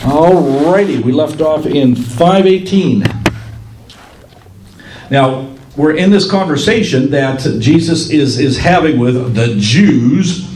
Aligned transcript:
Alrighty, 0.00 1.02
we 1.04 1.12
left 1.12 1.42
off 1.42 1.66
in 1.66 1.94
518. 1.94 3.04
Now, 5.10 5.54
we're 5.76 5.94
in 5.94 6.10
this 6.10 6.28
conversation 6.28 7.10
that 7.10 7.40
Jesus 7.60 8.08
is, 8.08 8.38
is 8.38 8.56
having 8.56 8.98
with 8.98 9.34
the 9.34 9.56
Jews 9.58 10.48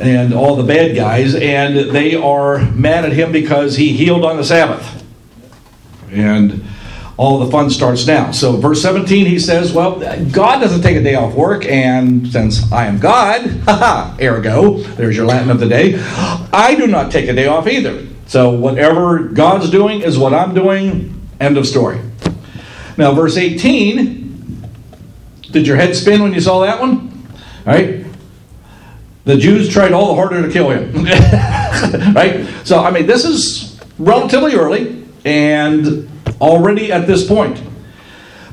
and 0.00 0.32
all 0.32 0.56
the 0.56 0.62
bad 0.62 0.96
guys, 0.96 1.34
and 1.34 1.90
they 1.90 2.14
are 2.14 2.58
mad 2.70 3.04
at 3.04 3.12
him 3.12 3.32
because 3.32 3.76
he 3.76 3.92
healed 3.92 4.24
on 4.24 4.38
the 4.38 4.44
Sabbath. 4.44 5.04
And 6.10 6.64
all 7.18 7.38
the 7.38 7.50
fun 7.50 7.68
starts 7.68 8.06
now. 8.06 8.30
So, 8.30 8.56
verse 8.56 8.80
17, 8.80 9.26
he 9.26 9.38
says, 9.38 9.74
Well, 9.74 10.00
God 10.30 10.60
doesn't 10.60 10.80
take 10.80 10.96
a 10.96 11.02
day 11.02 11.16
off 11.16 11.34
work, 11.34 11.66
and 11.66 12.26
since 12.26 12.72
I 12.72 12.86
am 12.86 12.98
God, 12.98 13.46
haha, 13.66 14.16
ergo, 14.22 14.78
there's 14.78 15.18
your 15.18 15.26
Latin 15.26 15.50
of 15.50 15.60
the 15.60 15.68
day, 15.68 15.98
I 16.50 16.74
do 16.76 16.86
not 16.86 17.12
take 17.12 17.28
a 17.28 17.34
day 17.34 17.46
off 17.46 17.66
either. 17.66 18.06
So, 18.30 18.50
whatever 18.50 19.24
God's 19.24 19.70
doing 19.70 20.02
is 20.02 20.16
what 20.16 20.32
I'm 20.32 20.54
doing. 20.54 21.20
End 21.40 21.58
of 21.58 21.66
story. 21.66 22.00
Now, 22.96 23.12
verse 23.12 23.36
18, 23.36 24.68
did 25.50 25.66
your 25.66 25.74
head 25.74 25.96
spin 25.96 26.22
when 26.22 26.32
you 26.32 26.40
saw 26.40 26.60
that 26.60 26.78
one? 26.78 27.26
All 27.66 27.74
right? 27.74 28.06
The 29.24 29.36
Jews 29.36 29.68
tried 29.68 29.90
all 29.90 30.06
the 30.06 30.14
harder 30.14 30.46
to 30.46 30.52
kill 30.52 30.70
him. 30.70 30.92
right? 32.14 32.46
So, 32.62 32.78
I 32.78 32.92
mean, 32.92 33.08
this 33.08 33.24
is 33.24 33.80
relatively 33.98 34.54
early 34.54 35.04
and 35.24 36.08
already 36.40 36.92
at 36.92 37.08
this 37.08 37.26
point. 37.26 37.60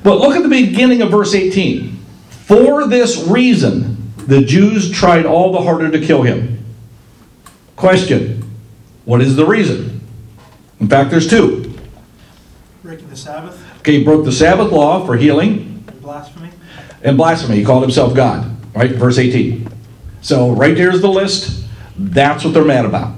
But 0.01 0.17
look 0.17 0.35
at 0.35 0.41
the 0.41 0.49
beginning 0.49 1.03
of 1.03 1.11
verse 1.11 1.35
18. 1.35 1.99
For 2.31 2.87
this 2.87 3.27
reason, 3.27 4.11
the 4.25 4.41
Jews 4.41 4.89
tried 4.89 5.27
all 5.27 5.51
the 5.51 5.61
harder 5.61 5.91
to 5.91 6.03
kill 6.03 6.23
him. 6.23 6.65
Question 7.75 8.36
What 9.07 9.21
is 9.21 9.37
the 9.37 9.45
reason? 9.45 10.01
In 10.81 10.89
fact, 10.89 11.11
there's 11.11 11.29
two. 11.29 11.73
Breaking 12.83 13.09
the 13.09 13.15
Sabbath 13.15 13.63
Okay, 13.79 13.99
he 13.99 14.03
broke 14.03 14.25
the 14.25 14.33
Sabbath 14.33 14.69
law 14.69 15.05
for 15.05 15.15
healing 15.15 15.81
and 15.87 16.01
blasphemy. 16.01 16.49
and 17.03 17.15
blasphemy. 17.15 17.55
He 17.55 17.63
called 17.63 17.83
himself 17.83 18.13
God, 18.13 18.53
right? 18.75 18.91
Verse 18.91 19.17
18. 19.17 19.69
So, 20.21 20.51
right 20.51 20.75
there's 20.75 20.99
the 20.99 21.07
list. 21.07 21.65
That's 21.97 22.43
what 22.43 22.53
they're 22.53 22.65
mad 22.65 22.83
about. 22.83 23.15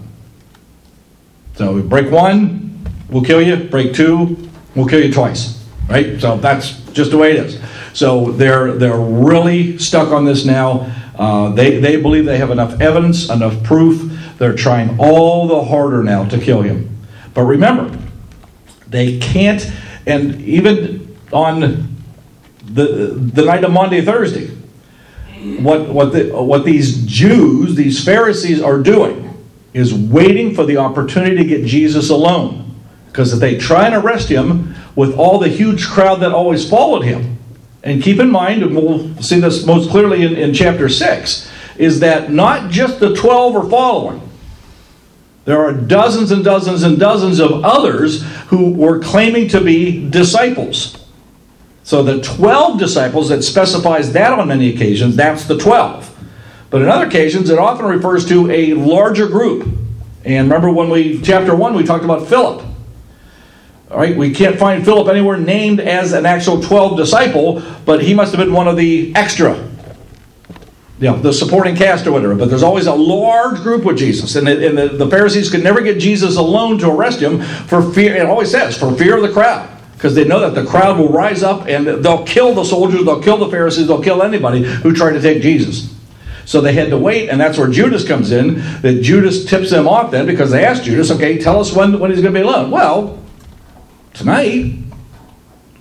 So, 1.56 1.82
break 1.82 2.12
one, 2.12 2.86
we'll 3.10 3.24
kill 3.24 3.42
you. 3.42 3.56
Break 3.56 3.96
two, 3.96 4.38
we'll 4.76 4.86
kill 4.86 5.04
you 5.04 5.12
twice, 5.12 5.68
right? 5.90 6.22
So, 6.22 6.38
that's 6.38 6.82
just 6.92 7.10
the 7.10 7.18
way 7.18 7.32
it 7.32 7.38
is. 7.38 7.60
So, 7.94 8.32
they're, 8.34 8.74
they're 8.74 8.96
really 8.96 9.80
stuck 9.80 10.10
on 10.10 10.24
this 10.24 10.46
now. 10.46 10.94
Uh, 11.18 11.50
they, 11.50 11.80
they 11.80 12.00
believe 12.00 12.26
they 12.26 12.38
have 12.38 12.52
enough 12.52 12.80
evidence, 12.80 13.28
enough 13.32 13.64
proof. 13.64 14.19
They're 14.40 14.56
trying 14.56 14.98
all 15.00 15.48
the 15.48 15.64
harder 15.66 16.02
now 16.02 16.28
to 16.30 16.40
kill 16.40 16.62
him. 16.62 16.98
But 17.34 17.44
remember, 17.44 17.96
they 18.88 19.20
can't, 19.20 19.70
and 20.08 20.42
even 20.42 21.18
on 21.32 21.96
the, 22.66 22.86
the 23.34 23.44
night 23.44 23.64
of 23.64 23.72
Maundy 23.72 24.02
Thursday, 24.02 24.48
what, 25.60 25.90
what, 25.90 26.14
the, 26.14 26.30
what 26.32 26.66
these 26.66 27.06
Jews, 27.06 27.76
these 27.76 28.04
Pharisees 28.04 28.62
are 28.62 28.80
doing 28.80 29.26
is 29.74 29.94
waiting 29.94 30.56
for 30.56 30.66
the 30.66 30.78
opportunity 30.78 31.36
to 31.36 31.46
get 31.46 31.66
Jesus 31.66 32.10
alone. 32.10 32.76
Because 33.08 33.34
if 33.34 33.40
they 33.40 33.58
try 33.58 33.88
and 33.88 33.96
arrest 33.96 34.30
him 34.30 34.76
with 34.96 35.16
all 35.16 35.38
the 35.40 35.50
huge 35.50 35.88
crowd 35.88 36.22
that 36.22 36.32
always 36.32 36.68
followed 36.68 37.04
him, 37.04 37.38
and 37.84 38.04
keep 38.04 38.20
in 38.20 38.30
mind, 38.30 38.64
and 38.64 38.76
we'll 38.76 39.16
see 39.22 39.40
this 39.40 39.66
most 39.66 39.90
clearly 39.90 40.24
in, 40.24 40.36
in 40.36 40.54
chapter 40.54 40.90
6, 40.90 41.52
is 41.78 42.02
that 42.02 42.32
not 42.32 42.70
just 42.70 43.00
the 43.00 43.16
12 43.16 43.56
are 43.56 43.70
following. 43.70 44.29
There 45.50 45.66
are 45.66 45.74
dozens 45.74 46.30
and 46.30 46.44
dozens 46.44 46.84
and 46.84 47.00
dozens 47.00 47.40
of 47.40 47.66
others 47.66 48.22
who 48.50 48.72
were 48.72 49.00
claiming 49.00 49.48
to 49.48 49.60
be 49.60 50.08
disciples. 50.08 51.04
So 51.82 52.04
the 52.04 52.22
12 52.22 52.78
disciples, 52.78 53.30
that 53.30 53.42
specifies 53.42 54.14
that 54.14 54.38
on 54.38 54.48
many 54.50 54.72
occasions, 54.72 55.16
that's 55.16 55.46
the 55.46 55.58
12. 55.58 56.16
But 56.70 56.84
in 56.84 56.88
other 56.88 57.08
occasions, 57.08 57.50
it 57.50 57.58
often 57.58 57.88
refers 57.88 58.28
to 58.28 58.52
a 58.52 58.76
larger 58.76 59.26
group. 59.26 59.68
And 60.24 60.48
remember 60.48 60.70
when 60.70 60.92
we, 60.92 61.20
chapter 61.20 61.56
1, 61.56 61.74
we 61.74 61.84
talked 61.84 62.06
about 62.06 62.28
Philip. 62.28 62.64
All 63.90 63.98
right, 63.98 64.16
we 64.16 64.32
can't 64.32 64.60
find 64.60 64.86
Philip 64.86 65.08
anywhere 65.08 65.38
named 65.38 65.80
as 65.80 66.14
an 66.14 66.28
actual 66.28 66.62
12 66.62 66.96
disciple, 66.96 67.64
but 67.86 68.04
he 68.04 68.14
must 68.14 68.36
have 68.36 68.46
been 68.46 68.54
one 68.54 68.68
of 68.68 68.78
the 68.78 69.16
extra, 69.16 69.68
you 71.00 71.08
know, 71.08 71.18
the 71.18 71.32
supporting 71.32 71.76
cast 71.76 72.06
or 72.08 72.12
whatever. 72.12 72.36
But 72.36 72.50
there's 72.50 72.64
always 72.64 72.88
a 72.88 72.94
large 72.94 73.62
group 73.62 73.86
with 73.86 73.98
Jesus. 73.98 74.36
And, 74.36 74.46
the, 74.46 74.68
and 74.68 74.78
the, 74.78 74.88
the 74.90 75.08
Pharisees 75.08 75.50
could 75.50 75.64
never 75.64 75.82
get 75.82 75.98
Jesus 75.98 76.36
alone 76.36 76.78
to 76.80 76.90
arrest 76.90 77.22
him 77.22 77.42
for 77.42 77.94
fear, 77.94 78.16
it 78.16 78.26
always 78.26 78.52
says, 78.52 78.78
for 78.78 78.94
fear 78.96 79.16
of 79.16 79.22
the 79.22 79.32
crowd. 79.32 79.70
Because 79.94 80.16
they 80.16 80.26
know 80.26 80.40
that 80.42 80.56
the 80.56 80.70
crowd 80.70 80.98
will 80.98 81.10
rise 81.10 81.42
up 81.44 81.68
and 81.68 81.88
they'll 81.88 82.26
kill 82.26 82.54
the 82.54 82.66
soldiers, 82.66 83.06
they'll 83.06 83.22
kill 83.22 83.38
the 83.38 83.50
Pharisees, 83.50 83.88
they'll 83.88 84.04
kill 84.04 84.24
anybody 84.24 84.64
who 84.64 84.94
tried 84.94 85.14
to 85.14 85.22
take 85.22 85.42
Jesus. 85.42 85.94
So 86.46 86.62
they 86.62 86.74
had 86.74 86.90
to 86.90 86.98
wait, 86.98 87.30
and 87.30 87.40
that's 87.40 87.58
where 87.58 87.70
Judas 87.70 88.08
comes 88.08 88.32
in. 88.32 88.56
That 88.82 89.02
Judas 89.02 89.46
tips 89.46 89.70
them 89.70 89.88
off 89.88 90.12
then 90.12 90.26
because 90.26 90.52
they 90.52 90.66
asked 90.66 90.84
Judas, 90.84 91.12
okay, 91.12 91.38
tell 91.38 91.60
us 91.60 91.74
when, 91.74 92.00
when 92.00 92.12
he's 92.12 92.22
going 92.22 92.34
to 92.34 92.40
be 92.40 92.44
alone. 92.44 92.72
Well, 92.72 93.22
tonight, 94.14 94.80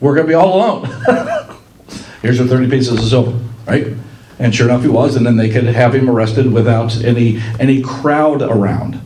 we're 0.00 0.14
going 0.14 0.26
to 0.26 0.30
be 0.30 0.34
all 0.34 0.56
alone. 0.56 0.84
Here's 2.22 2.38
your 2.38 2.46
30 2.46 2.70
pieces 2.70 2.98
of 2.98 3.04
silver, 3.04 3.38
right? 3.66 3.94
And 4.38 4.54
sure 4.54 4.68
enough, 4.68 4.82
he 4.82 4.88
was, 4.88 5.16
and 5.16 5.26
then 5.26 5.36
they 5.36 5.50
could 5.50 5.64
have 5.64 5.94
him 5.94 6.08
arrested 6.08 6.52
without 6.52 7.02
any, 7.04 7.40
any 7.58 7.82
crowd 7.82 8.42
around. 8.42 9.00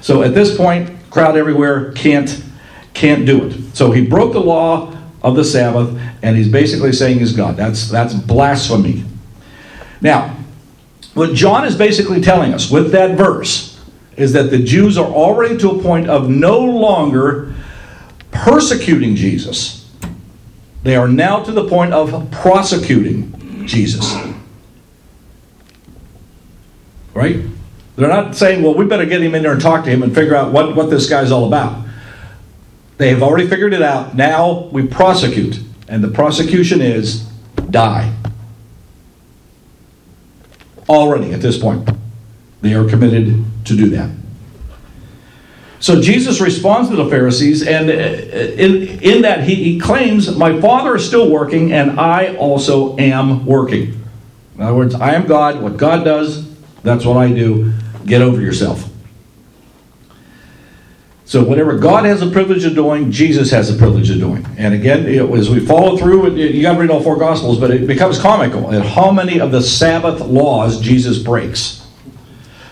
So 0.00 0.22
at 0.22 0.34
this 0.34 0.56
point, 0.56 0.90
crowd 1.10 1.36
everywhere 1.36 1.92
can't, 1.92 2.42
can't 2.92 3.24
do 3.24 3.46
it. 3.46 3.76
So 3.76 3.92
he 3.92 4.04
broke 4.04 4.32
the 4.32 4.40
law 4.40 4.92
of 5.22 5.36
the 5.36 5.44
Sabbath, 5.44 5.98
and 6.22 6.36
he's 6.36 6.48
basically 6.48 6.92
saying 6.92 7.20
he's 7.20 7.32
God. 7.32 7.56
That's, 7.56 7.88
that's 7.88 8.14
blasphemy. 8.14 9.04
Now, 10.00 10.36
what 11.14 11.34
John 11.34 11.64
is 11.64 11.76
basically 11.76 12.20
telling 12.20 12.52
us 12.52 12.70
with 12.70 12.90
that 12.90 13.16
verse 13.16 13.80
is 14.16 14.32
that 14.32 14.50
the 14.50 14.58
Jews 14.58 14.98
are 14.98 15.06
already 15.06 15.56
to 15.58 15.70
a 15.70 15.82
point 15.82 16.08
of 16.08 16.28
no 16.28 16.58
longer 16.58 17.54
persecuting 18.30 19.14
Jesus. 19.14 19.90
They 20.82 20.96
are 20.96 21.08
now 21.08 21.42
to 21.42 21.52
the 21.52 21.68
point 21.68 21.94
of 21.94 22.30
prosecuting 22.30 23.66
Jesus. 23.66 24.14
Right? 27.14 27.44
They're 27.96 28.08
not 28.08 28.34
saying, 28.34 28.62
well, 28.62 28.74
we 28.74 28.84
better 28.86 29.06
get 29.06 29.22
him 29.22 29.34
in 29.34 29.42
there 29.42 29.52
and 29.52 29.60
talk 29.60 29.84
to 29.84 29.90
him 29.90 30.02
and 30.02 30.14
figure 30.14 30.34
out 30.34 30.52
what, 30.52 30.74
what 30.74 30.90
this 30.90 31.08
guy's 31.08 31.30
all 31.30 31.46
about. 31.46 31.84
They 32.98 33.10
have 33.10 33.22
already 33.22 33.48
figured 33.48 33.72
it 33.72 33.82
out. 33.82 34.14
Now 34.14 34.68
we 34.72 34.86
prosecute. 34.86 35.60
And 35.88 36.02
the 36.02 36.08
prosecution 36.08 36.80
is 36.80 37.22
die. 37.70 38.12
Already 40.88 41.32
at 41.32 41.40
this 41.40 41.58
point, 41.58 41.88
they 42.60 42.74
are 42.74 42.84
committed 42.88 43.44
to 43.66 43.76
do 43.76 43.90
that. 43.90 44.10
So 45.80 46.00
Jesus 46.00 46.40
responds 46.40 46.88
to 46.88 46.96
the 46.96 47.10
Pharisees, 47.10 47.62
and 47.62 47.90
uh, 47.90 47.92
in, 47.92 49.00
in 49.02 49.22
that 49.22 49.44
he, 49.44 49.54
he 49.56 49.78
claims, 49.78 50.34
My 50.34 50.58
Father 50.58 50.96
is 50.96 51.06
still 51.06 51.30
working, 51.30 51.72
and 51.72 52.00
I 52.00 52.36
also 52.36 52.96
am 52.96 53.44
working. 53.44 54.02
In 54.56 54.62
other 54.62 54.74
words, 54.74 54.94
I 54.94 55.12
am 55.12 55.26
God. 55.26 55.60
What 55.60 55.76
God 55.76 56.04
does, 56.04 56.43
that's 56.84 57.04
what 57.04 57.16
I 57.16 57.32
do. 57.32 57.72
Get 58.06 58.22
over 58.22 58.40
yourself. 58.40 58.88
So 61.26 61.42
whatever 61.42 61.78
God 61.78 62.04
has 62.04 62.20
the 62.20 62.30
privilege 62.30 62.64
of 62.64 62.74
doing, 62.74 63.10
Jesus 63.10 63.50
has 63.50 63.72
the 63.72 63.78
privilege 63.78 64.10
of 64.10 64.18
doing. 64.18 64.46
And 64.58 64.74
again, 64.74 65.06
it, 65.06 65.28
as 65.30 65.48
we 65.48 65.58
follow 65.58 65.96
through, 65.96 66.36
you 66.36 66.60
got 66.60 66.74
to 66.74 66.80
read 66.80 66.90
all 66.90 67.02
four 67.02 67.16
Gospels, 67.16 67.58
but 67.58 67.70
it 67.70 67.86
becomes 67.86 68.20
comical 68.20 68.72
at 68.72 68.84
how 68.84 69.10
many 69.10 69.40
of 69.40 69.50
the 69.50 69.62
Sabbath 69.62 70.20
laws 70.20 70.80
Jesus 70.80 71.18
breaks. 71.18 71.86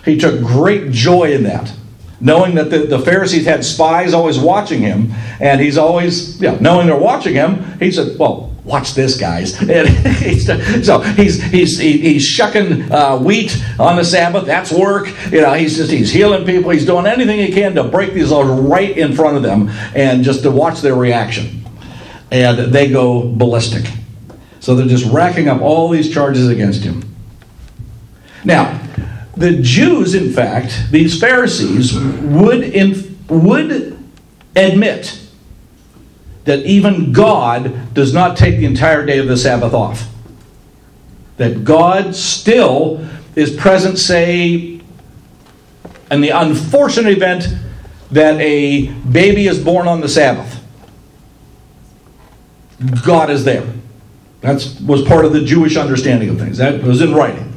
He 0.05 0.19
took 0.19 0.39
great 0.39 0.91
joy 0.91 1.33
in 1.33 1.43
that, 1.43 1.73
knowing 2.19 2.53
that 2.55 2.69
the, 2.69 2.85
the 2.85 2.99
Pharisees 2.99 3.45
had 3.45 3.65
spies 3.65 4.13
always 4.13 4.37
watching 4.37 4.81
him, 4.81 5.11
and 5.39 5.59
he's 5.59 5.77
always, 5.77 6.39
yeah, 6.39 6.55
knowing 6.61 6.85
they're 6.85 6.95
watching 6.95 7.33
him, 7.33 7.79
he 7.79 7.91
said, 7.91 8.19
well, 8.19 8.52
watch 8.65 8.93
this, 8.93 9.17
guys. 9.17 9.57
he's, 10.19 10.45
so 10.85 10.99
he's 10.99 11.41
he's 11.43 11.77
he's 11.77 12.23
shucking 12.23 12.91
uh, 12.91 13.17
wheat 13.17 13.61
on 13.79 13.97
the 13.97 14.05
Sabbath. 14.05 14.45
That's 14.45 14.71
work. 14.71 15.07
You 15.31 15.41
know, 15.41 15.53
he's 15.53 15.77
just 15.77 15.91
he's 15.91 16.11
healing 16.11 16.45
people. 16.45 16.71
He's 16.71 16.85
doing 16.85 17.05
anything 17.05 17.39
he 17.39 17.51
can 17.51 17.75
to 17.75 17.83
break 17.83 18.13
these 18.13 18.31
laws 18.31 18.47
right 18.61 18.97
in 18.97 19.13
front 19.13 19.37
of 19.37 19.43
them, 19.43 19.69
and 19.95 20.23
just 20.23 20.43
to 20.43 20.51
watch 20.51 20.81
their 20.81 20.95
reaction. 20.95 21.63
And 22.31 22.73
they 22.73 22.89
go 22.89 23.31
ballistic. 23.35 23.85
So 24.59 24.75
they're 24.75 24.87
just 24.87 25.05
racking 25.11 25.49
up 25.49 25.61
all 25.61 25.89
these 25.89 26.11
charges 26.11 26.47
against 26.47 26.83
him. 26.83 27.03
Now, 28.45 28.81
the 29.35 29.61
Jews, 29.61 30.15
in 30.15 30.31
fact, 30.31 30.87
these 30.89 31.19
Pharisees 31.19 31.93
would 31.93 32.63
in, 32.63 33.17
would 33.27 33.99
admit 34.55 35.22
that 36.45 36.59
even 36.65 37.13
God 37.13 37.93
does 37.93 38.13
not 38.13 38.37
take 38.37 38.57
the 38.57 38.65
entire 38.65 39.05
day 39.05 39.19
of 39.19 39.27
the 39.27 39.37
Sabbath 39.37 39.73
off. 39.73 40.07
That 41.37 41.63
God 41.63 42.15
still 42.15 43.07
is 43.35 43.55
present, 43.55 43.97
say, 43.97 44.81
in 46.11 46.21
the 46.21 46.29
unfortunate 46.29 47.11
event 47.11 47.47
that 48.11 48.39
a 48.39 48.87
baby 48.91 49.47
is 49.47 49.63
born 49.63 49.87
on 49.87 50.01
the 50.01 50.09
Sabbath. 50.09 50.63
God 53.03 53.29
is 53.29 53.43
there. 53.43 53.65
That 54.41 54.55
was 54.85 55.01
part 55.03 55.25
of 55.25 55.31
the 55.33 55.43
Jewish 55.43 55.77
understanding 55.77 56.29
of 56.29 56.37
things. 56.37 56.57
That 56.57 56.83
was 56.83 57.01
in 57.01 57.13
writing. 57.13 57.49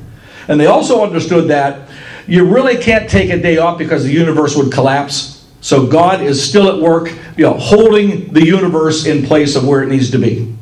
And 0.49 0.61
they 0.61 0.67
also 0.67 1.03
understood 1.03 1.49
that 1.49 1.89
you 2.29 2.45
really 2.45 2.77
can't 2.77 3.11
take 3.11 3.31
a 3.31 3.37
day 3.37 3.59
off 3.59 3.77
because 3.77 4.05
the 4.05 4.13
universe 4.13 4.57
would 4.57 4.73
collapse 4.73 5.36
so 5.67 5.85
God 5.85 6.21
is 6.21 6.49
still 6.49 6.69
at 6.69 6.81
work, 6.81 7.13
you 7.37 7.43
know, 7.43 7.55
holding 7.55 8.33
the 8.33 8.47
universe 8.47 9.05
in 9.05 9.27
place 9.27 9.57
of 9.57 9.67
where 9.67 9.83
it 9.83 9.89
needs 9.89 10.13
to 10.13 10.19
be. 10.19 10.55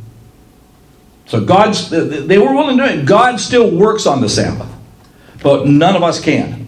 So 1.27 1.45
God's 1.45 1.91
they 1.91 2.39
were 2.39 2.55
willing 2.55 2.79
to 2.79 2.85
do 2.85 2.89
it. 2.89 3.05
God 3.05 3.39
still 3.39 3.71
works 3.71 4.07
on 4.07 4.23
the 4.23 4.31
Sabbath, 4.31 4.73
but 5.43 5.67
none 5.67 5.95
of 5.95 6.03
us 6.03 6.23
can. 6.23 6.67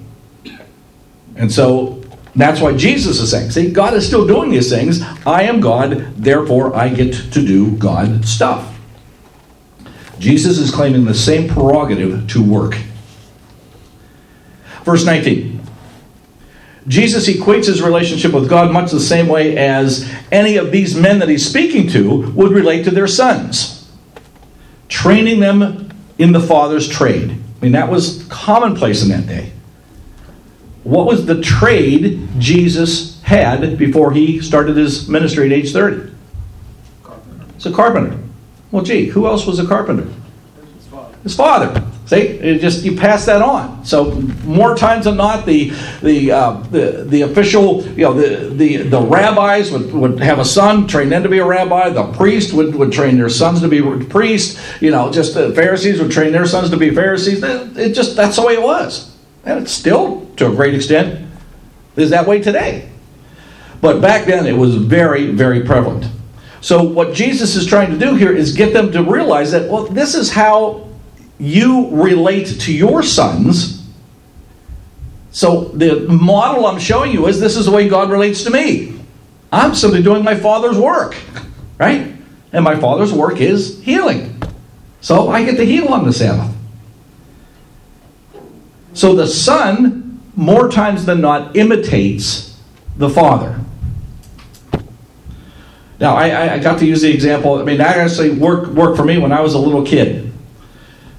And 1.37 1.50
so 1.50 2.03
that's 2.35 2.61
why 2.61 2.77
Jesus 2.77 3.21
is 3.21 3.31
saying, 3.31 3.53
see, 3.53 3.71
God 3.71 3.94
is 3.94 4.06
still 4.06 4.27
doing 4.27 4.50
these 4.50 4.69
things. 4.69 5.00
I 5.25 5.44
am 5.44 5.59
God, 5.59 6.15
therefore 6.23 6.77
I 6.77 6.91
get 6.91 7.15
to 7.15 7.41
do 7.41 7.75
God 7.79 8.27
stuff. 8.27 8.79
Jesus 10.19 10.59
is 10.59 10.71
claiming 10.71 11.06
the 11.06 11.15
same 11.15 11.49
prerogative 11.49 12.29
to 12.29 12.43
work. 12.43 12.75
Verse 14.85 15.06
19. 15.06 15.56
Jesus 16.88 17.29
equates 17.29 17.67
his 17.67 17.83
relationship 17.83 18.33
with 18.33 18.49
God 18.49 18.73
much 18.73 18.93
the 18.93 19.00
same 19.00 19.27
way 19.27 19.56
as 19.56 20.09
any 20.31 20.56
of 20.56 20.71
these 20.71 20.94
men 20.94 21.19
that 21.19 21.29
he's 21.29 21.49
speaking 21.49 21.88
to 21.88 22.31
would 22.33 22.53
relate 22.53 22.85
to 22.85 22.91
their 22.91 23.09
sons, 23.09 23.91
training 24.88 25.41
them 25.41 25.91
in 26.19 26.33
the 26.33 26.41
Father's 26.41 26.88
trade. 26.88 27.31
I 27.31 27.62
mean, 27.62 27.73
that 27.73 27.91
was 27.91 28.25
commonplace 28.29 29.03
in 29.03 29.09
that 29.09 29.27
day. 29.27 29.53
What 30.85 31.06
was 31.06 31.27
the 31.27 31.41
trade 31.43 32.29
Jesus 32.38 33.21
had 33.23 33.77
before 33.77 34.12
he 34.12 34.41
started 34.41 34.77
his 34.77 35.09
ministry 35.09 35.47
at 35.47 35.53
age 35.53 35.73
30? 35.73 36.12
Carpenter. 37.03 37.47
It's 37.56 37.67
a 37.67 37.73
carpenter. 37.73 38.19
Well, 38.71 38.85
gee, 38.85 39.06
who 39.06 39.27
else 39.27 39.47
was 39.47 39.59
a 39.59 39.67
carpenter? 39.67 40.09
His 40.77 40.87
father. 40.87 41.19
His 41.25 41.35
father. 41.35 41.87
See, 42.06 42.19
it 42.19 42.61
just 42.61 42.85
you 42.85 42.97
pass 42.97 43.26
that 43.26 43.43
on. 43.43 43.85
So 43.85 44.12
more 44.44 44.76
times 44.76 45.06
than 45.06 45.17
not, 45.17 45.44
the 45.44 45.70
the 46.03 46.31
uh, 46.31 46.53
the, 46.70 47.05
the 47.05 47.23
official, 47.23 47.82
you 47.82 48.05
know, 48.05 48.12
the, 48.12 48.55
the, 48.55 48.76
the 48.88 49.00
rabbis 49.00 49.73
would, 49.73 49.93
would 49.93 50.20
have 50.20 50.38
a 50.38 50.44
son 50.44 50.87
train 50.87 51.08
them 51.08 51.25
to 51.25 51.29
be 51.29 51.38
a 51.38 51.44
rabbi. 51.44 51.91
The 51.91 52.12
priest 52.12 52.53
would, 52.53 52.76
would 52.76 52.93
train 52.93 53.19
their 53.19 53.29
sons 53.29 53.61
to 53.61 53.69
be 53.69 53.82
priests. 54.05 54.81
You 54.81 54.93
know, 54.93 55.11
just 55.11 55.35
the 55.35 55.53
Pharisees 55.53 56.00
would 56.00 56.12
train 56.12 56.31
their 56.31 56.47
sons 56.47 56.70
to 56.70 56.76
be 56.76 56.94
Pharisees. 56.94 57.43
It 57.43 57.93
just 57.93 58.14
that's 58.14 58.37
the 58.37 58.47
way 58.47 58.55
it 58.55 58.62
was, 58.62 59.17
and 59.44 59.61
it's 59.61 59.73
still 59.73 60.26
to 60.37 60.52
a 60.52 60.55
great 60.55 60.75
extent 60.75 61.26
is 61.97 62.11
that 62.11 62.25
way 62.25 62.41
today. 62.41 62.88
But 63.81 64.00
back 64.00 64.26
then, 64.26 64.47
it 64.47 64.56
was 64.56 64.76
very 64.76 65.32
very 65.32 65.64
prevalent. 65.64 66.06
So 66.61 66.85
what 66.85 67.14
Jesus 67.14 67.56
is 67.56 67.67
trying 67.67 67.91
to 67.91 67.99
do 67.99 68.14
here 68.14 68.31
is 68.32 68.52
get 68.52 68.73
them 68.73 68.93
to 68.93 69.02
realize 69.02 69.50
that 69.50 69.69
well, 69.69 69.87
this 69.87 70.14
is 70.14 70.31
how 70.31 70.86
you 71.38 71.91
relate 71.91 72.61
to 72.61 72.73
your 72.73 73.03
sons. 73.03 73.87
So 75.31 75.65
the 75.65 76.09
model 76.09 76.67
I'm 76.67 76.79
showing 76.79 77.12
you 77.12 77.27
is 77.27 77.41
this 77.41 77.56
is 77.56 77.67
the 77.67 77.73
way 77.73 77.88
God 77.88 78.11
relates 78.11 78.43
to 78.44 78.50
me. 78.50 78.99
I'm 79.53 79.75
simply 79.75 80.03
doing 80.03 80.25
my 80.25 80.35
father's 80.35 80.79
work, 80.79 81.17
right? 81.79 82.15
And 82.53 82.65
my 82.65 82.77
father's 82.77 83.12
work 83.12 83.41
is 83.41 83.83
healing. 83.83 84.43
So 85.00 85.29
I 85.29 85.44
get 85.44 85.56
to 85.56 85.65
heal 85.65 85.88
on 85.88 86.05
the 86.05 86.12
Sabbath. 86.12 86.55
So 88.94 89.15
the 89.15 89.27
son, 89.27 90.23
more 90.37 90.71
times 90.71 91.05
than 91.05 91.21
not, 91.21 91.55
imitates 91.55 92.59
the 92.97 93.11
father. 93.11 93.61
Now, 96.00 96.15
I, 96.15 96.55
I 96.55 96.59
got 96.59 96.79
to 96.81 96.87
use 96.87 97.03
the 97.03 97.12
example. 97.12 97.59
I 97.59 97.65
mean, 97.65 97.79
that 97.79 97.97
actually 97.97 98.31
worked, 98.31 98.69
worked 98.69 98.97
for 98.97 99.05
me 99.05 99.19
when 99.19 99.33
I 99.33 99.41
was 99.41 99.55
a 99.55 99.59
little 99.59 99.85
kid. 99.85 100.25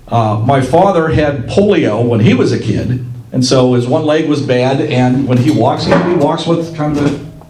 Uh, 0.08 0.42
my 0.46 0.62
father 0.62 1.10
had 1.10 1.48
polio 1.48 2.08
when 2.08 2.20
he 2.20 2.34
was 2.34 2.52
a 2.52 2.60
kid, 2.60 3.06
and 3.32 3.44
so 3.44 3.74
his 3.74 3.88
one 3.88 4.06
leg 4.06 4.30
was 4.30 4.42
bad. 4.42 4.80
And 4.82 5.28
when 5.28 5.38
he 5.38 5.52
walks, 5.52 5.86
he 5.86 6.14
walks 6.16 6.48
with 6.48 6.76
kind 6.76 6.98
of 6.98 7.06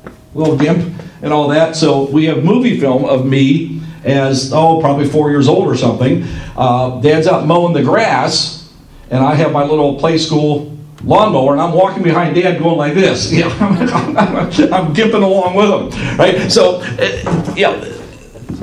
a 0.05 0.37
little 0.37 0.57
gimp 0.57 0.93
and 1.21 1.31
all 1.31 1.47
that. 1.49 1.75
So 1.75 2.09
we 2.09 2.25
have 2.25 2.43
movie 2.43 2.79
film 2.79 3.05
of 3.05 3.25
me 3.25 3.81
as 4.03 4.51
oh 4.53 4.79
probably 4.79 5.07
four 5.07 5.29
years 5.29 5.47
old 5.47 5.67
or 5.67 5.75
something. 5.75 6.23
Uh, 6.55 6.99
Dad's 7.01 7.27
out 7.27 7.45
mowing 7.45 7.73
the 7.73 7.83
grass, 7.83 8.73
and 9.09 9.23
I 9.23 9.35
have 9.35 9.51
my 9.51 9.63
little 9.63 9.99
play 9.99 10.17
school 10.17 10.75
lawnmower, 11.03 11.53
and 11.53 11.61
I'm 11.61 11.73
walking 11.73 12.01
behind 12.01 12.35
Dad 12.35 12.57
going 12.59 12.77
like 12.77 12.93
this. 12.95 13.31
Know, 13.31 13.49
I'm, 13.59 14.17
I'm, 14.17 14.37
I'm 14.73 14.95
gimping 14.95 15.23
along 15.23 15.53
with 15.55 15.93
him, 15.93 16.17
right? 16.17 16.51
So, 16.51 16.81
uh, 16.81 17.53
yeah, 17.55 17.93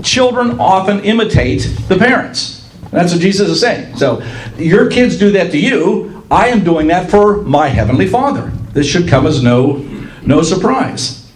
children 0.03 0.59
often 0.59 1.01
imitate 1.05 1.63
the 1.89 1.97
parents. 1.97 2.64
That's 2.95 3.13
what 3.13 3.21
Jesus 3.21 3.49
is 3.49 3.61
saying. 3.61 3.97
So, 3.97 4.23
your 4.57 4.89
kids 4.89 5.19
do 5.19 5.33
that 5.33 5.51
to 5.51 5.59
you. 5.59 6.23
I 6.31 6.49
am 6.49 6.63
doing 6.63 6.87
that 6.87 7.11
for 7.11 7.43
my 7.43 7.69
heavenly 7.69 8.07
Father. 8.07 8.53
This 8.73 8.87
should 8.87 9.09
come 9.09 9.27
as 9.27 9.43
no, 9.43 9.79
no 10.25 10.43
surprise. 10.43 11.29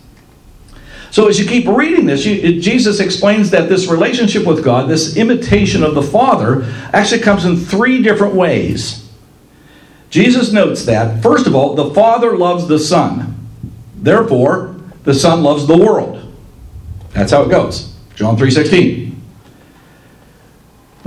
So, 1.11 1.27
as 1.27 1.41
you 1.41 1.47
keep 1.47 1.67
reading 1.67 2.07
this, 2.07 2.25
you, 2.25 2.61
Jesus 2.61 3.01
explains 3.01 3.51
that 3.51 3.69
this 3.69 3.89
relationship 3.89 4.47
with 4.47 4.63
God, 4.63 4.89
this 4.89 5.17
imitation 5.17 5.83
of 5.83 5.97
the 5.97 6.03
Father, 6.03 6.63
actually 6.93 7.23
comes 7.23 7.45
in 7.45 7.57
three 7.57 8.03
different 8.03 8.35
ways. 8.35 9.11
Jesus 10.11 10.53
notes 10.53 10.85
that, 10.85 11.23
first 11.23 11.49
of 11.49 11.57
all, 11.57 11.75
the 11.75 11.93
Father 11.93 12.37
loves 12.37 12.69
the 12.69 12.79
Son. 12.79 13.35
Therefore, 13.97 14.77
the 15.03 15.15
Son 15.15 15.43
loves 15.43 15.67
the 15.67 15.77
world. 15.77 16.33
That's 17.15 17.33
how 17.33 17.43
it 17.43 17.51
goes. 17.51 17.95
John 18.15 18.37
3:16. 18.37 19.08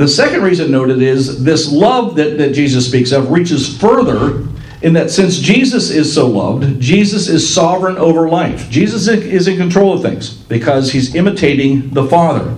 The 0.02 0.08
second 0.08 0.42
reason 0.42 0.72
noted 0.72 1.00
is 1.04 1.44
this 1.44 1.72
love 1.72 2.16
that, 2.16 2.40
that 2.40 2.56
Jesus 2.56 2.88
speaks 2.88 3.12
of 3.12 3.30
reaches 3.30 3.78
further 3.78 4.48
in 4.82 4.94
that 4.94 5.12
since 5.12 5.38
Jesus 5.38 5.92
is 5.92 6.12
so 6.12 6.26
loved, 6.26 6.82
Jesus 6.82 7.30
is 7.30 7.54
sovereign 7.54 8.00
over 8.00 8.28
life. 8.28 8.68
Jesus 8.72 9.08
is 9.08 9.48
in 9.48 9.58
control 9.58 9.94
of 9.94 10.02
things 10.02 10.32
because 10.34 10.92
he's 10.92 11.14
imitating 11.14 11.92
the 11.92 12.04
Father. 12.08 12.58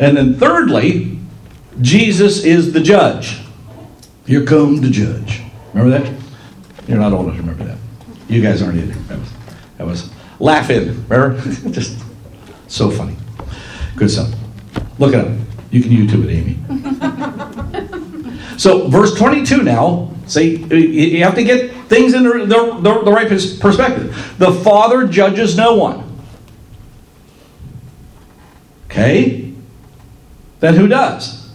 And 0.00 0.16
then 0.16 0.34
thirdly, 0.34 1.20
Jesus 1.80 2.42
is 2.42 2.72
the 2.72 2.80
judge. 2.80 3.38
Here 4.26 4.44
come 4.44 4.80
the 4.80 4.90
judge. 4.90 5.42
Remember 5.74 5.96
that? 5.96 6.12
You're 6.88 6.98
not 6.98 7.12
old 7.12 7.26
enough 7.26 7.36
to 7.36 7.42
remember 7.42 7.62
that. 7.62 7.78
You 8.28 8.42
guys 8.42 8.62
aren't 8.62 8.78
either. 8.78 8.94
That 9.02 9.20
was, 9.20 9.32
that 9.76 9.86
was 9.86 10.10
Laugh-In. 10.40 11.06
Remember? 11.08 11.40
Just 11.70 12.04
so 12.66 12.90
funny. 12.90 13.14
Good 13.94 14.10
stuff. 14.10 14.34
Look 14.98 15.14
it 15.14 15.20
up. 15.20 15.28
You 15.70 15.82
can 15.82 15.90
YouTube 15.90 16.24
it, 16.24 16.30
Amy. 16.30 16.58
so, 18.58 18.88
verse 18.88 19.14
22 19.16 19.62
now, 19.62 20.10
see, 20.26 20.56
you 20.56 21.22
have 21.24 21.34
to 21.34 21.44
get 21.44 21.70
things 21.86 22.14
in 22.14 22.22
the, 22.22 22.46
the, 22.80 23.02
the, 23.04 23.12
right 23.12 23.28
perspective. 23.28 24.34
The 24.38 24.52
Father 24.52 25.06
judges 25.06 25.56
no 25.56 25.74
one. 25.76 26.04
Okay? 28.86 29.52
Then 30.60 30.74
who 30.74 30.88
does? 30.88 31.50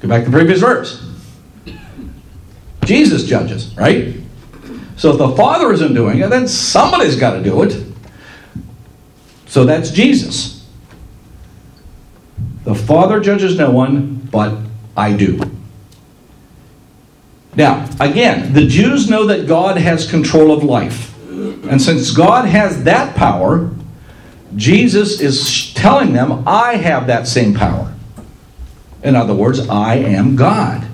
Go 0.00 0.08
back 0.08 0.24
to 0.24 0.30
the 0.30 0.36
previous 0.36 0.60
verse. 0.60 1.08
Jesus 2.84 3.24
judges, 3.24 3.76
right? 3.76 4.16
So 4.96 5.12
if 5.12 5.18
the 5.18 5.34
Father 5.36 5.72
isn't 5.72 5.94
doing 5.94 6.20
it, 6.20 6.30
then 6.30 6.48
somebody's 6.48 7.16
got 7.16 7.34
to 7.34 7.42
do 7.42 7.62
it. 7.62 7.84
So 9.46 9.64
that's 9.64 9.90
Jesus. 9.90 10.51
The 12.64 12.74
Father 12.74 13.20
judges 13.20 13.58
no 13.58 13.70
one, 13.70 14.28
but 14.30 14.56
I 14.96 15.12
do. 15.12 15.40
Now, 17.54 17.88
again, 18.00 18.52
the 18.52 18.66
Jews 18.66 19.10
know 19.10 19.26
that 19.26 19.46
God 19.46 19.76
has 19.76 20.08
control 20.08 20.52
of 20.52 20.62
life. 20.62 21.08
And 21.28 21.80
since 21.80 22.10
God 22.10 22.46
has 22.46 22.84
that 22.84 23.14
power, 23.16 23.70
Jesus 24.56 25.20
is 25.20 25.72
telling 25.74 26.12
them, 26.12 26.44
I 26.46 26.76
have 26.76 27.06
that 27.08 27.26
same 27.26 27.54
power. 27.54 27.92
In 29.02 29.16
other 29.16 29.34
words, 29.34 29.68
I 29.68 29.96
am 29.96 30.36
God. 30.36 30.86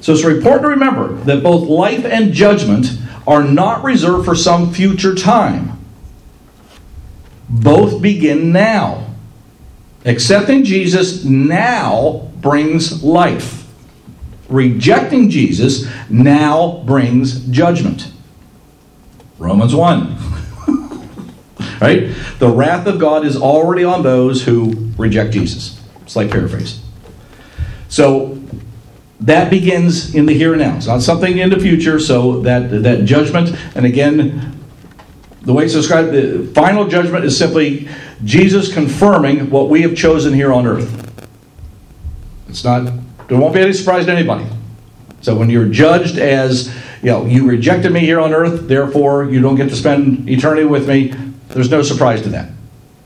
So 0.00 0.12
it's 0.12 0.22
important 0.22 0.62
to 0.62 0.68
remember 0.68 1.14
that 1.24 1.42
both 1.42 1.68
life 1.68 2.04
and 2.04 2.32
judgment 2.32 2.86
are 3.26 3.42
not 3.42 3.82
reserved 3.82 4.24
for 4.24 4.36
some 4.36 4.72
future 4.72 5.14
time. 5.14 5.84
Both 7.48 8.02
begin 8.02 8.52
now. 8.52 9.05
Accepting 10.06 10.62
Jesus 10.62 11.24
now 11.24 12.30
brings 12.40 13.02
life. 13.02 13.66
Rejecting 14.48 15.28
Jesus 15.28 15.86
now 16.08 16.82
brings 16.86 17.44
judgment. 17.46 18.12
Romans 19.38 19.74
1. 19.74 20.16
right? 21.80 22.14
The 22.38 22.48
wrath 22.48 22.86
of 22.86 23.00
God 23.00 23.26
is 23.26 23.36
already 23.36 23.82
on 23.82 24.04
those 24.04 24.44
who 24.44 24.92
reject 24.96 25.32
Jesus. 25.32 25.82
Slight 26.06 26.30
paraphrase. 26.30 26.80
So 27.88 28.40
that 29.20 29.50
begins 29.50 30.14
in 30.14 30.26
the 30.26 30.34
here 30.34 30.52
and 30.52 30.62
now. 30.62 30.76
It's 30.76 30.86
not 30.86 31.02
something 31.02 31.38
in 31.38 31.50
the 31.50 31.58
future, 31.58 31.98
so 31.98 32.40
that, 32.42 32.82
that 32.82 33.04
judgment, 33.04 33.56
and 33.74 33.84
again, 33.84 34.56
the 35.42 35.52
way 35.52 35.64
it's 35.64 35.74
described, 35.74 36.12
the 36.12 36.50
final 36.54 36.86
judgment 36.86 37.24
is 37.24 37.36
simply 37.36 37.88
Jesus 38.24 38.72
confirming 38.72 39.50
what 39.50 39.68
we 39.68 39.82
have 39.82 39.96
chosen 39.96 40.32
here 40.32 40.52
on 40.52 40.66
earth. 40.66 41.28
It's 42.48 42.64
not, 42.64 42.90
there 43.28 43.38
won't 43.38 43.54
be 43.54 43.60
any 43.60 43.72
surprise 43.72 44.06
to 44.06 44.12
anybody. 44.12 44.46
So 45.20 45.36
when 45.36 45.50
you're 45.50 45.68
judged 45.68 46.18
as, 46.18 46.74
you 47.02 47.10
know, 47.10 47.26
you 47.26 47.46
rejected 47.46 47.92
me 47.92 48.00
here 48.00 48.20
on 48.20 48.32
earth, 48.32 48.68
therefore 48.68 49.24
you 49.24 49.40
don't 49.40 49.56
get 49.56 49.68
to 49.68 49.76
spend 49.76 50.28
eternity 50.28 50.64
with 50.64 50.88
me, 50.88 51.14
there's 51.48 51.70
no 51.70 51.82
surprise 51.82 52.22
to 52.22 52.28
that. 52.30 52.50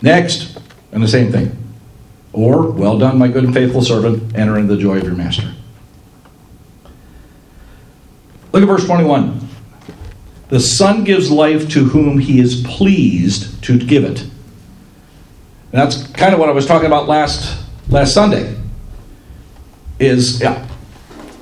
Next, 0.02 0.58
and 0.92 1.02
the 1.02 1.08
same 1.08 1.32
thing. 1.32 1.56
Or, 2.32 2.70
well 2.70 2.98
done, 2.98 3.18
my 3.18 3.28
good 3.28 3.44
and 3.44 3.52
faithful 3.52 3.82
servant, 3.82 4.36
enter 4.36 4.58
into 4.58 4.74
the 4.74 4.80
joy 4.80 4.98
of 4.98 5.04
your 5.04 5.14
master. 5.14 5.52
Look 8.52 8.62
at 8.62 8.66
verse 8.66 8.84
21. 8.84 9.48
The 10.48 10.60
Son 10.60 11.04
gives 11.04 11.30
life 11.30 11.68
to 11.70 11.84
whom 11.84 12.18
he 12.18 12.40
is 12.40 12.62
pleased 12.64 13.62
to 13.64 13.78
give 13.78 14.04
it. 14.04 14.26
And 15.72 15.80
that's 15.80 16.06
kind 16.08 16.34
of 16.34 16.40
what 16.40 16.48
I 16.48 16.52
was 16.52 16.66
talking 16.66 16.86
about 16.86 17.08
last, 17.08 17.64
last 17.88 18.12
Sunday. 18.12 18.56
Is 19.98 20.40
yeah, 20.40 20.66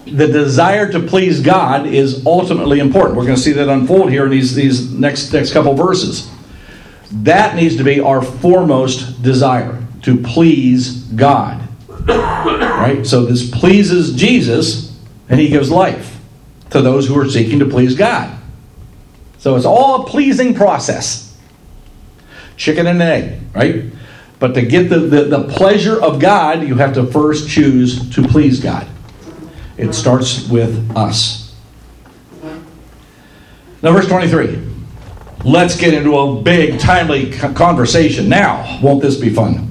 the 0.05 0.27
desire 0.27 0.91
to 0.93 1.01
please 1.01 1.41
God 1.41 1.87
is 1.87 2.27
ultimately 2.27 2.81
important. 2.81 3.17
We're 3.17 3.25
going 3.25 3.37
to 3.37 3.43
see 3.43 3.53
that 3.53 3.69
unfold 3.69 4.11
here 4.11 4.25
in 4.25 4.31
these, 4.31 4.55
these 4.55 4.93
next, 4.93 5.33
next 5.33 5.53
couple 5.53 5.75
verses. 5.75 6.31
That 7.11 7.57
needs 7.57 7.77
to 7.77 7.85
be 7.85 8.01
our 8.01 8.21
foremost 8.21 9.23
desire 9.23 9.83
to 10.03 10.17
please 10.19 11.05
God. 11.05 11.63
Right? 12.07 13.07
So 13.07 13.25
this 13.25 13.49
pleases 13.49 14.15
Jesus, 14.15 14.97
and 15.29 15.39
he 15.39 15.49
gives 15.49 15.71
life 15.71 16.19
to 16.71 16.83
those 16.83 17.07
who 17.07 17.19
are 17.19 17.29
seeking 17.29 17.59
to 17.61 17.67
please 17.67 17.95
God. 17.95 18.39
So 19.39 19.57
it's 19.57 19.65
all 19.65 20.03
a 20.03 20.07
pleasing 20.07 20.55
process. 20.55 21.37
Chicken 22.57 22.87
and 22.87 23.01
egg, 23.01 23.41
right? 23.55 23.85
But 24.39 24.55
to 24.55 24.63
get 24.63 24.89
the, 24.89 25.01
the, 25.01 25.25
the 25.25 25.45
pleasure 25.49 26.01
of 26.01 26.21
God, 26.21 26.63
you 26.63 26.77
have 26.77 26.95
to 26.95 27.07
first 27.07 27.49
choose 27.49 28.09
to 28.15 28.23
please 28.23 28.61
God. 28.61 28.87
It 29.77 29.93
starts 29.93 30.49
with 30.49 30.97
us. 30.97 31.57
Now, 33.83 33.93
verse 33.93 34.09
23. 34.09 34.67
Let's 35.45 35.77
get 35.77 35.95
into 35.95 36.17
a 36.17 36.43
big, 36.43 36.81
timely 36.81 37.31
conversation 37.31 38.29
now. 38.29 38.81
Won't 38.83 39.03
this 39.03 39.17
be 39.17 39.31
fun? 39.31 39.71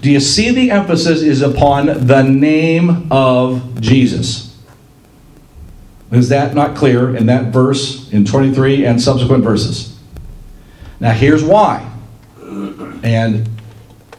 Do 0.00 0.10
you 0.10 0.20
see 0.20 0.50
the 0.50 0.70
emphasis 0.70 1.22
is 1.22 1.42
upon 1.42 2.06
the 2.06 2.22
name 2.22 3.10
of 3.10 3.80
Jesus? 3.80 4.58
Is 6.10 6.28
that 6.30 6.54
not 6.54 6.76
clear 6.76 7.14
in 7.16 7.26
that 7.26 7.52
verse 7.52 8.10
in 8.12 8.24
23 8.24 8.86
and 8.86 9.00
subsequent 9.00 9.44
verses? 9.44 9.98
Now, 11.00 11.12
here's 11.12 11.42
why. 11.42 11.90
And 13.02 13.48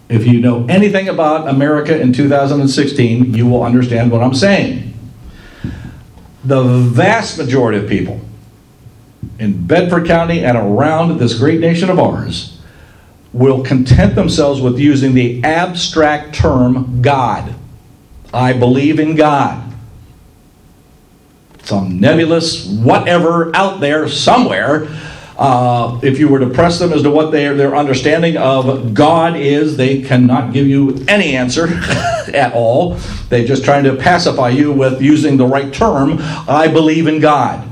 if 0.10 0.26
you 0.28 0.40
know 0.40 0.66
anything 0.68 1.10
about 1.10 1.48
America 1.48 2.00
in 2.00 2.14
2016, 2.14 3.34
you 3.34 3.48
will 3.48 3.64
understand 3.64 4.12
what 4.12 4.22
I'm 4.22 4.36
saying. 4.36 4.94
The 6.44 6.64
vast 6.64 7.38
majority 7.38 7.80
of 7.80 7.90
people 7.90 8.22
in 9.40 9.66
Bedford 9.66 10.06
County 10.06 10.44
and 10.44 10.58
around 10.58 11.18
this 11.18 11.38
great 11.38 11.60
nation 11.60 11.90
of 11.90 12.00
ours 12.00 12.62
will 13.34 13.64
content 13.64 14.16
themselves 14.16 14.62
with 14.62 14.80
using 14.80 15.14
the 15.14 15.44
abstract 15.44 16.36
term 16.36 17.02
God. 17.02 17.54
I 18.34 18.54
believe 18.54 19.00
in 19.00 19.16
God. 19.16 19.74
Some 21.64 22.00
nebulous 22.00 22.68
whatever 22.68 23.54
out 23.56 23.80
there 23.80 24.08
somewhere. 24.08 24.88
Uh, 25.38 26.00
if 26.02 26.18
you 26.18 26.30
were 26.30 26.40
to 26.40 26.50
press 26.50 26.80
them 26.80 26.94
as 26.94 27.02
to 27.04 27.12
what 27.12 27.32
their, 27.32 27.56
their 27.56 27.76
understanding 27.76 28.38
of 28.38 28.94
God 28.94 29.36
is, 29.36 29.76
they 29.76 30.02
cannot 30.02 30.54
give 30.54 30.66
you 30.66 31.04
any 31.10 31.36
answer 31.36 31.68
at 32.34 32.54
all. 32.54 32.94
They're 33.30 33.46
just 33.46 33.66
trying 33.66 33.84
to 33.84 33.96
pacify 33.96 34.50
you 34.50 34.72
with 34.72 35.02
using 35.02 35.36
the 35.36 35.46
right 35.46 35.74
term. 35.74 36.18
I 36.48 36.70
believe 36.70 37.08
in 37.08 37.20
God. 37.20 37.70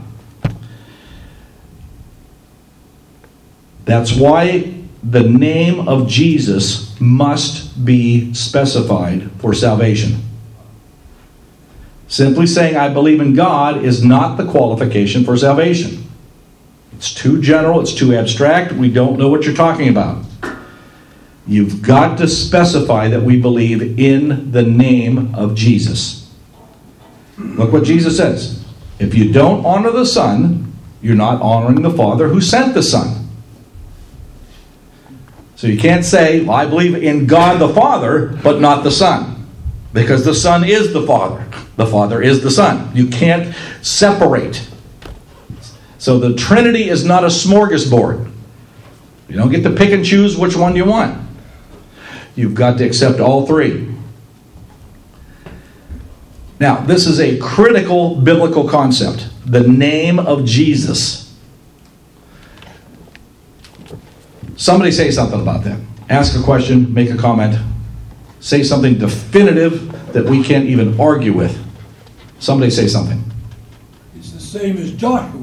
That's 3.85 4.15
why 4.15 4.73
the 5.01 5.23
name 5.23 5.87
of 5.87 6.07
Jesus 6.07 6.99
must 6.99 7.85
be 7.85 8.33
specified 8.33 9.29
for 9.39 9.53
salvation. 9.53 10.21
Simply 12.07 12.45
saying, 12.45 12.77
I 12.77 12.89
believe 12.89 13.19
in 13.19 13.33
God, 13.33 13.83
is 13.83 14.03
not 14.03 14.37
the 14.37 14.45
qualification 14.45 15.23
for 15.23 15.35
salvation. 15.35 16.02
It's 17.03 17.13
too 17.13 17.41
general, 17.41 17.81
it's 17.81 17.93
too 17.93 18.15
abstract, 18.15 18.71
we 18.71 18.89
don't 18.89 19.19
know 19.19 19.27
what 19.27 19.43
you're 19.43 19.53
talking 19.53 19.89
about. 19.89 20.23
You've 21.45 21.81
got 21.81 22.17
to 22.19 22.29
specify 22.29 23.09
that 23.09 23.21
we 23.21 23.41
believe 23.41 23.99
in 23.99 24.53
the 24.53 24.61
name 24.61 25.35
of 25.35 25.53
Jesus. 25.53 26.33
Look 27.37 27.73
what 27.73 27.83
Jesus 27.83 28.15
says. 28.15 28.63
If 28.99 29.15
you 29.15 29.33
don't 29.33 29.65
honor 29.65 29.91
the 29.91 30.05
Son, 30.05 30.73
you're 31.01 31.13
not 31.13 31.41
honoring 31.41 31.81
the 31.81 31.91
Father 31.91 32.29
who 32.29 32.39
sent 32.39 32.73
the 32.73 32.81
Son. 32.81 33.27
So 35.57 35.67
you 35.67 35.77
can't 35.77 36.05
say, 36.05 36.47
I 36.47 36.65
believe 36.65 36.95
in 36.95 37.27
God 37.27 37.59
the 37.59 37.73
Father, 37.73 38.39
but 38.41 38.61
not 38.61 38.85
the 38.85 38.91
Son. 38.91 39.45
Because 39.91 40.23
the 40.23 40.33
Son 40.33 40.63
is 40.63 40.93
the 40.93 41.05
Father. 41.05 41.45
The 41.75 41.85
Father 41.85 42.21
is 42.21 42.41
the 42.43 42.51
Son. 42.51 42.95
You 42.95 43.07
can't 43.07 43.53
separate. 43.81 44.69
So 46.03 46.19
the 46.19 46.35
Trinity 46.35 46.89
is 46.89 47.05
not 47.05 47.23
a 47.23 47.27
smorgasbord. 47.27 48.29
You 49.29 49.37
don't 49.37 49.49
get 49.49 49.63
to 49.63 49.69
pick 49.69 49.91
and 49.91 50.03
choose 50.03 50.35
which 50.35 50.53
one 50.53 50.75
you 50.75 50.83
want. 50.83 51.17
You've 52.35 52.55
got 52.55 52.77
to 52.79 52.83
accept 52.83 53.21
all 53.21 53.47
three. 53.47 53.89
Now, 56.59 56.81
this 56.81 57.07
is 57.07 57.21
a 57.21 57.39
critical 57.39 58.15
biblical 58.15 58.67
concept 58.67 59.29
the 59.45 59.61
name 59.61 60.19
of 60.19 60.43
Jesus. 60.43 61.33
Somebody 64.57 64.91
say 64.91 65.09
something 65.09 65.39
about 65.39 65.63
that. 65.63 65.79
Ask 66.09 66.37
a 66.37 66.43
question, 66.43 66.93
make 66.93 67.11
a 67.11 67.17
comment, 67.17 67.57
say 68.41 68.61
something 68.61 68.97
definitive 68.97 70.11
that 70.11 70.25
we 70.25 70.43
can't 70.43 70.65
even 70.65 70.99
argue 70.99 71.31
with. 71.31 71.57
Somebody 72.39 72.71
say 72.71 72.89
something. 72.89 73.23
It's 74.17 74.33
the 74.33 74.41
same 74.41 74.75
as 74.75 74.91
Joshua. 74.91 75.42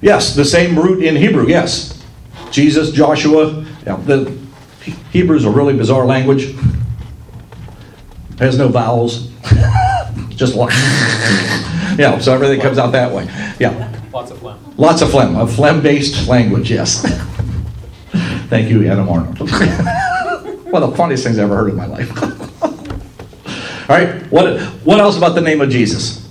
Yes, 0.00 0.34
the 0.34 0.44
same 0.44 0.78
root 0.78 1.02
in 1.02 1.16
Hebrew, 1.16 1.46
yes. 1.46 2.02
Jesus, 2.50 2.90
Joshua. 2.92 3.64
Yeah, 3.86 3.96
the 3.96 4.36
Hebrew 5.10 5.36
is 5.36 5.44
a 5.44 5.50
really 5.50 5.76
bizarre 5.76 6.06
language. 6.06 6.44
It 6.44 8.38
has 8.38 8.58
no 8.58 8.68
vowels. 8.68 9.30
Just 10.28 10.54
like, 10.54 10.70
yeah, 11.98 12.18
so 12.18 12.34
everything 12.34 12.60
comes 12.60 12.78
out 12.78 12.92
that 12.92 13.10
way. 13.10 13.24
Yeah. 13.58 13.92
Lots 14.12 14.30
of 14.30 14.38
phlegm. 14.38 14.58
Lots 14.76 15.02
of 15.02 15.10
phlegm, 15.10 15.36
a 15.36 15.46
phlegm 15.46 15.82
based 15.82 16.28
language, 16.28 16.70
yes. 16.70 17.00
Thank 18.48 18.68
you, 18.68 18.86
Adam 18.86 19.08
Arnold. 19.08 19.38
One 20.70 20.82
of 20.82 20.90
the 20.90 20.96
funniest 20.96 21.24
things 21.24 21.38
I've 21.38 21.44
ever 21.44 21.56
heard 21.56 21.70
in 21.70 21.76
my 21.76 21.86
life. 21.86 22.10
All 23.88 23.96
right, 23.96 24.22
what, 24.30 24.60
what 24.84 25.00
else 25.00 25.16
about 25.16 25.34
the 25.34 25.40
name 25.40 25.60
of 25.60 25.70
Jesus? 25.70 26.25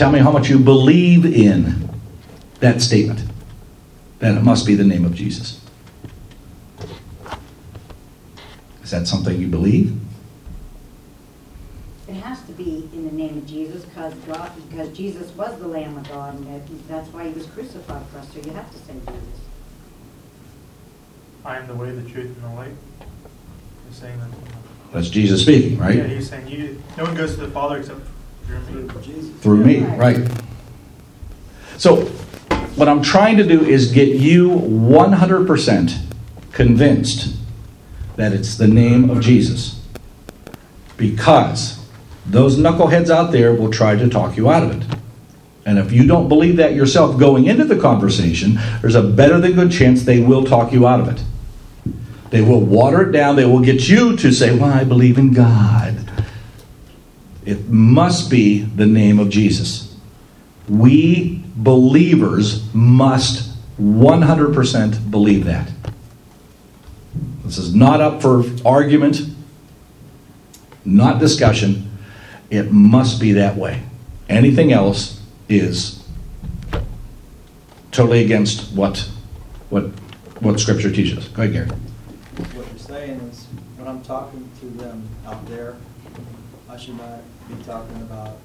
Tell 0.00 0.10
me 0.10 0.20
how 0.20 0.30
much 0.30 0.48
you 0.48 0.58
believe 0.58 1.26
in 1.26 1.90
that 2.60 2.80
statement 2.80 3.20
that 4.20 4.34
it 4.34 4.42
must 4.42 4.64
be 4.64 4.74
the 4.74 4.82
name 4.82 5.04
of 5.04 5.14
Jesus. 5.14 5.60
Is 8.82 8.92
that 8.92 9.06
something 9.06 9.38
you 9.38 9.46
believe? 9.46 9.94
It 12.08 12.14
has 12.14 12.40
to 12.44 12.52
be 12.52 12.88
in 12.94 13.04
the 13.04 13.12
name 13.12 13.36
of 13.36 13.46
Jesus, 13.46 13.84
because 13.84 14.14
God, 14.26 14.50
because 14.70 14.88
Jesus 14.96 15.36
was 15.36 15.58
the 15.58 15.68
Lamb 15.68 15.98
of 15.98 16.08
God, 16.08 16.34
and 16.34 16.46
that- 16.46 16.88
that's 16.88 17.12
why 17.12 17.28
he 17.28 17.34
was 17.34 17.44
crucified 17.44 18.06
for 18.10 18.20
us, 18.20 18.28
so 18.32 18.40
you 18.40 18.54
have 18.54 18.70
to 18.72 18.78
say 18.78 18.94
Jesus. 19.06 19.40
I 21.44 21.58
am 21.58 21.66
the 21.66 21.74
way, 21.74 21.90
the 21.90 22.08
truth, 22.08 22.34
and 22.36 22.42
the 22.42 22.56
light. 22.56 22.76
He's 23.86 23.98
saying 23.98 24.18
that. 24.18 24.94
That's 24.94 25.10
Jesus 25.10 25.42
speaking, 25.42 25.76
right? 25.76 25.96
Yeah, 25.96 26.06
he's 26.06 26.30
saying 26.30 26.48
you, 26.48 26.82
no 26.96 27.04
one 27.04 27.14
goes 27.14 27.34
to 27.34 27.40
the 27.42 27.48
Father 27.48 27.76
except 27.76 28.00
through 29.40 29.64
me. 29.64 29.80
Right? 29.80 30.28
So, 31.76 32.06
what 32.76 32.88
I'm 32.88 33.02
trying 33.02 33.36
to 33.38 33.44
do 33.44 33.64
is 33.64 33.92
get 33.92 34.08
you 34.08 34.50
100% 34.50 35.98
convinced 36.52 37.36
that 38.16 38.32
it's 38.32 38.56
the 38.56 38.68
name 38.68 39.10
of 39.10 39.20
Jesus. 39.20 39.82
Because 40.96 41.84
those 42.26 42.58
knuckleheads 42.58 43.10
out 43.10 43.32
there 43.32 43.54
will 43.54 43.70
try 43.70 43.96
to 43.96 44.08
talk 44.08 44.36
you 44.36 44.50
out 44.50 44.62
of 44.62 44.80
it. 44.80 44.96
And 45.64 45.78
if 45.78 45.92
you 45.92 46.06
don't 46.06 46.28
believe 46.28 46.56
that 46.56 46.74
yourself 46.74 47.18
going 47.18 47.46
into 47.46 47.64
the 47.64 47.78
conversation, 47.78 48.58
there's 48.80 48.94
a 48.94 49.02
better 49.02 49.40
than 49.40 49.52
good 49.52 49.72
chance 49.72 50.02
they 50.02 50.20
will 50.20 50.44
talk 50.44 50.72
you 50.72 50.86
out 50.86 51.00
of 51.00 51.08
it. 51.08 51.22
They 52.30 52.40
will 52.40 52.60
water 52.60 53.08
it 53.08 53.12
down. 53.12 53.36
They 53.36 53.44
will 53.44 53.60
get 53.60 53.88
you 53.88 54.16
to 54.16 54.32
say, 54.32 54.56
Well, 54.56 54.72
I 54.72 54.84
believe 54.84 55.18
in 55.18 55.32
God. 55.32 55.99
It 57.44 57.68
must 57.68 58.30
be 58.30 58.60
the 58.60 58.86
name 58.86 59.18
of 59.18 59.30
Jesus. 59.30 59.96
We 60.68 61.42
believers 61.56 62.72
must 62.74 63.56
100% 63.80 65.10
believe 65.10 65.44
that. 65.46 65.70
This 67.44 67.58
is 67.58 67.74
not 67.74 68.00
up 68.00 68.22
for 68.22 68.44
argument, 68.64 69.22
not 70.84 71.18
discussion. 71.18 71.90
It 72.50 72.70
must 72.70 73.20
be 73.20 73.32
that 73.32 73.56
way. 73.56 73.82
Anything 74.28 74.72
else 74.72 75.20
is 75.48 76.04
totally 77.90 78.24
against 78.24 78.72
what, 78.72 79.08
what, 79.70 79.84
what 80.40 80.60
Scripture 80.60 80.92
teaches. 80.92 81.28
Go 81.28 81.42
ahead, 81.42 81.52
Gary. 81.52 81.66
What 82.54 82.68
you're 82.68 82.78
saying 82.78 83.18
is, 83.20 83.46
when 83.76 83.88
I'm 83.88 84.02
talking 84.02 84.48
to 84.60 84.66
them 84.66 85.08
out 85.26 85.44
there, 85.48 85.76
should 86.80 86.96
not 86.96 87.20
be 87.48 87.62
talking 87.64 87.96
about 88.02 88.38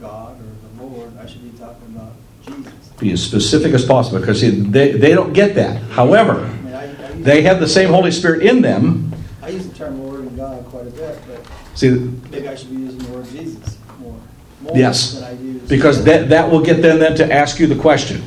God 0.00 0.36
or 0.40 0.44
the 0.78 0.82
Lord, 0.84 1.16
I 1.18 1.26
should 1.26 1.42
be 1.50 1.56
talking 1.58 1.94
about 1.94 2.12
Jesus. 2.46 2.72
Be 2.98 3.12
as 3.12 3.22
specific 3.22 3.72
as 3.72 3.84
possible 3.84 4.20
because 4.20 4.40
see, 4.40 4.50
they, 4.50 4.92
they 4.92 5.14
don't 5.14 5.32
get 5.32 5.54
that. 5.54 5.80
However, 5.90 6.44
I 6.44 6.52
mean, 6.60 6.74
I, 6.74 6.84
I 6.84 7.12
they 7.12 7.42
have 7.42 7.60
the 7.60 7.68
same 7.68 7.90
Holy 7.90 8.10
Spirit 8.10 8.42
in 8.42 8.62
them. 8.62 9.12
I 9.42 9.48
use 9.48 9.66
the 9.68 9.74
term 9.74 10.00
Lord 10.02 10.20
and 10.20 10.36
God 10.36 10.64
quite 10.66 10.86
a 10.86 10.90
bit, 10.90 11.18
but 11.26 11.46
See, 11.76 11.90
maybe 12.30 12.48
I 12.48 12.54
should 12.54 12.70
be 12.70 12.76
using 12.82 12.98
the 12.98 13.10
word 13.12 13.28
Jesus 13.30 13.78
more, 13.98 14.20
more 14.60 14.76
Yes, 14.76 15.14
than 15.14 15.24
I 15.24 15.32
use. 15.32 15.62
because 15.68 16.04
that, 16.04 16.28
that 16.28 16.50
will 16.50 16.62
get 16.62 16.82
them 16.82 16.98
then 16.98 17.16
to 17.16 17.32
ask 17.32 17.58
you 17.58 17.66
the 17.66 17.76
question. 17.76 18.22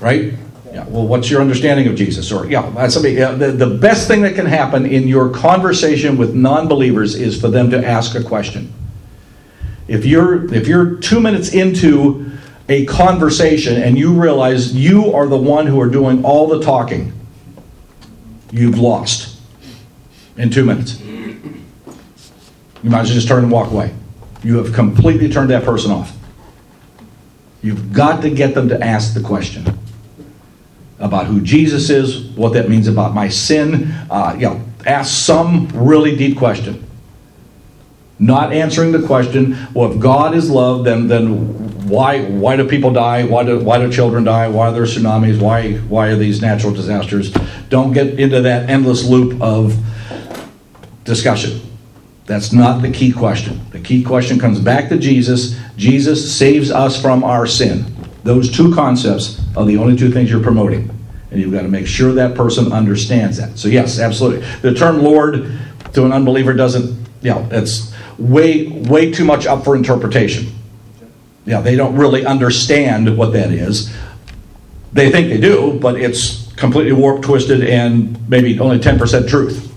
Right? 0.00 0.34
Yeah, 0.74 0.84
well, 0.88 1.06
what's 1.06 1.30
your 1.30 1.40
understanding 1.40 1.86
of 1.86 1.94
Jesus? 1.94 2.32
Or, 2.32 2.46
yeah, 2.46 2.62
uh, 2.62 2.88
somebody, 2.88 3.14
yeah, 3.14 3.30
the, 3.30 3.52
the 3.52 3.78
best 3.78 4.08
thing 4.08 4.22
that 4.22 4.34
can 4.34 4.44
happen 4.44 4.84
in 4.84 5.06
your 5.06 5.30
conversation 5.30 6.16
with 6.16 6.34
non 6.34 6.66
believers 6.66 7.14
is 7.14 7.40
for 7.40 7.46
them 7.46 7.70
to 7.70 7.86
ask 7.86 8.16
a 8.16 8.24
question. 8.24 8.72
If 9.86 10.04
you're, 10.04 10.52
if 10.52 10.66
you're 10.66 10.96
two 10.96 11.20
minutes 11.20 11.54
into 11.54 12.28
a 12.68 12.86
conversation 12.86 13.80
and 13.80 13.96
you 13.96 14.20
realize 14.20 14.74
you 14.74 15.14
are 15.14 15.28
the 15.28 15.36
one 15.36 15.68
who 15.68 15.80
are 15.80 15.88
doing 15.88 16.24
all 16.24 16.48
the 16.48 16.60
talking, 16.60 17.12
you've 18.50 18.76
lost 18.76 19.38
in 20.36 20.50
two 20.50 20.64
minutes. 20.64 21.00
You 21.00 22.90
might 22.90 23.02
as 23.02 23.10
well 23.10 23.14
just 23.14 23.28
turn 23.28 23.44
and 23.44 23.52
walk 23.52 23.70
away. 23.70 23.94
You 24.42 24.56
have 24.56 24.74
completely 24.74 25.28
turned 25.28 25.50
that 25.50 25.62
person 25.62 25.92
off. 25.92 26.16
You've 27.62 27.92
got 27.92 28.22
to 28.22 28.30
get 28.30 28.56
them 28.56 28.68
to 28.70 28.84
ask 28.84 29.14
the 29.14 29.20
question 29.20 29.78
about 31.04 31.26
who 31.26 31.40
Jesus 31.42 31.90
is, 31.90 32.24
what 32.30 32.54
that 32.54 32.68
means 32.68 32.88
about 32.88 33.14
my 33.14 33.28
sin. 33.28 33.92
Uh, 34.10 34.34
you 34.38 34.46
know, 34.46 34.60
ask 34.86 35.24
some 35.24 35.68
really 35.68 36.16
deep 36.16 36.38
question. 36.38 36.82
Not 38.18 38.52
answering 38.54 38.92
the 38.92 39.06
question, 39.06 39.56
well, 39.74 39.92
if 39.92 40.00
God 40.00 40.34
is 40.34 40.48
love, 40.48 40.84
then 40.84 41.08
then 41.08 41.88
why 41.88 42.22
why 42.24 42.56
do 42.56 42.66
people 42.66 42.90
die? 42.90 43.24
Why 43.24 43.44
do 43.44 43.58
why 43.58 43.78
do 43.78 43.92
children 43.92 44.24
die? 44.24 44.48
Why 44.48 44.68
are 44.68 44.72
there 44.72 44.84
tsunamis? 44.84 45.40
Why 45.40 45.74
why 45.74 46.08
are 46.08 46.16
these 46.16 46.40
natural 46.40 46.72
disasters? 46.72 47.32
Don't 47.68 47.92
get 47.92 48.18
into 48.18 48.40
that 48.40 48.70
endless 48.70 49.04
loop 49.04 49.42
of 49.42 49.76
discussion. 51.04 51.60
That's 52.24 52.52
not 52.52 52.80
the 52.80 52.90
key 52.90 53.12
question. 53.12 53.60
The 53.72 53.80
key 53.80 54.02
question 54.02 54.38
comes 54.38 54.58
back 54.58 54.88
to 54.88 54.96
Jesus. 54.96 55.60
Jesus 55.76 56.34
saves 56.34 56.70
us 56.70 57.00
from 57.00 57.22
our 57.22 57.46
sin. 57.46 57.84
Those 58.22 58.50
two 58.50 58.74
concepts 58.74 59.42
are 59.54 59.66
the 59.66 59.76
only 59.76 59.96
two 59.96 60.10
things 60.10 60.30
you're 60.30 60.42
promoting. 60.42 60.90
And 61.34 61.42
you've 61.42 61.52
got 61.52 61.62
to 61.62 61.68
make 61.68 61.88
sure 61.88 62.12
that 62.12 62.36
person 62.36 62.72
understands 62.72 63.38
that. 63.38 63.58
So, 63.58 63.66
yes, 63.66 63.98
absolutely. 63.98 64.46
The 64.62 64.72
term 64.72 65.02
Lord 65.02 65.50
to 65.94 66.04
an 66.04 66.12
unbeliever 66.12 66.52
doesn't, 66.52 66.96
you 67.22 67.30
know, 67.30 67.48
it's 67.50 67.92
way, 68.18 68.68
way 68.68 69.10
too 69.10 69.24
much 69.24 69.44
up 69.44 69.64
for 69.64 69.74
interpretation. 69.74 70.46
Yeah, 71.44 71.60
they 71.60 71.74
don't 71.74 71.96
really 71.96 72.24
understand 72.24 73.18
what 73.18 73.32
that 73.32 73.50
is. 73.50 73.92
They 74.92 75.10
think 75.10 75.28
they 75.28 75.40
do, 75.40 75.76
but 75.82 76.00
it's 76.00 76.52
completely 76.52 76.92
warped, 76.92 77.24
twisted, 77.24 77.64
and 77.64 78.28
maybe 78.30 78.56
only 78.60 78.78
10% 78.78 79.28
truth. 79.28 79.74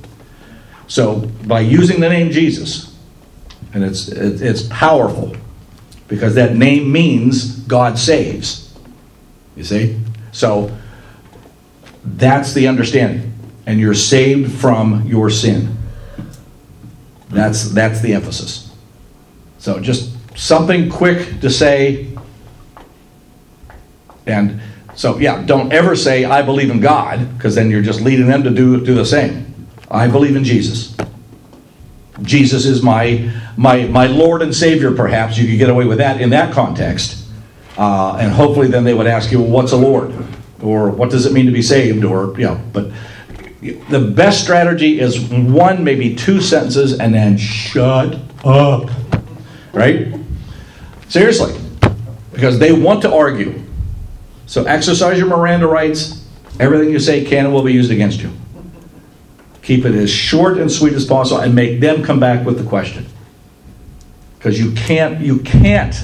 So 0.85 1.21
by 1.47 1.61
using 1.61 1.99
the 1.99 2.07
name 2.07 2.29
Jesus, 2.29 2.95
and 3.73 3.83
it's 3.83 4.09
it's 4.09 4.61
powerful 4.69 5.35
because 6.07 6.35
that 6.35 6.55
name 6.55 6.91
means 6.91 7.57
God 7.61 7.97
saves. 7.97 8.73
You 9.55 9.63
see? 9.63 9.99
So 10.31 10.71
that's 12.15 12.53
the 12.53 12.67
understanding. 12.67 13.33
And 13.65 13.79
you're 13.79 13.93
saved 13.93 14.59
from 14.59 15.05
your 15.05 15.29
sin. 15.29 15.77
That's 17.29 17.71
that's 17.71 17.99
the 18.01 18.13
emphasis. 18.13 18.73
So 19.59 19.79
just 19.79 20.15
something 20.37 20.89
quick 20.89 21.41
to 21.41 21.49
say 21.49 22.07
and 24.25 24.61
so 24.95 25.17
yeah, 25.17 25.43
don't 25.43 25.71
ever 25.71 25.95
say 25.95 26.25
I 26.25 26.41
believe 26.41 26.69
in 26.69 26.79
God 26.79 27.37
because 27.37 27.55
then 27.55 27.69
you're 27.69 27.81
just 27.81 28.01
leading 28.01 28.27
them 28.27 28.43
to 28.43 28.49
do 28.49 28.83
do 28.83 28.95
the 28.95 29.05
same. 29.05 29.67
I 29.89 30.07
believe 30.07 30.35
in 30.35 30.43
Jesus. 30.43 30.95
Jesus 32.21 32.65
is 32.65 32.81
my 32.81 33.31
my 33.57 33.85
my 33.85 34.07
Lord 34.07 34.41
and 34.41 34.55
Savior. 34.55 34.91
Perhaps 34.91 35.37
you 35.37 35.47
could 35.47 35.57
get 35.57 35.69
away 35.69 35.85
with 35.85 35.99
that 35.99 36.19
in 36.19 36.31
that 36.31 36.53
context, 36.53 37.25
uh, 37.77 38.17
and 38.19 38.31
hopefully 38.31 38.67
then 38.67 38.83
they 38.83 38.93
would 38.93 39.07
ask 39.07 39.31
you, 39.31 39.39
well, 39.39 39.51
"What's 39.51 39.71
a 39.71 39.77
Lord?" 39.77 40.13
Or 40.61 40.89
"What 40.89 41.09
does 41.09 41.25
it 41.25 41.33
mean 41.33 41.45
to 41.45 41.51
be 41.51 41.61
saved?" 41.61 42.03
or 42.03 42.35
know. 42.37 42.59
But 42.73 42.91
the 43.61 43.99
best 43.99 44.43
strategy 44.43 44.99
is 44.99 45.19
one, 45.19 45.83
maybe 45.83 46.15
two 46.15 46.41
sentences, 46.41 46.99
and 46.99 47.13
then 47.13 47.37
shut 47.37 48.19
up. 48.43 48.89
Right? 49.73 50.13
Seriously, 51.09 51.59
because 52.31 52.59
they 52.59 52.71
want 52.71 53.01
to 53.03 53.13
argue. 53.13 53.63
So 54.45 54.63
exercise 54.63 55.17
your 55.17 55.27
Miranda 55.27 55.67
rights. 55.67 56.25
Everything 56.59 56.89
you 56.89 56.99
say 56.99 57.23
can 57.23 57.45
and 57.45 57.53
will 57.53 57.63
be 57.63 57.73
used 57.73 57.91
against 57.91 58.21
you. 58.21 58.31
Keep 59.61 59.85
it 59.85 59.93
as 59.95 60.09
short 60.09 60.57
and 60.57 60.71
sweet 60.71 60.93
as 60.93 61.05
possible 61.05 61.41
and 61.41 61.53
make 61.53 61.81
them 61.81 62.03
come 62.03 62.19
back 62.19 62.45
with 62.45 62.57
the 62.57 62.63
question. 62.63 63.05
Because 64.37 64.59
you 64.59 64.71
can't, 64.71 65.19
you 65.19 65.39
can't, 65.39 65.95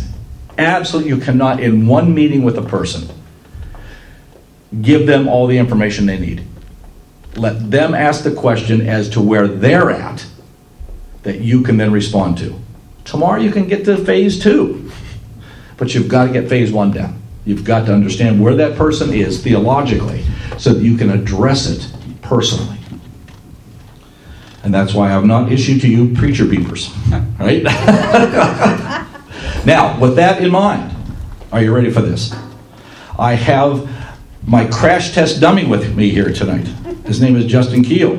absolutely, 0.57 1.09
you 1.09 1.17
cannot, 1.17 1.61
in 1.61 1.87
one 1.87 2.13
meeting 2.13 2.43
with 2.43 2.57
a 2.57 2.61
person, 2.61 3.07
give 4.81 5.05
them 5.05 5.27
all 5.27 5.47
the 5.47 5.57
information 5.57 6.05
they 6.05 6.19
need. 6.19 6.43
Let 7.35 7.71
them 7.71 7.93
ask 7.93 8.23
the 8.23 8.33
question 8.33 8.87
as 8.87 9.09
to 9.09 9.21
where 9.21 9.47
they're 9.47 9.89
at 9.89 10.25
that 11.23 11.39
you 11.39 11.61
can 11.61 11.77
then 11.77 11.91
respond 11.91 12.37
to. 12.39 12.59
Tomorrow 13.05 13.41
you 13.41 13.51
can 13.51 13.67
get 13.67 13.85
to 13.85 13.97
phase 13.97 14.41
two, 14.41 14.91
but 15.77 15.93
you've 15.93 16.09
got 16.09 16.25
to 16.25 16.33
get 16.33 16.47
phase 16.47 16.71
one 16.71 16.91
down. 16.91 17.21
You've 17.45 17.65
got 17.65 17.85
to 17.87 17.93
understand 17.93 18.41
where 18.41 18.55
that 18.55 18.77
person 18.77 19.13
is 19.13 19.43
theologically 19.43 20.23
so 20.57 20.73
that 20.73 20.81
you 20.81 20.95
can 20.95 21.09
address 21.09 21.67
it 21.67 21.91
personally. 22.21 22.77
And 24.63 24.73
that's 24.73 24.93
why 24.93 25.13
I've 25.13 25.25
not 25.25 25.51
issued 25.51 25.81
to 25.81 25.89
you 25.89 26.15
preacher 26.15 26.45
beepers. 26.45 26.89
Right? 27.37 27.63
now, 29.65 29.99
with 29.99 30.15
that 30.15 30.41
in 30.41 30.51
mind, 30.51 30.95
are 31.51 31.61
you 31.61 31.75
ready 31.75 31.91
for 31.91 32.01
this? 32.01 32.33
I 33.19 33.33
have 33.33 33.92
my 34.45 34.65
crash 34.67 35.13
test 35.13 35.39
dummy 35.39 35.65
with 35.65 35.95
me 35.95 36.09
here 36.09 36.31
tonight. 36.31 36.67
His 37.05 37.21
name 37.21 37.35
is 37.35 37.45
Justin 37.45 37.83
Keel, 37.83 38.15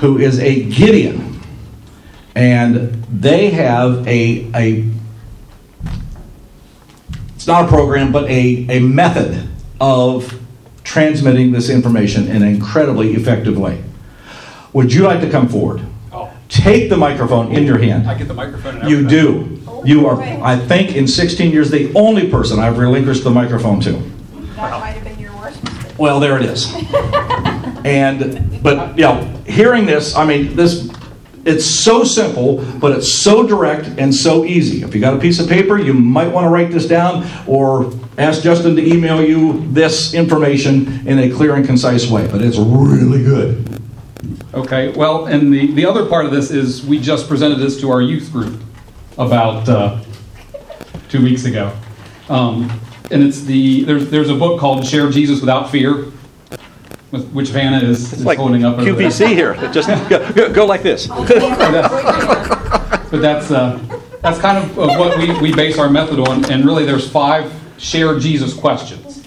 who 0.00 0.18
is 0.18 0.38
a 0.40 0.64
Gideon. 0.64 1.40
And 2.34 2.94
they 3.04 3.50
have 3.50 4.06
a, 4.06 4.50
a 4.54 4.90
it's 7.34 7.46
not 7.46 7.64
a 7.64 7.68
program, 7.68 8.12
but 8.12 8.30
a, 8.30 8.66
a 8.68 8.80
method 8.80 9.48
of 9.80 10.40
transmitting 10.84 11.52
this 11.52 11.68
information 11.68 12.28
in 12.28 12.36
an 12.36 12.48
incredibly 12.48 13.14
effective 13.14 13.58
way. 13.58 13.82
Would 14.72 14.92
you 14.92 15.02
like 15.02 15.20
to 15.20 15.30
come 15.30 15.48
forward 15.48 15.84
oh. 16.12 16.30
take 16.48 16.88
the 16.88 16.96
microphone 16.96 17.52
in 17.52 17.64
your 17.64 17.78
hand. 17.78 18.08
I 18.08 18.16
get 18.16 18.28
the 18.28 18.34
microphone 18.34 18.88
You 18.88 19.06
do. 19.06 19.60
You 19.84 20.06
oh, 20.06 20.10
are, 20.10 20.22
I 20.22 20.56
think, 20.56 20.94
in 20.94 21.08
16 21.08 21.50
years, 21.50 21.70
the 21.70 21.92
only 21.94 22.30
person 22.30 22.60
I've 22.60 22.78
relinquished 22.78 23.24
the 23.24 23.30
microphone 23.30 23.80
to. 23.80 23.92
That 23.92 24.80
might 24.80 24.90
have 24.92 25.04
been 25.04 25.18
your 25.18 25.34
worst 25.36 25.62
mistake. 25.64 25.91
Well, 26.02 26.18
there 26.18 26.36
it 26.36 26.42
is. 26.42 26.74
And, 27.84 28.60
but, 28.60 28.98
yeah, 28.98 29.24
hearing 29.44 29.86
this, 29.86 30.16
I 30.16 30.24
mean, 30.24 30.56
this, 30.56 30.90
it's 31.44 31.64
so 31.64 32.02
simple, 32.02 32.56
but 32.80 32.90
it's 32.90 33.08
so 33.08 33.46
direct 33.46 33.86
and 34.00 34.12
so 34.12 34.44
easy. 34.44 34.82
If 34.82 34.96
you 34.96 35.00
got 35.00 35.14
a 35.14 35.18
piece 35.20 35.38
of 35.38 35.48
paper, 35.48 35.78
you 35.78 35.94
might 35.94 36.26
want 36.26 36.46
to 36.46 36.48
write 36.48 36.72
this 36.72 36.88
down 36.88 37.24
or 37.46 37.92
ask 38.18 38.42
Justin 38.42 38.74
to 38.74 38.84
email 38.84 39.22
you 39.22 39.64
this 39.68 40.12
information 40.12 41.06
in 41.06 41.20
a 41.20 41.30
clear 41.30 41.54
and 41.54 41.64
concise 41.64 42.10
way. 42.10 42.26
But 42.26 42.42
it's 42.42 42.58
really 42.58 43.22
good. 43.22 43.80
Okay, 44.54 44.88
well, 44.94 45.26
and 45.26 45.54
the, 45.54 45.70
the 45.70 45.86
other 45.86 46.06
part 46.06 46.26
of 46.26 46.32
this 46.32 46.50
is 46.50 46.84
we 46.84 46.98
just 46.98 47.28
presented 47.28 47.60
this 47.60 47.80
to 47.80 47.92
our 47.92 48.02
youth 48.02 48.32
group 48.32 48.60
about 49.18 49.68
uh, 49.68 50.00
two 51.08 51.22
weeks 51.22 51.44
ago. 51.44 51.72
Um, 52.28 52.76
and 53.12 53.22
it's 53.22 53.42
the, 53.42 53.84
there's, 53.84 54.08
there's 54.10 54.30
a 54.30 54.34
book 54.34 54.58
called 54.58 54.86
Share 54.86 55.10
Jesus 55.10 55.40
Without 55.40 55.70
Fear, 55.70 56.06
with, 57.10 57.30
which 57.32 57.50
Vanna 57.50 57.78
is, 57.78 58.12
is 58.12 58.24
holding 58.38 58.64
up. 58.64 58.78
there. 59.28 59.54
here. 59.54 59.72
Just 59.72 59.88
go, 60.08 60.52
go 60.52 60.66
like 60.66 60.82
this. 60.82 61.08
But 63.12 63.20
that's, 63.20 63.50
uh, 63.50 63.78
that's 64.22 64.38
kind 64.38 64.56
of 64.56 64.78
of 64.78 64.98
what 64.98 65.18
we, 65.18 65.38
we 65.38 65.54
base 65.54 65.76
our 65.76 65.90
method 65.90 66.18
on, 66.18 66.50
and 66.50 66.64
really 66.64 66.86
there's 66.86 67.10
five 67.10 67.52
share 67.76 68.18
Jesus 68.18 68.54
questions. 68.54 69.22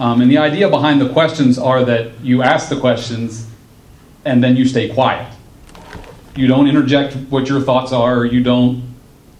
Um, 0.00 0.20
and 0.22 0.28
the 0.28 0.38
idea 0.38 0.68
behind 0.68 1.00
the 1.00 1.08
questions 1.10 1.56
are 1.56 1.84
that 1.84 2.18
you 2.20 2.42
ask 2.42 2.68
the 2.68 2.80
questions 2.80 3.48
and 4.24 4.42
then 4.42 4.56
you 4.56 4.66
stay 4.66 4.88
quiet. 4.88 5.32
You 6.34 6.48
don't 6.48 6.66
interject 6.66 7.14
what 7.30 7.48
your 7.48 7.60
thoughts 7.60 7.92
are, 7.92 8.24
you 8.24 8.42
don't 8.42 8.92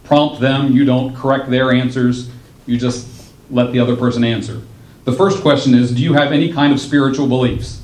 prompt 0.05 0.41
them, 0.41 0.71
you 0.71 0.85
don't 0.85 1.13
correct 1.17 1.51
their 1.51 1.73
answers, 1.73 2.31
you 2.67 2.79
just 2.79 3.12
let 3.53 3.71
the 3.71 3.79
other 3.79 3.95
person 3.95 4.25
answer. 4.25 4.63
The 5.05 5.13
first 5.13 5.43
question 5.43 5.75
is 5.75 5.93
Do 5.93 6.03
you 6.03 6.15
have 6.15 6.33
any 6.33 6.53
kind 6.53 6.73
of 6.73 6.81
spiritual 6.81 7.29
beliefs? 7.29 7.83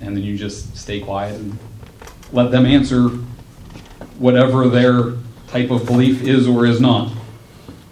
And 0.00 0.16
then 0.16 0.24
you 0.24 0.36
just 0.36 0.76
stay 0.76 1.00
quiet 1.00 1.40
and 1.40 1.56
let 2.32 2.50
them 2.50 2.66
answer 2.66 3.08
whatever 4.18 4.68
their 4.68 5.14
type 5.46 5.70
of 5.70 5.86
belief 5.86 6.22
is 6.22 6.48
or 6.48 6.66
is 6.66 6.80
not. 6.80 7.12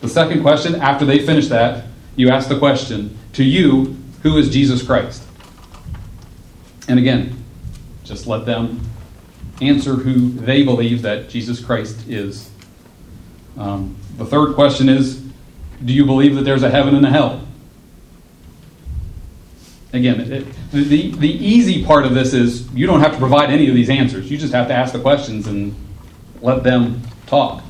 The 0.01 0.09
second 0.09 0.43
question, 0.43 0.75
after 0.77 1.05
they 1.05 1.25
finish 1.25 1.49
that, 1.49 1.87
you 2.17 2.31
ask 2.31 2.49
the 2.49 2.59
question 2.59 3.17
To 3.35 3.45
you, 3.45 3.97
who 4.23 4.37
is 4.37 4.51
Jesus 4.51 4.83
Christ? 4.83 5.23
And 6.89 6.99
again, 6.99 7.37
just 8.03 8.27
let 8.27 8.45
them 8.45 8.81
answer 9.61 9.95
who 9.95 10.31
they 10.31 10.65
believe 10.65 11.03
that 11.03 11.29
Jesus 11.29 11.65
Christ 11.65 12.09
is. 12.09 12.51
Um, 13.57 13.97
the 14.17 14.25
third 14.25 14.55
question 14.55 14.89
is 14.89 15.20
Do 15.85 15.93
you 15.93 16.05
believe 16.05 16.35
that 16.35 16.43
there's 16.43 16.63
a 16.63 16.71
heaven 16.71 16.95
and 16.95 17.05
a 17.05 17.11
hell? 17.11 17.47
Again, 19.93 20.21
it, 20.21 20.47
the, 20.71 20.85
the, 20.85 21.11
the 21.13 21.31
easy 21.31 21.85
part 21.85 22.07
of 22.07 22.15
this 22.15 22.33
is 22.33 22.71
you 22.73 22.87
don't 22.87 23.01
have 23.01 23.13
to 23.13 23.19
provide 23.19 23.51
any 23.51 23.69
of 23.69 23.75
these 23.75 23.91
answers. 23.91 24.31
You 24.31 24.39
just 24.39 24.53
have 24.53 24.69
to 24.69 24.75
ask 24.75 24.93
the 24.93 25.01
questions 25.01 25.47
and 25.47 25.75
let 26.43 26.63
them 26.63 27.03
talk. 27.27 27.65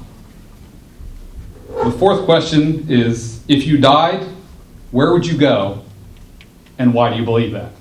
The 1.69 1.91
fourth 1.91 2.25
question 2.25 2.91
is 2.91 3.43
If 3.49 3.67
you 3.67 3.79
died, 3.79 4.27
where 4.91 5.13
would 5.13 5.25
you 5.25 5.39
go 5.39 5.83
and 6.79 6.93
why 6.93 7.11
do 7.11 7.17
you 7.17 7.25
believe 7.25 7.53
that? 7.53 7.73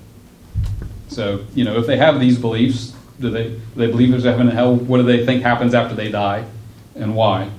So, 1.08 1.44
you 1.54 1.64
know, 1.64 1.76
if 1.76 1.86
they 1.86 1.96
have 1.96 2.20
these 2.20 2.38
beliefs, 2.38 2.94
do 3.20 3.30
they, 3.30 3.50
do 3.50 3.60
they 3.76 3.88
believe 3.88 4.10
there's 4.10 4.24
a 4.24 4.30
heaven 4.30 4.48
and 4.48 4.56
hell? 4.56 4.74
What 4.74 4.98
do 4.98 5.02
they 5.02 5.26
think 5.26 5.42
happens 5.42 5.74
after 5.74 5.94
they 5.94 6.10
die 6.10 6.46
and 6.94 7.14
why? 7.14 7.50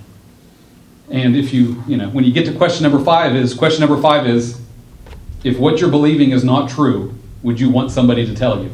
And 1.12 1.36
if 1.36 1.54
you, 1.54 1.84
you 1.88 1.98
know, 1.98 2.10
when 2.10 2.24
you 2.24 2.32
get 2.32 2.46
to 2.46 2.54
question 2.54 2.84
number 2.84 3.04
five, 3.04 3.36
is 3.36 3.54
question 3.54 3.82
number 3.82 4.02
five 4.02 4.26
is 4.26 4.62
if 5.44 5.60
what 5.60 5.82
you're 5.82 5.92
believing 5.92 6.32
is 6.32 6.44
not 6.46 6.70
true, 6.70 7.14
would 7.44 7.60
you 7.60 7.70
want 7.70 7.92
somebody 7.92 8.26
to 8.26 8.34
tell 8.34 8.64
you? 8.64 8.72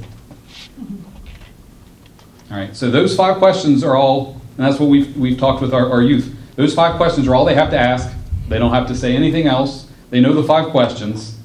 All 2.51 2.57
right, 2.57 2.75
so 2.75 2.91
those 2.91 3.15
five 3.15 3.37
questions 3.37 3.83
are 3.83 3.95
all, 3.95 4.39
and 4.57 4.65
that's 4.65 4.79
what 4.79 4.89
we've, 4.89 5.17
we've 5.17 5.37
talked 5.37 5.61
with 5.61 5.73
our, 5.73 5.89
our 5.89 6.01
youth. 6.01 6.33
Those 6.55 6.75
five 6.75 6.95
questions 6.97 7.27
are 7.27 7.33
all 7.33 7.43
they 7.43 7.55
have 7.55 7.71
to 7.71 7.79
ask. 7.79 8.15
They 8.47 8.59
don't 8.59 8.73
have 8.73 8.87
to 8.87 8.95
say 8.95 9.15
anything 9.15 9.47
else. 9.47 9.89
They 10.11 10.21
know 10.21 10.33
the 10.33 10.43
five 10.43 10.69
questions. 10.69 11.37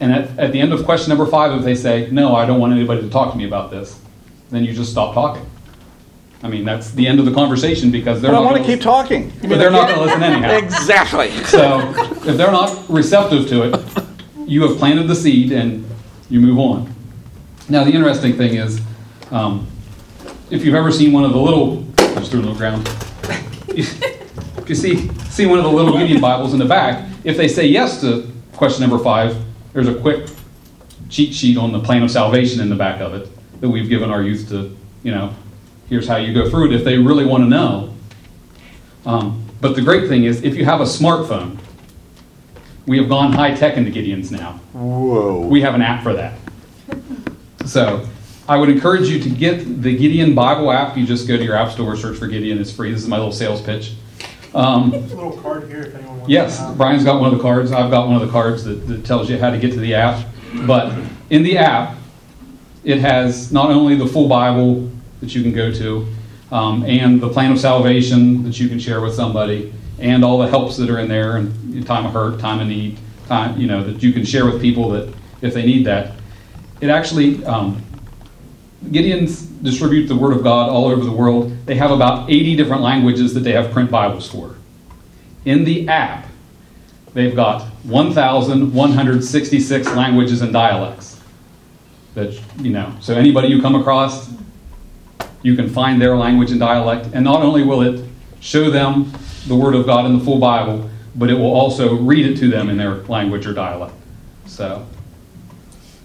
And 0.00 0.12
at, 0.12 0.38
at 0.38 0.52
the 0.52 0.60
end 0.60 0.72
of 0.72 0.84
question 0.84 1.08
number 1.08 1.26
five, 1.26 1.58
if 1.58 1.64
they 1.64 1.74
say, 1.74 2.10
No, 2.10 2.36
I 2.36 2.44
don't 2.44 2.60
want 2.60 2.72
anybody 2.72 3.02
to 3.02 3.08
talk 3.08 3.32
to 3.32 3.38
me 3.38 3.46
about 3.46 3.70
this, 3.70 3.98
then 4.50 4.64
you 4.64 4.74
just 4.74 4.90
stop 4.90 5.14
talking. 5.14 5.46
I 6.42 6.48
mean, 6.48 6.64
that's 6.64 6.90
the 6.90 7.06
end 7.06 7.20
of 7.20 7.24
the 7.24 7.32
conversation 7.32 7.90
because 7.90 8.20
they're 8.20 8.32
But 8.32 8.38
I 8.38 8.40
want 8.40 8.56
to 8.56 8.62
gonna 8.62 8.74
keep 8.74 8.82
talking. 8.82 9.32
But 9.42 9.58
they're 9.58 9.70
not 9.70 9.88
going 9.88 10.00
to 10.00 10.04
listen 10.04 10.22
anyhow. 10.22 10.56
Exactly. 10.56 11.30
So 11.44 11.92
if 12.26 12.36
they're 12.36 12.50
not 12.50 12.88
receptive 12.88 13.48
to 13.48 13.62
it, 13.62 14.04
you 14.48 14.66
have 14.68 14.76
planted 14.78 15.06
the 15.06 15.14
seed 15.14 15.52
and 15.52 15.88
you 16.28 16.40
move 16.40 16.58
on. 16.58 16.92
Now, 17.68 17.84
the 17.84 17.92
interesting 17.92 18.32
thing 18.36 18.56
is, 18.56 18.80
um, 19.30 19.68
if 20.50 20.64
you've 20.64 20.74
ever 20.74 20.90
seen 20.90 21.12
one 21.12 21.24
of 21.24 21.32
the 21.32 21.38
little, 21.38 21.86
I 21.98 22.14
just 22.16 22.30
threw 22.32 22.40
it 22.40 22.46
on 22.46 22.52
the 22.54 22.58
ground. 22.58 22.88
If 23.68 24.68
you 24.68 24.74
see, 24.74 25.08
see 25.30 25.46
one 25.46 25.58
of 25.58 25.64
the 25.64 25.70
little 25.70 25.96
Gideon 25.96 26.20
Bibles 26.20 26.52
in 26.52 26.58
the 26.58 26.64
back, 26.64 27.08
if 27.24 27.36
they 27.36 27.48
say 27.48 27.66
yes 27.66 28.00
to 28.00 28.30
question 28.54 28.80
number 28.82 29.02
five, 29.02 29.36
there's 29.72 29.88
a 29.88 29.94
quick 29.94 30.28
cheat 31.08 31.34
sheet 31.34 31.56
on 31.56 31.72
the 31.72 31.80
plan 31.80 32.02
of 32.02 32.10
salvation 32.10 32.60
in 32.60 32.68
the 32.68 32.76
back 32.76 33.00
of 33.00 33.14
it 33.14 33.28
that 33.60 33.68
we've 33.68 33.88
given 33.88 34.10
our 34.10 34.22
youth 34.22 34.48
to, 34.48 34.76
you 35.02 35.12
know, 35.12 35.34
here's 35.92 36.08
how 36.08 36.16
you 36.16 36.32
go 36.32 36.48
through 36.48 36.68
it 36.68 36.72
if 36.72 36.84
they 36.84 36.96
really 36.96 37.26
want 37.26 37.44
to 37.44 37.48
know. 37.50 37.94
Um, 39.04 39.44
but 39.60 39.76
the 39.76 39.82
great 39.82 40.08
thing 40.08 40.24
is, 40.24 40.42
if 40.42 40.56
you 40.56 40.64
have 40.64 40.80
a 40.80 40.84
smartphone, 40.84 41.58
we 42.86 42.96
have 42.96 43.10
gone 43.10 43.30
high 43.30 43.54
tech 43.54 43.76
into 43.76 43.90
Gideon's 43.90 44.32
now. 44.32 44.52
Whoa. 44.72 45.46
We 45.46 45.60
have 45.60 45.74
an 45.74 45.82
app 45.82 46.02
for 46.02 46.14
that. 46.14 46.38
So 47.66 48.08
I 48.48 48.56
would 48.56 48.70
encourage 48.70 49.08
you 49.08 49.20
to 49.20 49.28
get 49.28 49.82
the 49.82 49.94
Gideon 49.94 50.34
Bible 50.34 50.72
app. 50.72 50.96
You 50.96 51.04
just 51.04 51.28
go 51.28 51.36
to 51.36 51.44
your 51.44 51.56
app 51.56 51.72
store, 51.72 51.94
search 51.94 52.16
for 52.16 52.26
Gideon. 52.26 52.58
It's 52.58 52.72
free. 52.72 52.90
This 52.90 53.02
is 53.02 53.08
my 53.08 53.18
little 53.18 53.30
sales 53.30 53.60
pitch. 53.60 53.92
Um, 54.54 54.92
There's 54.92 55.12
a 55.12 55.16
little 55.16 55.36
card 55.42 55.68
here 55.68 55.82
if 55.82 55.94
anyone 55.94 56.20
wants. 56.20 56.30
Yes, 56.30 56.58
to. 56.58 56.72
Brian's 56.72 57.04
got 57.04 57.20
one 57.20 57.30
of 57.30 57.36
the 57.36 57.42
cards. 57.42 57.70
I've 57.70 57.90
got 57.90 58.06
one 58.06 58.16
of 58.16 58.26
the 58.26 58.32
cards 58.32 58.64
that, 58.64 58.86
that 58.88 59.04
tells 59.04 59.28
you 59.28 59.36
how 59.36 59.50
to 59.50 59.58
get 59.58 59.72
to 59.72 59.80
the 59.80 59.94
app. 59.94 60.26
But 60.66 60.98
in 61.28 61.42
the 61.42 61.58
app, 61.58 61.98
it 62.82 62.98
has 63.00 63.52
not 63.52 63.70
only 63.70 63.94
the 63.94 64.06
full 64.06 64.26
Bible 64.26 64.90
that 65.22 65.34
you 65.34 65.42
can 65.42 65.52
go 65.52 65.72
to, 65.72 66.06
um, 66.50 66.84
and 66.84 67.22
the 67.22 67.30
plan 67.30 67.50
of 67.50 67.58
salvation 67.58 68.44
that 68.44 68.60
you 68.60 68.68
can 68.68 68.78
share 68.78 69.00
with 69.00 69.14
somebody, 69.14 69.72
and 69.98 70.22
all 70.22 70.36
the 70.36 70.48
helps 70.48 70.76
that 70.76 70.90
are 70.90 70.98
in 70.98 71.08
there, 71.08 71.38
and 71.38 71.86
time 71.86 72.04
of 72.04 72.12
hurt, 72.12 72.38
time 72.38 72.60
of 72.60 72.68
need, 72.68 72.98
time 73.26 73.58
you 73.58 73.66
know 73.66 73.82
that 73.82 74.02
you 74.02 74.12
can 74.12 74.24
share 74.24 74.44
with 74.44 74.60
people 74.60 74.90
that 74.90 75.14
if 75.40 75.54
they 75.54 75.64
need 75.64 75.86
that. 75.86 76.12
It 76.82 76.90
actually 76.90 77.42
um, 77.46 77.82
Gideons 78.86 79.62
distribute 79.62 80.08
the 80.08 80.16
Word 80.16 80.36
of 80.36 80.42
God 80.42 80.68
all 80.68 80.88
over 80.88 81.04
the 81.04 81.12
world. 81.12 81.56
They 81.66 81.76
have 81.76 81.90
about 81.90 82.30
80 82.30 82.56
different 82.56 82.82
languages 82.82 83.32
that 83.34 83.40
they 83.40 83.52
have 83.52 83.70
print 83.70 83.90
Bibles 83.90 84.28
for. 84.28 84.56
In 85.44 85.64
the 85.64 85.88
app, 85.88 86.26
they've 87.14 87.34
got 87.34 87.62
1,166 87.84 89.86
languages 89.94 90.42
and 90.42 90.52
dialects. 90.52 91.20
That, 92.14 92.38
you 92.58 92.70
know, 92.70 92.94
so 93.00 93.16
anybody 93.16 93.48
you 93.48 93.62
come 93.62 93.74
across, 93.74 94.30
you 95.42 95.56
can 95.56 95.68
find 95.68 96.00
their 96.00 96.16
language 96.16 96.50
and 96.50 96.60
dialect. 96.60 97.08
And 97.12 97.24
not 97.24 97.42
only 97.42 97.62
will 97.62 97.82
it 97.82 98.04
show 98.40 98.70
them 98.70 99.12
the 99.46 99.56
Word 99.56 99.74
of 99.74 99.86
God 99.86 100.06
in 100.06 100.18
the 100.18 100.24
full 100.24 100.38
Bible, 100.38 100.88
but 101.14 101.30
it 101.30 101.34
will 101.34 101.52
also 101.52 101.94
read 101.96 102.26
it 102.26 102.38
to 102.38 102.48
them 102.48 102.70
in 102.70 102.76
their 102.76 102.96
language 103.04 103.46
or 103.46 103.52
dialect. 103.52 103.94
So, 104.46 104.86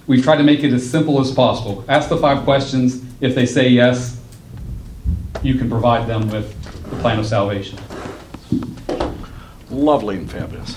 we've 0.05 0.23
tried 0.23 0.37
to 0.37 0.43
make 0.43 0.63
it 0.63 0.73
as 0.73 0.89
simple 0.89 1.19
as 1.19 1.31
possible. 1.31 1.85
Ask 1.87 2.09
the 2.09 2.17
five 2.17 2.43
questions. 2.43 3.03
If 3.21 3.35
they 3.35 3.45
say 3.45 3.69
yes, 3.69 4.19
you 5.41 5.55
can 5.55 5.69
provide 5.69 6.07
them 6.07 6.29
with 6.29 6.53
the 6.89 6.95
plan 6.97 7.19
of 7.19 7.25
salvation. 7.25 7.79
Lovely 9.69 10.17
and 10.17 10.29
fabulous. 10.31 10.75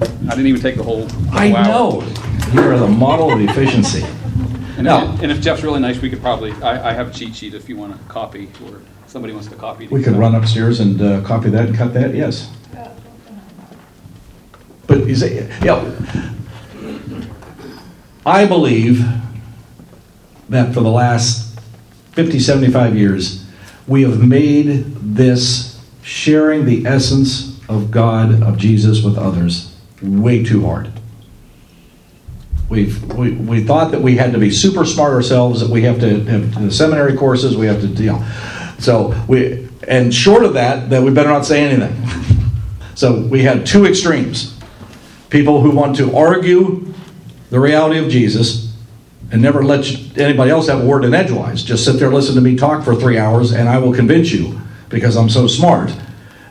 I 0.00 0.30
didn't 0.30 0.46
even 0.46 0.60
take 0.60 0.76
the 0.76 0.82
whole. 0.82 1.04
the 1.06 1.30
I 1.32 1.48
whole 1.48 1.56
hour. 1.56 2.02
know. 2.02 2.14
You 2.52 2.60
are 2.62 2.78
the 2.78 2.88
model 2.88 3.32
of 3.32 3.40
efficiency. 3.40 4.04
And, 4.78 4.84
No. 4.84 5.18
and 5.20 5.32
if 5.32 5.40
Jeff's 5.40 5.64
really 5.64 5.80
nice, 5.80 6.00
we 6.00 6.08
could 6.08 6.20
probably. 6.20 6.52
I, 6.62 6.90
I 6.90 6.92
have 6.92 7.10
a 7.10 7.12
cheat 7.12 7.34
sheet 7.34 7.52
if 7.52 7.68
you 7.68 7.76
want 7.76 7.98
to 7.98 8.04
copy, 8.08 8.48
or 8.64 8.80
somebody 9.08 9.32
wants 9.34 9.48
to 9.48 9.56
copy. 9.56 9.86
it. 9.86 9.90
We 9.90 10.04
could 10.04 10.14
run 10.14 10.36
upstairs 10.36 10.78
and 10.78 11.02
uh, 11.02 11.20
copy 11.22 11.50
that 11.50 11.66
and 11.66 11.76
cut 11.76 11.92
that, 11.94 12.14
yes. 12.14 12.48
But 14.86 15.06
you 15.06 15.16
say, 15.16 15.48
yeah, 15.62 15.84
I 18.24 18.46
believe 18.46 19.04
that 20.48 20.72
for 20.72 20.80
the 20.80 20.90
last 20.90 21.58
50, 22.12 22.38
75 22.38 22.96
years, 22.96 23.44
we 23.88 24.02
have 24.02 24.26
made 24.26 24.84
this 25.02 25.84
sharing 26.02 26.64
the 26.66 26.86
essence 26.86 27.60
of 27.68 27.90
God, 27.90 28.42
of 28.42 28.56
Jesus 28.56 29.02
with 29.02 29.18
others, 29.18 29.74
way 30.00 30.42
too 30.44 30.64
hard. 30.64 30.92
We've, 32.68 33.02
we, 33.14 33.32
we 33.32 33.64
thought 33.64 33.92
that 33.92 34.02
we 34.02 34.16
had 34.16 34.32
to 34.32 34.38
be 34.38 34.50
super 34.50 34.84
smart 34.84 35.12
ourselves, 35.12 35.60
that 35.60 35.70
we 35.70 35.82
have 35.82 36.00
to 36.00 36.20
have 36.24 36.74
seminary 36.74 37.16
courses, 37.16 37.56
we 37.56 37.66
have 37.66 37.80
to, 37.80 37.86
you 37.86 38.12
know. 38.12 38.28
So 38.78 39.14
we, 39.26 39.68
and 39.86 40.14
short 40.14 40.44
of 40.44 40.54
that, 40.54 40.90
that 40.90 41.02
we 41.02 41.10
better 41.10 41.30
not 41.30 41.46
say 41.46 41.64
anything. 41.64 41.96
so 42.94 43.22
we 43.22 43.42
had 43.42 43.66
two 43.66 43.86
extremes 43.86 44.54
people 45.30 45.60
who 45.60 45.70
want 45.70 45.96
to 45.96 46.16
argue 46.16 46.92
the 47.50 47.60
reality 47.60 47.98
of 47.98 48.10
Jesus 48.10 48.74
and 49.30 49.42
never 49.42 49.62
let 49.62 49.86
anybody 50.16 50.50
else 50.50 50.68
have 50.68 50.82
a 50.82 50.86
word 50.86 51.04
in 51.04 51.12
edgewise. 51.12 51.62
Just 51.62 51.84
sit 51.84 51.98
there, 51.98 52.10
listen 52.10 52.34
to 52.34 52.40
me 52.40 52.56
talk 52.56 52.82
for 52.82 52.94
three 52.94 53.18
hours, 53.18 53.52
and 53.52 53.68
I 53.68 53.78
will 53.78 53.92
convince 53.92 54.32
you 54.32 54.58
because 54.88 55.16
I'm 55.16 55.28
so 55.28 55.46
smart. 55.46 55.94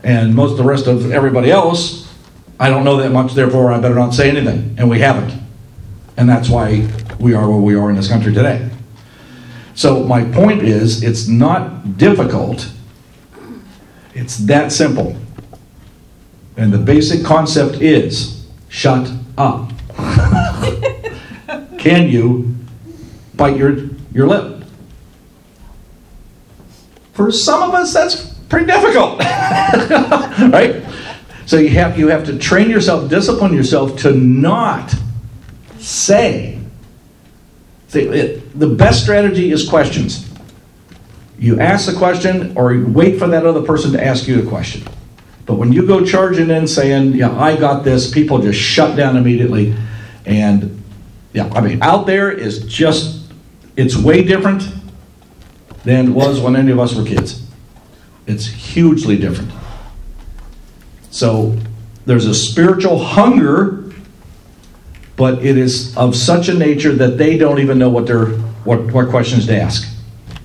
And 0.04 0.36
most 0.36 0.52
of 0.52 0.58
the 0.58 0.64
rest 0.64 0.86
of 0.86 1.12
everybody 1.12 1.50
else, 1.50 2.14
I 2.60 2.70
don't 2.70 2.84
know 2.84 2.98
that 2.98 3.12
much, 3.12 3.34
therefore 3.34 3.72
I 3.72 3.80
better 3.80 3.96
not 3.96 4.14
say 4.14 4.30
anything. 4.30 4.76
And 4.78 4.90
we 4.90 5.00
haven't. 5.00 5.47
And 6.18 6.28
that's 6.28 6.50
why 6.50 6.88
we 7.20 7.34
are 7.34 7.48
where 7.50 7.60
we 7.60 7.76
are 7.76 7.90
in 7.90 7.96
this 7.96 8.10
country 8.10 8.34
today. 8.34 8.70
So, 9.76 10.04
my 10.04 10.24
point 10.24 10.64
is, 10.64 11.04
it's 11.04 11.28
not 11.28 11.98
difficult, 11.98 12.70
it's 14.16 14.38
that 14.38 14.72
simple. 14.72 15.16
And 16.58 16.74
the 16.74 16.80
basic 16.80 17.24
concept 17.24 17.76
is 17.76 18.48
shut 18.70 19.12
up. 19.38 19.72
Can 21.78 22.10
you 22.10 22.56
bite 23.36 23.56
your, 23.56 23.78
your 24.12 24.28
lip? 24.28 24.64
For 27.14 27.32
some 27.32 27.62
of 27.62 27.76
us, 27.76 27.94
that's 27.94 28.34
pretty 28.50 28.66
difficult. 28.66 29.20
right? 29.20 30.84
So 31.46 31.58
you 31.58 31.70
have 31.70 31.98
you 31.98 32.08
have 32.08 32.26
to 32.26 32.38
train 32.38 32.70
yourself, 32.70 33.10
discipline 33.10 33.54
yourself 33.54 34.00
to 34.00 34.12
not 34.12 34.94
say. 35.88 36.60
The 37.90 38.76
best 38.78 39.02
strategy 39.04 39.52
is 39.52 39.68
questions. 39.68 40.30
You 41.40 41.60
ask 41.60 41.90
the 41.90 41.98
question 41.98 42.58
or 42.58 42.78
wait 42.88 43.18
for 43.18 43.28
that 43.28 43.46
other 43.46 43.62
person 43.62 43.94
to 43.94 44.04
ask 44.04 44.28
you 44.28 44.42
the 44.42 44.50
question. 44.50 44.84
But 45.46 45.56
when 45.56 45.72
you 45.72 45.88
go 45.88 46.06
charging 46.06 46.50
in 46.50 46.68
saying, 46.68 47.14
Yeah, 47.14 47.32
I 47.40 47.56
got 47.56 47.84
this, 47.84 48.12
people 48.12 48.40
just 48.40 48.60
shut 48.60 48.98
down 48.98 49.16
immediately. 49.16 49.74
And 50.26 50.84
yeah, 51.32 51.50
I 51.54 51.62
mean, 51.62 51.82
out 51.82 52.06
there 52.06 52.30
is 52.32 52.66
just, 52.66 53.32
it's 53.78 53.96
way 53.96 54.24
different 54.24 54.68
than 55.84 56.10
it 56.10 56.12
was 56.12 56.42
when 56.42 56.56
any 56.56 56.72
of 56.72 56.80
us 56.80 56.94
were 56.96 57.06
kids. 57.06 57.44
It's 58.26 58.46
hugely 58.46 59.18
different. 59.18 59.52
So 61.12 61.56
there's 62.06 62.26
a 62.26 62.36
spiritual 62.36 63.00
hunger 63.00 63.87
but 65.18 65.44
it 65.44 65.58
is 65.58 65.98
of 65.98 66.16
such 66.16 66.48
a 66.48 66.54
nature 66.54 66.94
that 66.94 67.18
they 67.18 67.38
don't 67.38 67.60
even 67.60 67.78
know 67.78 67.90
what 67.90 68.06
they're 68.06 68.28
what, 68.64 68.80
what 68.94 69.10
questions 69.10 69.48
to 69.48 69.60
ask. 69.60 69.94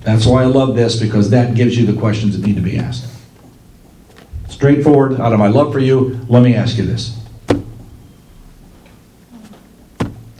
That's 0.00 0.26
why 0.26 0.42
I 0.42 0.46
love 0.46 0.74
this 0.74 0.98
because 0.98 1.30
that 1.30 1.54
gives 1.54 1.76
you 1.76 1.86
the 1.86 1.98
questions 1.98 2.36
that 2.36 2.44
need 2.44 2.56
to 2.56 2.62
be 2.62 2.78
asked. 2.78 3.06
Straightforward, 4.48 5.20
out 5.20 5.32
of 5.32 5.38
my 5.38 5.48
love 5.48 5.72
for 5.72 5.78
you, 5.78 6.20
let 6.28 6.42
me 6.42 6.54
ask 6.54 6.76
you 6.76 6.84
this. 6.84 7.18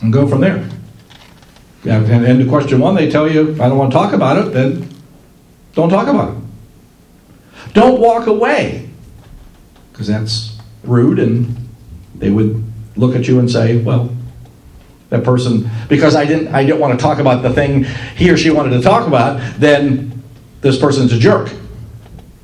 And 0.00 0.12
go 0.12 0.26
from 0.26 0.40
there. 0.40 0.68
And, 1.84 2.24
and 2.24 2.38
to 2.40 2.48
question 2.48 2.78
one, 2.80 2.94
they 2.94 3.10
tell 3.10 3.30
you, 3.30 3.52
I 3.54 3.68
don't 3.68 3.78
want 3.78 3.92
to 3.92 3.98
talk 3.98 4.12
about 4.12 4.38
it, 4.38 4.52
then 4.52 4.88
don't 5.74 5.90
talk 5.90 6.06
about 6.06 6.36
it. 6.36 7.72
Don't 7.72 8.00
walk 8.00 8.26
away, 8.26 8.88
because 9.90 10.06
that's 10.06 10.58
rude, 10.84 11.18
and 11.18 11.56
they 12.14 12.30
would 12.30 12.62
look 12.96 13.16
at 13.16 13.26
you 13.26 13.38
and 13.40 13.50
say, 13.50 13.82
well, 13.82 14.11
that 15.12 15.22
person 15.22 15.70
because 15.88 16.16
I 16.16 16.24
didn't 16.24 16.48
I 16.48 16.64
didn't 16.64 16.80
want 16.80 16.98
to 16.98 17.02
talk 17.02 17.18
about 17.18 17.42
the 17.42 17.52
thing 17.52 17.84
he 18.16 18.30
or 18.30 18.36
she 18.36 18.50
wanted 18.50 18.70
to 18.70 18.82
talk 18.82 19.06
about, 19.06 19.40
then 19.58 20.22
this 20.60 20.78
person's 20.78 21.12
a 21.12 21.18
jerk. 21.18 21.48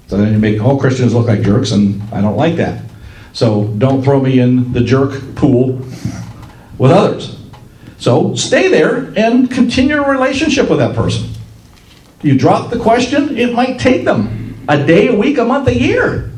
So 0.07 0.17
then 0.17 0.33
you 0.33 0.39
make 0.39 0.63
all 0.63 0.79
Christians 0.79 1.15
look 1.15 1.27
like 1.27 1.43
jerks, 1.43 1.73
and 1.73 2.01
I 2.13 2.21
don't 2.21 2.37
like 2.37 2.57
that. 2.57 2.83
So 3.33 3.67
don't 3.79 4.03
throw 4.03 4.21
me 4.21 4.39
in 4.39 4.73
the 4.73 4.81
jerk 4.81 5.13
pool 5.35 5.81
with 6.79 6.91
others. 6.91 7.37
So 7.99 8.35
stay 8.35 8.69
there 8.69 9.13
and 9.17 9.51
continue 9.51 10.03
a 10.03 10.09
relationship 10.09 10.71
with 10.71 10.79
that 10.79 10.95
person. 10.95 11.29
You 12.23 12.39
drop 12.39 12.71
the 12.71 12.79
question, 12.79 13.37
it 13.37 13.55
might 13.55 13.79
take 13.79 14.05
them 14.05 14.65
a 14.69 14.85
day, 14.85 15.09
a 15.09 15.15
week, 15.15 15.39
a 15.39 15.45
month, 15.45 15.69
a 15.69 15.79
year. 15.79 16.33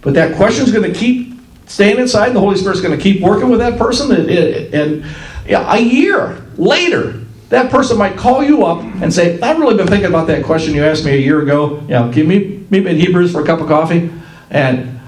But 0.00 0.14
that 0.14 0.36
question 0.36 0.64
is 0.64 0.72
going 0.72 0.90
to 0.90 0.98
keep 0.98 1.38
staying 1.66 1.98
inside. 1.98 2.32
The 2.32 2.40
Holy 2.40 2.56
Spirit's 2.56 2.80
going 2.80 2.96
to 2.96 3.02
keep 3.02 3.20
working 3.20 3.48
with 3.48 3.60
that 3.60 3.78
person. 3.78 4.12
And, 4.12 4.30
and 4.74 5.04
a 5.46 5.80
year 5.80 6.44
later, 6.56 7.22
that 7.52 7.70
person 7.70 7.98
might 7.98 8.16
call 8.16 8.42
you 8.42 8.64
up 8.64 8.82
and 8.82 9.12
say, 9.12 9.38
I've 9.40 9.58
really 9.58 9.76
been 9.76 9.86
thinking 9.86 10.08
about 10.08 10.26
that 10.28 10.42
question 10.42 10.74
you 10.74 10.84
asked 10.84 11.04
me 11.04 11.12
a 11.12 11.20
year 11.20 11.42
ago. 11.42 11.80
You 11.82 11.88
know, 11.88 12.10
can 12.10 12.18
you 12.18 12.24
meet 12.24 12.70
me 12.70 12.86
at 12.86 12.96
Hebrews 12.96 13.30
for 13.30 13.42
a 13.42 13.44
cup 13.44 13.60
of 13.60 13.68
coffee? 13.68 14.10
And 14.48 14.98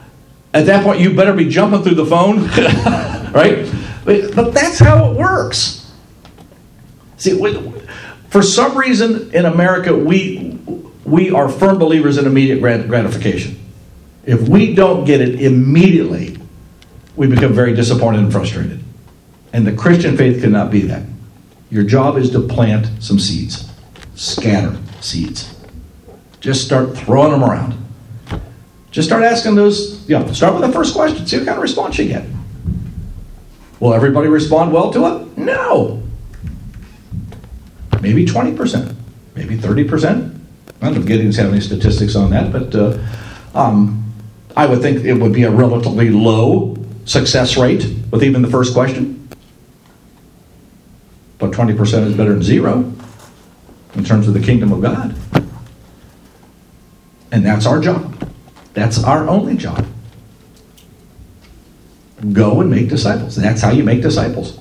at 0.52 0.66
that 0.66 0.84
point, 0.84 1.00
you 1.00 1.14
better 1.14 1.32
be 1.32 1.48
jumping 1.48 1.82
through 1.82 1.94
the 1.94 2.04
phone, 2.04 2.46
right? 3.32 3.66
But 4.04 4.52
that's 4.52 4.78
how 4.78 5.10
it 5.10 5.16
works. 5.16 5.90
See, 7.16 7.40
for 8.28 8.42
some 8.42 8.76
reason 8.76 9.34
in 9.34 9.46
America, 9.46 9.96
we, 9.96 10.58
we 11.04 11.30
are 11.30 11.48
firm 11.48 11.78
believers 11.78 12.18
in 12.18 12.26
immediate 12.26 12.60
gratification. 12.60 13.58
If 14.26 14.48
we 14.48 14.74
don't 14.74 15.06
get 15.06 15.22
it 15.22 15.40
immediately, 15.40 16.36
we 17.16 17.26
become 17.26 17.54
very 17.54 17.74
disappointed 17.74 18.20
and 18.20 18.30
frustrated. 18.30 18.83
And 19.54 19.64
the 19.64 19.72
Christian 19.72 20.16
faith 20.16 20.42
cannot 20.42 20.72
be 20.72 20.80
that. 20.80 21.04
Your 21.70 21.84
job 21.84 22.16
is 22.16 22.28
to 22.32 22.40
plant 22.40 22.88
some 23.00 23.20
seeds, 23.20 23.70
scatter 24.16 24.76
seeds. 25.00 25.54
Just 26.40 26.64
start 26.66 26.98
throwing 26.98 27.30
them 27.30 27.44
around. 27.44 27.74
Just 28.90 29.08
start 29.08 29.22
asking 29.22 29.54
those, 29.54 30.08
you 30.08 30.18
know, 30.18 30.26
start 30.32 30.54
with 30.54 30.62
the 30.62 30.72
first 30.72 30.92
question, 30.92 31.24
see 31.24 31.36
what 31.36 31.46
kind 31.46 31.56
of 31.56 31.62
response 31.62 31.96
you 31.98 32.08
get. 32.08 32.26
Will 33.78 33.94
everybody 33.94 34.26
respond 34.26 34.72
well 34.72 34.92
to 34.92 35.06
it? 35.06 35.38
No. 35.38 36.02
Maybe 38.02 38.26
20%, 38.26 38.92
maybe 39.36 39.56
30%. 39.56 40.36
I 40.82 40.84
don't 40.84 40.94
know 40.94 41.00
if 41.00 41.06
Gideon's 41.06 41.36
have 41.36 41.52
any 41.52 41.60
statistics 41.60 42.16
on 42.16 42.30
that, 42.30 42.50
but 42.50 42.74
uh, 42.74 42.98
um, 43.54 44.12
I 44.56 44.66
would 44.66 44.82
think 44.82 45.04
it 45.04 45.14
would 45.14 45.32
be 45.32 45.44
a 45.44 45.50
relatively 45.50 46.10
low 46.10 46.76
success 47.04 47.56
rate 47.56 47.86
with 48.10 48.24
even 48.24 48.42
the 48.42 48.50
first 48.50 48.74
question. 48.74 49.23
But 51.54 51.66
20% 51.66 52.06
is 52.06 52.16
better 52.16 52.32
than 52.32 52.42
zero 52.42 52.92
in 53.94 54.04
terms 54.04 54.26
of 54.26 54.34
the 54.34 54.40
kingdom 54.40 54.72
of 54.72 54.82
God. 54.82 55.14
And 57.30 57.44
that's 57.44 57.66
our 57.66 57.80
job. 57.80 58.32
That's 58.72 59.02
our 59.04 59.28
only 59.28 59.56
job. 59.56 59.86
Go 62.32 62.60
and 62.60 62.70
make 62.70 62.88
disciples. 62.88 63.36
That's 63.36 63.60
how 63.60 63.70
you 63.70 63.84
make 63.84 64.02
disciples. 64.02 64.58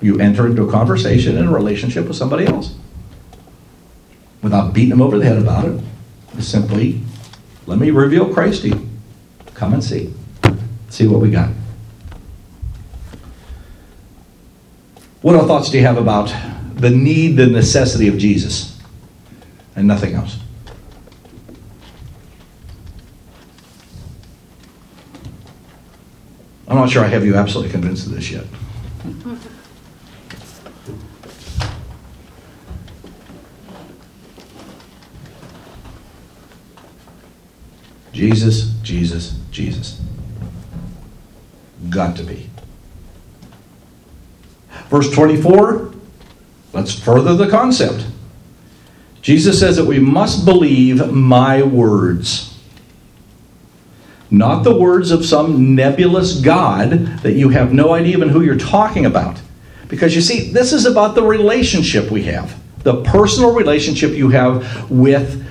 You 0.00 0.20
enter 0.20 0.46
into 0.46 0.62
a 0.62 0.70
conversation 0.70 1.36
and 1.36 1.48
a 1.48 1.52
relationship 1.52 2.06
with 2.06 2.16
somebody 2.16 2.46
else 2.46 2.74
without 4.42 4.72
beating 4.72 4.90
them 4.90 5.02
over 5.02 5.18
the 5.18 5.24
head 5.24 5.38
about 5.38 5.64
it. 5.64 5.80
Simply, 6.40 7.00
let 7.66 7.78
me 7.78 7.90
reveal 7.90 8.32
Christ 8.32 8.62
to 8.62 8.68
you. 8.68 8.88
Come 9.54 9.72
and 9.74 9.82
see. 9.82 10.12
See 10.90 11.08
what 11.08 11.20
we 11.20 11.30
got. 11.30 11.50
What 15.22 15.34
other 15.34 15.46
thoughts 15.46 15.70
do 15.70 15.78
you 15.78 15.84
have 15.84 15.96
about 15.96 16.34
the 16.76 16.90
need, 16.90 17.36
the 17.36 17.46
necessity 17.46 18.08
of 18.08 18.18
Jesus, 18.18 18.78
and 19.74 19.86
nothing 19.86 20.14
else? 20.14 20.38
I'm 26.68 26.76
not 26.76 26.90
sure 26.90 27.04
I 27.04 27.08
have 27.08 27.24
you 27.24 27.36
absolutely 27.36 27.72
convinced 27.72 28.06
of 28.06 28.14
this 28.14 28.30
yet. 28.30 28.44
Jesus, 38.12 38.72
Jesus, 38.82 39.38
Jesus. 39.50 40.00
Got 41.90 42.16
to 42.16 42.22
be. 42.22 42.48
Verse 44.88 45.10
24, 45.10 45.92
let's 46.72 46.98
further 46.98 47.34
the 47.34 47.48
concept. 47.48 48.06
Jesus 49.22 49.58
says 49.58 49.76
that 49.76 49.84
we 49.84 49.98
must 49.98 50.44
believe 50.44 51.12
my 51.12 51.62
words. 51.62 52.56
Not 54.30 54.62
the 54.62 54.76
words 54.76 55.10
of 55.10 55.24
some 55.24 55.74
nebulous 55.74 56.40
God 56.40 56.90
that 57.22 57.32
you 57.32 57.48
have 57.50 57.72
no 57.72 57.92
idea 57.92 58.16
even 58.16 58.28
who 58.28 58.42
you're 58.42 58.56
talking 58.56 59.06
about. 59.06 59.40
Because 59.88 60.14
you 60.14 60.20
see, 60.20 60.50
this 60.50 60.72
is 60.72 60.84
about 60.84 61.14
the 61.14 61.22
relationship 61.22 62.10
we 62.10 62.24
have, 62.24 62.60
the 62.82 63.02
personal 63.02 63.52
relationship 63.52 64.12
you 64.12 64.30
have 64.30 64.90
with, 64.90 65.44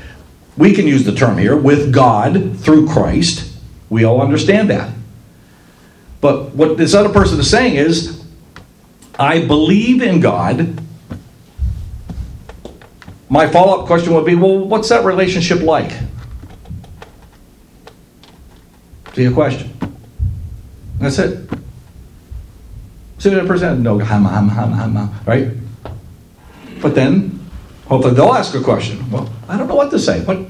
we 0.58 0.74
can 0.74 0.88
use 0.88 1.04
the 1.04 1.16
term 1.16 1.38
here, 1.38 1.56
with 1.56 1.94
God 1.94 2.58
through 2.60 2.88
Christ. 2.88 3.54
We 3.90 4.04
all 4.04 4.22
understand 4.22 4.70
that. 4.70 4.94
But 6.20 6.56
what 6.56 6.78
this 6.78 6.94
other 6.94 7.10
person 7.10 7.40
is 7.40 7.50
saying 7.50 7.76
is, 7.76 8.15
I 9.18 9.46
believe 9.46 10.02
in 10.02 10.20
God, 10.20 10.80
my 13.30 13.48
follow 13.48 13.82
up 13.82 13.88
question 13.88 14.14
would 14.14 14.26
be 14.26 14.36
well, 14.36 14.60
what's 14.60 14.90
that 14.90 15.06
relationship 15.06 15.62
like? 15.62 15.92
See 19.14 19.26
a 19.26 19.32
question. 19.32 19.72
That's 21.00 21.20
it. 21.20 21.50
See 23.18 23.30
that 23.30 23.48
person? 23.48 23.82
No, 23.82 23.98
hum, 24.00 24.26
hum, 24.26 24.50
hum, 24.50 24.72
hum, 24.72 24.96
hum, 24.96 25.20
right? 25.26 25.50
But 26.82 26.96
then, 26.96 27.40
hopefully, 27.88 28.14
they'll 28.14 28.34
ask 28.34 28.54
a 28.56 28.62
question. 28.62 29.10
Well, 29.10 29.30
I 29.48 29.58
don't 29.58 29.68
know 29.68 29.76
what 29.76 29.90
to 29.92 30.00
say. 30.00 30.22
What, 30.26 30.46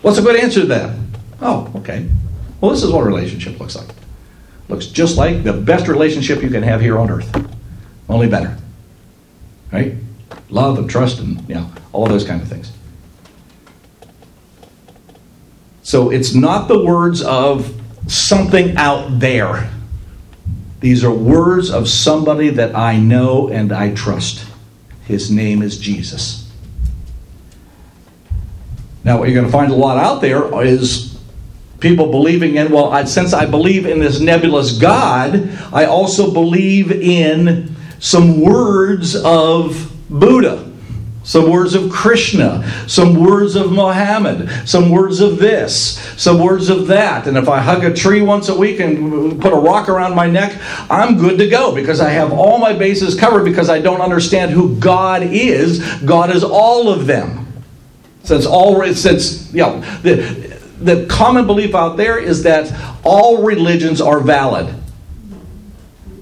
what's 0.00 0.18
a 0.18 0.22
good 0.22 0.36
answer 0.36 0.60
to 0.60 0.66
that? 0.68 0.96
Oh, 1.42 1.70
okay. 1.76 2.08
Well, 2.60 2.70
this 2.70 2.82
is 2.82 2.90
what 2.90 3.02
a 3.02 3.04
relationship 3.04 3.60
looks 3.60 3.76
like. 3.76 3.88
Looks 4.72 4.86
just 4.86 5.18
like 5.18 5.44
the 5.44 5.52
best 5.52 5.86
relationship 5.86 6.42
you 6.42 6.48
can 6.48 6.62
have 6.62 6.80
here 6.80 6.98
on 6.98 7.10
earth, 7.10 7.30
only 8.08 8.26
better. 8.26 8.56
Right? 9.70 9.96
Love 10.48 10.78
and 10.78 10.88
trust 10.88 11.18
and 11.18 11.46
you 11.46 11.56
know 11.56 11.70
all 11.92 12.06
those 12.06 12.24
kind 12.24 12.40
of 12.40 12.48
things. 12.48 12.72
So 15.82 16.08
it's 16.08 16.34
not 16.34 16.68
the 16.68 16.82
words 16.82 17.20
of 17.20 17.78
something 18.06 18.74
out 18.78 19.20
there. 19.20 19.70
These 20.80 21.04
are 21.04 21.12
words 21.12 21.70
of 21.70 21.86
somebody 21.86 22.48
that 22.48 22.74
I 22.74 22.96
know 22.96 23.50
and 23.50 23.72
I 23.72 23.92
trust. 23.92 24.46
His 25.04 25.30
name 25.30 25.60
is 25.60 25.76
Jesus. 25.76 26.50
Now, 29.04 29.18
what 29.18 29.28
you're 29.28 29.34
going 29.34 29.46
to 29.46 29.52
find 29.52 29.70
a 29.70 29.76
lot 29.76 29.98
out 29.98 30.22
there 30.22 30.62
is 30.64 31.11
people 31.82 32.10
believing 32.10 32.56
in, 32.56 32.72
well, 32.72 32.90
I, 32.90 33.04
since 33.04 33.34
I 33.34 33.44
believe 33.44 33.84
in 33.84 33.98
this 33.98 34.20
nebulous 34.20 34.78
God, 34.78 35.50
I 35.72 35.84
also 35.84 36.32
believe 36.32 36.90
in 36.90 37.76
some 37.98 38.40
words 38.40 39.14
of 39.16 39.92
Buddha 40.08 40.72
some 41.24 41.50
words 41.50 41.74
of 41.74 41.90
Krishna, 41.90 42.68
some 42.88 43.14
words 43.14 43.54
of 43.54 43.70
Mohammed, 43.70 44.50
some 44.68 44.90
words 44.90 45.20
of 45.20 45.38
this, 45.38 45.98
some 46.20 46.40
words 46.40 46.68
of 46.68 46.88
that. 46.88 47.26
And 47.26 47.36
if 47.36 47.48
I 47.48 47.60
hug 47.60 47.84
a 47.84 47.94
tree 47.94 48.22
once 48.22 48.48
a 48.48 48.54
week 48.54 48.80
and 48.80 49.40
put 49.40 49.52
a 49.52 49.56
rock 49.56 49.88
around 49.88 50.16
my 50.16 50.28
neck, 50.28 50.60
I'm 50.90 51.18
good 51.18 51.38
to 51.38 51.48
go 51.48 51.74
because 51.74 52.00
I 52.00 52.10
have 52.10 52.32
all 52.32 52.58
my 52.58 52.72
bases 52.72 53.18
covered 53.18 53.44
because 53.44 53.70
I 53.70 53.80
don't 53.80 54.00
understand 54.00 54.50
who 54.50 54.76
God 54.80 55.22
is. 55.22 55.78
God 56.02 56.34
is 56.34 56.42
all 56.42 56.88
of 56.88 57.06
them. 57.06 57.38
Since 58.24 58.46
all 58.46 58.84
since 58.94 59.52
you 59.52 59.62
know 59.62 59.80
the 60.02 60.51
the 60.84 61.06
common 61.06 61.46
belief 61.46 61.74
out 61.74 61.96
there 61.96 62.18
is 62.18 62.42
that 62.42 62.72
all 63.04 63.42
religions 63.42 64.00
are 64.00 64.20
valid. 64.20 64.74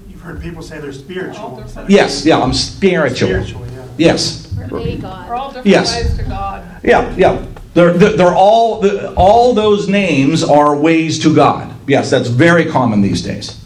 You've 0.07 0.21
heard 0.21 0.41
people 0.41 0.61
say 0.61 0.79
they're 0.79 0.93
spiritual. 0.93 1.63
Yes, 1.87 2.25
yeah, 2.25 2.39
I'm 2.39 2.53
spiritual. 2.53 3.29
Spiritual, 3.29 3.67
yeah. 3.67 3.85
Yes. 3.97 4.47
A 4.57 4.97
God. 4.97 5.29
We're 5.29 5.35
all 5.35 5.47
different 5.47 5.67
Yes. 5.67 5.95
ways 5.95 6.17
to 6.17 6.23
God. 6.23 6.65
Yeah, 6.83 7.15
yeah. 7.15 7.45
They're, 7.73 7.93
they're, 7.93 8.17
they're 8.17 8.33
all, 8.35 8.85
all 9.15 9.53
those 9.53 9.87
names 9.87 10.43
are 10.43 10.75
ways 10.75 11.19
to 11.19 11.33
God. 11.33 11.73
Yes, 11.87 12.09
that's 12.09 12.27
very 12.27 12.65
common 12.65 13.01
these 13.01 13.21
days. 13.21 13.63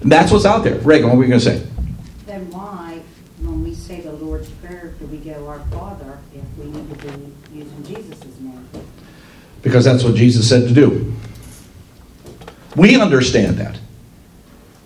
That's 0.00 0.32
what's 0.32 0.44
out 0.44 0.64
there. 0.64 0.76
Reagan, 0.78 1.08
what 1.08 1.18
were 1.18 1.24
you 1.24 1.28
going 1.28 1.40
to 1.40 1.44
say? 1.44 1.66
Then 2.26 2.50
why, 2.50 3.02
when 3.40 3.62
we 3.62 3.74
say 3.74 4.00
the 4.00 4.12
Lord's 4.12 4.48
Prayer, 4.50 4.94
do 4.98 5.06
we 5.06 5.18
go 5.18 5.46
our 5.46 5.60
Father 5.70 6.18
if 6.34 6.42
we 6.58 6.66
need 6.70 6.88
to 7.00 7.08
be 7.08 7.32
using 7.52 7.84
Jesus' 7.84 8.40
name? 8.40 8.68
Because 9.70 9.84
that's 9.84 10.02
what 10.02 10.16
Jesus 10.16 10.48
said 10.48 10.66
to 10.66 10.74
do. 10.74 11.14
We 12.74 13.00
understand 13.00 13.56
that. 13.58 13.78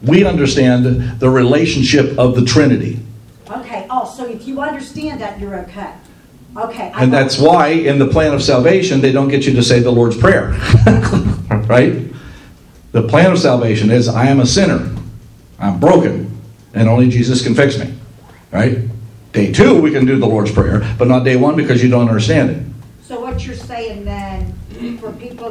We 0.02 0.26
understand 0.26 1.18
the 1.18 1.30
relationship 1.30 2.18
of 2.18 2.34
the 2.36 2.44
Trinity. 2.44 3.00
Okay, 3.50 3.86
oh, 3.88 4.04
so 4.14 4.26
if 4.26 4.46
you 4.46 4.60
understand 4.60 5.22
that, 5.22 5.40
you're 5.40 5.58
okay. 5.60 5.90
Okay. 6.54 6.92
I 6.94 7.02
And 7.02 7.10
that's 7.10 7.38
why 7.38 7.68
in 7.68 7.98
the 7.98 8.06
plan 8.06 8.34
of 8.34 8.42
salvation, 8.42 9.00
they 9.00 9.10
don't 9.10 9.28
get 9.28 9.46
you 9.46 9.54
to 9.54 9.62
say 9.62 9.80
the 9.80 9.90
Lord's 9.90 10.18
Prayer. 10.18 10.50
right? 11.66 12.04
The 12.92 13.08
plan 13.08 13.32
of 13.32 13.38
salvation 13.38 13.90
is 13.90 14.06
I 14.06 14.26
am 14.26 14.40
a 14.40 14.46
sinner, 14.46 14.94
I'm 15.58 15.80
broken, 15.80 16.30
and 16.74 16.90
only 16.90 17.08
Jesus 17.08 17.42
can 17.42 17.54
fix 17.54 17.78
me. 17.78 17.94
Right? 18.52 18.80
Day 19.32 19.50
two, 19.50 19.80
we 19.80 19.92
can 19.92 20.04
do 20.04 20.18
the 20.18 20.26
Lord's 20.26 20.52
Prayer, 20.52 20.94
but 20.98 21.08
not 21.08 21.24
day 21.24 21.36
one 21.36 21.56
because 21.56 21.82
you 21.82 21.88
don't 21.88 22.06
understand 22.06 22.50
it. 22.50 22.74
So 23.04 23.20
what 23.20 23.44
you're 23.44 23.54
saying 23.54 23.73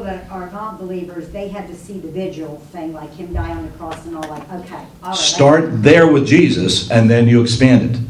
people 0.03 0.17
that 0.17 0.29
are 0.31 0.49
not 0.51 0.79
believers, 0.79 1.29
they 1.29 1.47
had 1.47 1.67
to 1.67 1.75
see 1.75 1.99
the 1.99 2.07
vigil 2.07 2.57
thing, 2.71 2.93
like 2.93 3.11
him 3.13 3.33
die 3.33 3.51
on 3.51 3.65
the 3.65 3.71
cross 3.77 4.05
and 4.05 4.15
all, 4.15 4.29
like, 4.29 4.51
okay. 4.53 4.85
all 5.01 5.09
right, 5.09 5.15
Start 5.15 5.81
there 5.81 6.11
with 6.11 6.25
Jesus, 6.25 6.89
and 6.91 7.09
then 7.09 7.27
you 7.27 7.41
expand 7.41 7.95
it. 7.95 8.01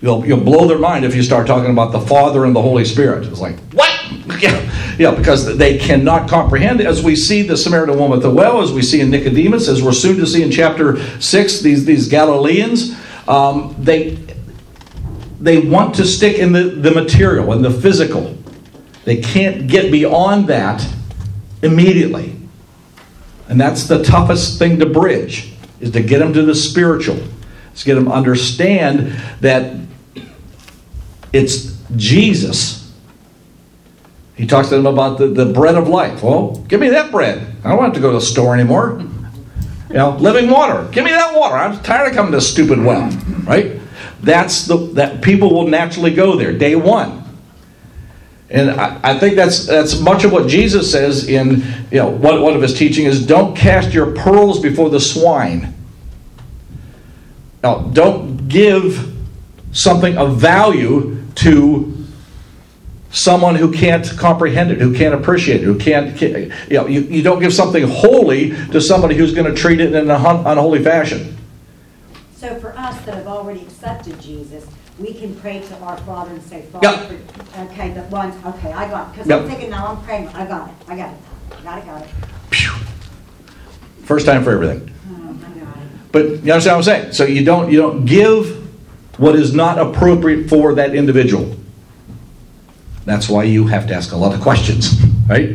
You'll, 0.00 0.26
you'll 0.26 0.44
blow 0.44 0.68
their 0.68 0.78
mind 0.78 1.04
if 1.04 1.14
you 1.14 1.22
start 1.22 1.46
talking 1.46 1.70
about 1.70 1.92
the 1.92 2.00
Father 2.00 2.44
and 2.44 2.54
the 2.54 2.60
Holy 2.62 2.84
Spirit. 2.84 3.26
It's 3.26 3.40
like, 3.40 3.58
what? 3.72 3.92
Yeah, 4.38 4.96
yeah, 4.98 5.14
because 5.14 5.56
they 5.56 5.78
cannot 5.78 6.28
comprehend. 6.28 6.80
As 6.80 7.02
we 7.02 7.16
see 7.16 7.42
the 7.42 7.56
Samaritan 7.56 7.98
woman 7.98 8.18
at 8.18 8.22
the 8.22 8.30
well, 8.30 8.60
as 8.60 8.70
we 8.70 8.82
see 8.82 9.00
in 9.00 9.10
Nicodemus, 9.10 9.66
as 9.66 9.82
we're 9.82 9.92
soon 9.92 10.16
to 10.18 10.26
see 10.26 10.42
in 10.42 10.50
chapter 10.50 11.00
6, 11.20 11.60
these, 11.60 11.84
these 11.86 12.08
Galileans, 12.08 12.94
um, 13.28 13.74
they, 13.78 14.18
they 15.40 15.58
want 15.58 15.94
to 15.94 16.04
stick 16.04 16.38
in 16.38 16.52
the, 16.52 16.64
the 16.64 16.90
material 16.90 17.52
and 17.52 17.64
the 17.64 17.70
physical. 17.70 18.36
They 19.04 19.22
can't 19.22 19.68
get 19.68 19.90
beyond 19.90 20.48
that 20.48 20.86
immediately. 21.66 22.34
And 23.48 23.60
that's 23.60 23.84
the 23.84 24.02
toughest 24.02 24.58
thing 24.58 24.78
to 24.78 24.86
bridge, 24.86 25.52
is 25.80 25.90
to 25.92 26.02
get 26.02 26.20
them 26.20 26.32
to 26.32 26.42
the 26.42 26.54
spiritual. 26.54 27.18
Is 27.74 27.84
get 27.84 27.96
them 27.96 28.06
to 28.06 28.12
understand 28.12 29.12
that 29.40 29.78
it's 31.32 31.78
Jesus. 31.94 32.92
He 34.34 34.46
talks 34.46 34.68
to 34.68 34.76
them 34.76 34.86
about 34.86 35.18
the, 35.18 35.28
the 35.28 35.46
bread 35.46 35.76
of 35.76 35.88
life. 35.88 36.22
Well, 36.22 36.56
give 36.68 36.80
me 36.80 36.88
that 36.90 37.10
bread. 37.10 37.54
I 37.64 37.70
don't 37.70 37.78
want 37.78 37.94
to 37.94 38.00
go 38.00 38.12
to 38.12 38.18
the 38.18 38.24
store 38.24 38.54
anymore. 38.54 39.02
You 39.88 39.94
know, 39.94 40.16
living 40.16 40.50
water. 40.50 40.88
Give 40.90 41.04
me 41.04 41.10
that 41.10 41.34
water. 41.38 41.54
I'm 41.54 41.80
tired 41.82 42.08
of 42.08 42.14
coming 42.14 42.32
to 42.32 42.40
stupid 42.40 42.78
well. 42.82 43.08
Right? 43.44 43.80
That's 44.22 44.66
the 44.66 44.76
that 44.94 45.22
people 45.22 45.54
will 45.54 45.68
naturally 45.68 46.12
go 46.12 46.36
there. 46.36 46.52
Day 46.52 46.74
one. 46.74 47.22
And 48.48 48.70
I, 48.70 49.00
I 49.02 49.18
think 49.18 49.34
that's 49.34 49.66
that's 49.66 49.98
much 49.98 50.24
of 50.24 50.32
what 50.32 50.48
Jesus 50.48 50.90
says 50.90 51.28
in 51.28 51.62
you 51.90 51.98
know 51.98 52.08
one, 52.08 52.42
one 52.42 52.54
of 52.54 52.62
his 52.62 52.74
teaching 52.74 53.06
is 53.06 53.26
don't 53.26 53.56
cast 53.56 53.92
your 53.92 54.12
pearls 54.12 54.60
before 54.60 54.88
the 54.88 55.00
swine. 55.00 55.74
Now, 57.62 57.78
don't 57.78 58.46
give 58.46 59.12
something 59.72 60.16
of 60.16 60.36
value 60.36 61.20
to 61.36 61.96
someone 63.10 63.56
who 63.56 63.72
can't 63.72 64.08
comprehend 64.16 64.70
it, 64.70 64.80
who 64.80 64.94
can't 64.94 65.14
appreciate 65.14 65.62
it, 65.62 65.64
who 65.64 65.76
can't, 65.76 66.20
you 66.20 66.50
know, 66.70 66.86
you, 66.86 67.00
you 67.00 67.22
don't 67.22 67.40
give 67.40 67.52
something 67.52 67.82
holy 67.88 68.50
to 68.68 68.80
somebody 68.80 69.16
who's 69.16 69.34
going 69.34 69.52
to 69.52 69.60
treat 69.60 69.80
it 69.80 69.94
in 69.94 70.10
an 70.10 70.10
unholy 70.10 70.84
fashion. 70.84 71.36
So 72.36 72.58
for 72.60 72.76
us 72.78 73.00
that 73.06 73.14
have 73.14 73.26
already 73.26 73.62
accepted 73.62 74.20
Jesus, 74.20 74.66
we 74.98 75.12
can 75.14 75.34
pray 75.36 75.60
to 75.60 75.76
our 75.78 75.96
Father 75.98 76.32
and 76.32 76.42
say, 76.42 76.64
Yep. 76.82 76.82
Father, 76.82 77.16
for- 77.52 77.60
okay, 77.64 77.90
the 77.90 78.02
ones, 78.04 78.34
okay, 78.46 78.72
I 78.72 78.88
got 78.88 79.08
it. 79.08 79.12
Because 79.12 79.28
Yep. 79.28 79.40
I'm 79.42 79.48
thinking 79.48 79.70
now, 79.70 79.86
I'm 79.88 80.02
praying, 80.04 80.28
I 80.28 80.46
got 80.46 80.68
it, 80.68 80.74
I 80.88 80.96
got 80.96 81.10
it, 81.10 81.64
got 81.64 81.78
it, 81.78 81.86
got 81.86 82.02
it. 82.02 82.08
First 84.04 84.26
time 84.26 84.44
for 84.44 84.52
everything. 84.52 84.90
Oh, 85.10 85.30
I 85.44 85.58
got 85.58 85.76
it. 85.76 86.12
But 86.12 86.24
you 86.44 86.52
understand 86.52 86.64
what 86.64 86.76
I'm 86.76 86.82
saying? 86.82 87.12
So 87.12 87.24
you 87.24 87.44
don't 87.44 87.70
you 87.72 87.78
don't 87.78 88.04
give 88.04 88.64
what 89.18 89.34
is 89.34 89.52
not 89.54 89.78
appropriate 89.78 90.48
for 90.48 90.74
that 90.74 90.94
individual. 90.94 91.56
That's 93.04 93.28
why 93.28 93.44
you 93.44 93.66
have 93.66 93.86
to 93.88 93.94
ask 93.94 94.12
a 94.12 94.16
lot 94.16 94.34
of 94.34 94.40
questions, 94.40 94.94
right? 95.28 95.50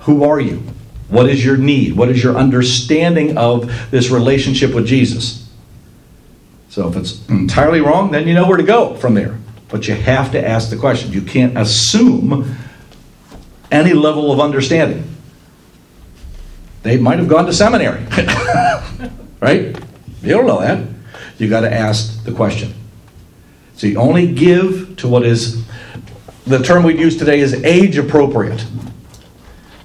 Who 0.00 0.24
are 0.24 0.40
you? 0.40 0.62
What 1.08 1.28
is 1.28 1.44
your 1.44 1.56
need? 1.56 1.94
What 1.96 2.08
is 2.08 2.22
your 2.22 2.36
understanding 2.36 3.36
of 3.36 3.90
this 3.90 4.10
relationship 4.10 4.74
with 4.74 4.86
Jesus? 4.86 5.49
So 6.70 6.88
if 6.88 6.96
it's 6.96 7.28
entirely 7.28 7.80
wrong, 7.80 8.12
then 8.12 8.28
you 8.28 8.32
know 8.32 8.48
where 8.48 8.56
to 8.56 8.62
go 8.62 8.94
from 8.94 9.14
there. 9.14 9.36
But 9.68 9.88
you 9.88 9.94
have 9.94 10.30
to 10.32 10.48
ask 10.48 10.70
the 10.70 10.76
question. 10.76 11.12
You 11.12 11.20
can't 11.20 11.58
assume 11.58 12.56
any 13.72 13.92
level 13.92 14.32
of 14.32 14.40
understanding. 14.40 15.04
They 16.82 16.96
might 16.96 17.18
have 17.18 17.28
gone 17.28 17.46
to 17.46 17.52
seminary. 17.52 18.04
right? 19.40 19.76
You 20.22 20.28
don't 20.28 20.46
know 20.46 20.60
that. 20.60 20.86
You 21.38 21.48
got 21.48 21.60
to 21.60 21.72
ask 21.72 22.24
the 22.24 22.32
question. 22.32 22.72
So 23.74 23.88
you 23.88 23.98
only 23.98 24.32
give 24.32 24.96
to 24.98 25.08
what 25.08 25.24
is 25.24 25.64
the 26.46 26.58
term 26.58 26.84
we'd 26.84 27.00
use 27.00 27.16
today 27.16 27.40
is 27.40 27.52
age 27.64 27.98
appropriate, 27.98 28.60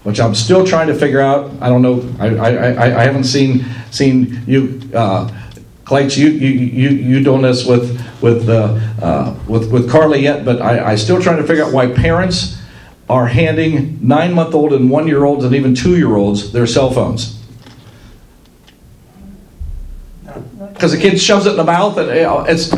which 0.03 0.19
I'm 0.19 0.35
still 0.35 0.65
trying 0.65 0.87
to 0.87 0.95
figure 0.95 1.21
out. 1.21 1.51
I 1.61 1.69
don't 1.69 1.81
know. 1.81 2.13
I, 2.19 2.35
I, 2.35 3.01
I, 3.01 3.03
haven't 3.03 3.23
seen 3.23 3.65
seen 3.91 4.43
you. 4.45 4.81
Uh, 4.93 5.29
Clates, 5.85 6.17
you 6.17 6.29
you 6.29 6.49
you 6.49 6.89
you 6.89 7.23
doing 7.23 7.43
this 7.43 7.63
with 7.63 8.03
with 8.19 8.49
uh, 8.49 8.79
uh, 9.01 9.35
with 9.47 9.71
with 9.71 9.87
Carly 9.87 10.19
yet? 10.19 10.43
But 10.43 10.59
I, 10.59 10.93
I 10.93 10.95
still 10.95 11.21
trying 11.21 11.37
to 11.37 11.47
figure 11.47 11.63
out 11.63 11.71
why 11.71 11.91
parents 11.91 12.59
are 13.07 13.27
handing 13.27 13.99
nine 14.05 14.33
month 14.33 14.55
old 14.55 14.73
and 14.73 14.89
one 14.89 15.07
year 15.07 15.23
olds 15.23 15.45
and 15.45 15.53
even 15.53 15.75
two 15.75 15.95
year 15.95 16.15
olds 16.15 16.51
their 16.51 16.65
cell 16.65 16.89
phones. 16.89 17.39
Because 20.73 20.91
the 20.91 20.97
kid 20.97 21.21
shoves 21.21 21.45
it 21.45 21.51
in 21.51 21.57
the 21.57 21.63
mouth, 21.63 21.97
and 21.97 22.09
you 22.09 22.23
know, 22.23 22.43
it's. 22.45 22.73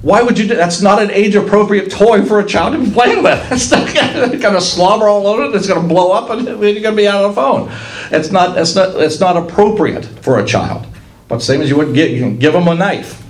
Why 0.00 0.22
would 0.22 0.38
you 0.38 0.46
do 0.46 0.54
That's 0.54 0.80
not 0.80 1.02
an 1.02 1.10
age 1.10 1.34
appropriate 1.34 1.90
toy 1.90 2.24
for 2.24 2.38
a 2.38 2.46
child 2.46 2.74
to 2.74 2.78
be 2.78 2.90
playing 2.92 3.24
with. 3.24 3.50
It's 3.50 3.72
not 3.72 3.92
going 3.92 4.40
to 4.40 4.60
slobber 4.60 5.08
all 5.08 5.26
over 5.26 5.46
it. 5.46 5.54
It's 5.56 5.66
going 5.66 5.82
to 5.82 5.88
blow 5.88 6.12
up, 6.12 6.30
and 6.30 6.46
you're 6.46 6.56
going 6.56 6.82
to 6.82 6.92
be 6.92 7.08
out 7.08 7.24
of 7.24 7.34
the 7.34 7.34
phone. 7.34 7.72
It's 8.12 8.30
not. 8.30 8.56
It's 8.56 8.76
not. 8.76 8.94
It's 9.02 9.18
not 9.18 9.36
appropriate 9.36 10.04
for 10.04 10.38
a 10.38 10.46
child. 10.46 10.86
But 11.28 11.42
same 11.42 11.60
as 11.60 11.68
you 11.68 11.76
would 11.76 11.94
get, 11.94 12.10
you 12.10 12.20
can 12.20 12.38
give 12.38 12.54
them 12.54 12.68
a 12.68 12.74
knife, 12.74 13.22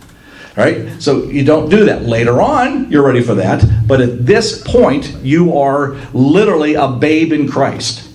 right? 0.57 1.03
So 1.03 1.25
you 1.25 1.45
don't 1.45 1.69
do 1.69 1.85
that. 1.87 2.05
Later 2.05 2.41
on, 2.41 2.91
you're 2.91 3.05
ready 3.05 3.23
for 3.23 3.35
that. 3.35 3.65
But 3.87 4.01
at 4.01 4.25
this 4.25 4.63
point, 4.63 5.17
you 5.23 5.59
are 5.59 5.97
literally 6.15 6.75
a 6.75 6.89
babe 6.89 7.33
in 7.33 7.49
Christ. 7.49 8.09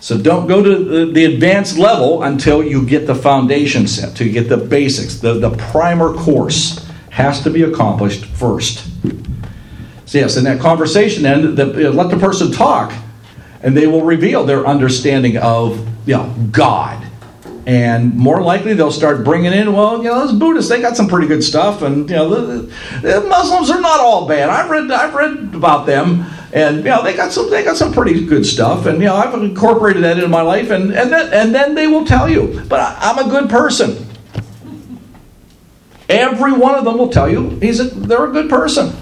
So 0.00 0.18
don't 0.18 0.48
go 0.48 0.60
to 0.64 1.12
the, 1.12 1.24
advanced 1.26 1.78
level 1.78 2.24
until 2.24 2.60
you 2.60 2.84
get 2.84 3.06
the 3.06 3.14
foundation 3.14 3.86
set, 3.86 4.18
you 4.18 4.32
get 4.32 4.48
the 4.48 4.56
basics. 4.56 5.20
The, 5.20 5.34
the 5.34 5.50
primer 5.50 6.12
course 6.12 6.84
has 7.10 7.40
to 7.44 7.50
be 7.50 7.62
accomplished 7.62 8.24
first. 8.24 8.84
So 10.06 10.18
yes, 10.18 10.36
in 10.36 10.42
that 10.42 10.60
conversation, 10.60 11.22
then 11.22 11.54
the, 11.54 11.66
let 11.92 12.10
the 12.10 12.18
person 12.18 12.50
talk, 12.50 12.92
and 13.62 13.76
they 13.76 13.86
will 13.86 14.02
reveal 14.02 14.44
their 14.44 14.66
understanding 14.66 15.36
of 15.36 15.88
you 16.04 16.16
know, 16.16 16.34
God. 16.50 17.06
And 17.64 18.16
more 18.16 18.42
likely, 18.42 18.74
they'll 18.74 18.90
start 18.90 19.24
bringing 19.24 19.52
in, 19.52 19.72
well, 19.72 19.98
you 19.98 20.08
know, 20.08 20.26
those 20.26 20.36
Buddhists, 20.36 20.68
they 20.68 20.80
got 20.80 20.96
some 20.96 21.06
pretty 21.06 21.28
good 21.28 21.44
stuff, 21.44 21.82
and 21.82 22.10
you 22.10 22.16
know, 22.16 22.28
the, 22.28 22.74
the 23.02 23.20
Muslims 23.20 23.70
are 23.70 23.80
not 23.80 24.00
all 24.00 24.26
bad. 24.26 24.48
I've 24.48 24.68
read, 24.68 24.90
I've 24.90 25.14
read 25.14 25.54
about 25.54 25.86
them, 25.86 26.24
and 26.52 26.78
you 26.78 26.90
know, 26.90 27.04
they 27.04 27.14
got 27.14 27.30
some, 27.30 27.50
they 27.50 27.62
got 27.62 27.76
some 27.76 27.92
pretty 27.92 28.26
good 28.26 28.44
stuff, 28.44 28.86
and 28.86 28.98
you 28.98 29.04
know, 29.04 29.14
I've 29.14 29.32
incorporated 29.34 30.02
that 30.02 30.16
into 30.16 30.28
my 30.28 30.42
life, 30.42 30.70
and 30.70 30.92
and 30.92 31.12
then, 31.12 31.32
and 31.32 31.54
then 31.54 31.76
they 31.76 31.86
will 31.86 32.04
tell 32.04 32.28
you, 32.28 32.64
but 32.68 32.80
I, 32.80 32.98
I'm 33.00 33.26
a 33.26 33.30
good 33.30 33.48
person. 33.48 34.08
Every 36.08 36.52
one 36.52 36.74
of 36.74 36.84
them 36.84 36.98
will 36.98 37.10
tell 37.10 37.30
you 37.30 37.50
he's 37.60 37.78
a, 37.78 37.84
they're 37.84 38.26
a 38.28 38.32
good 38.32 38.50
person. 38.50 38.94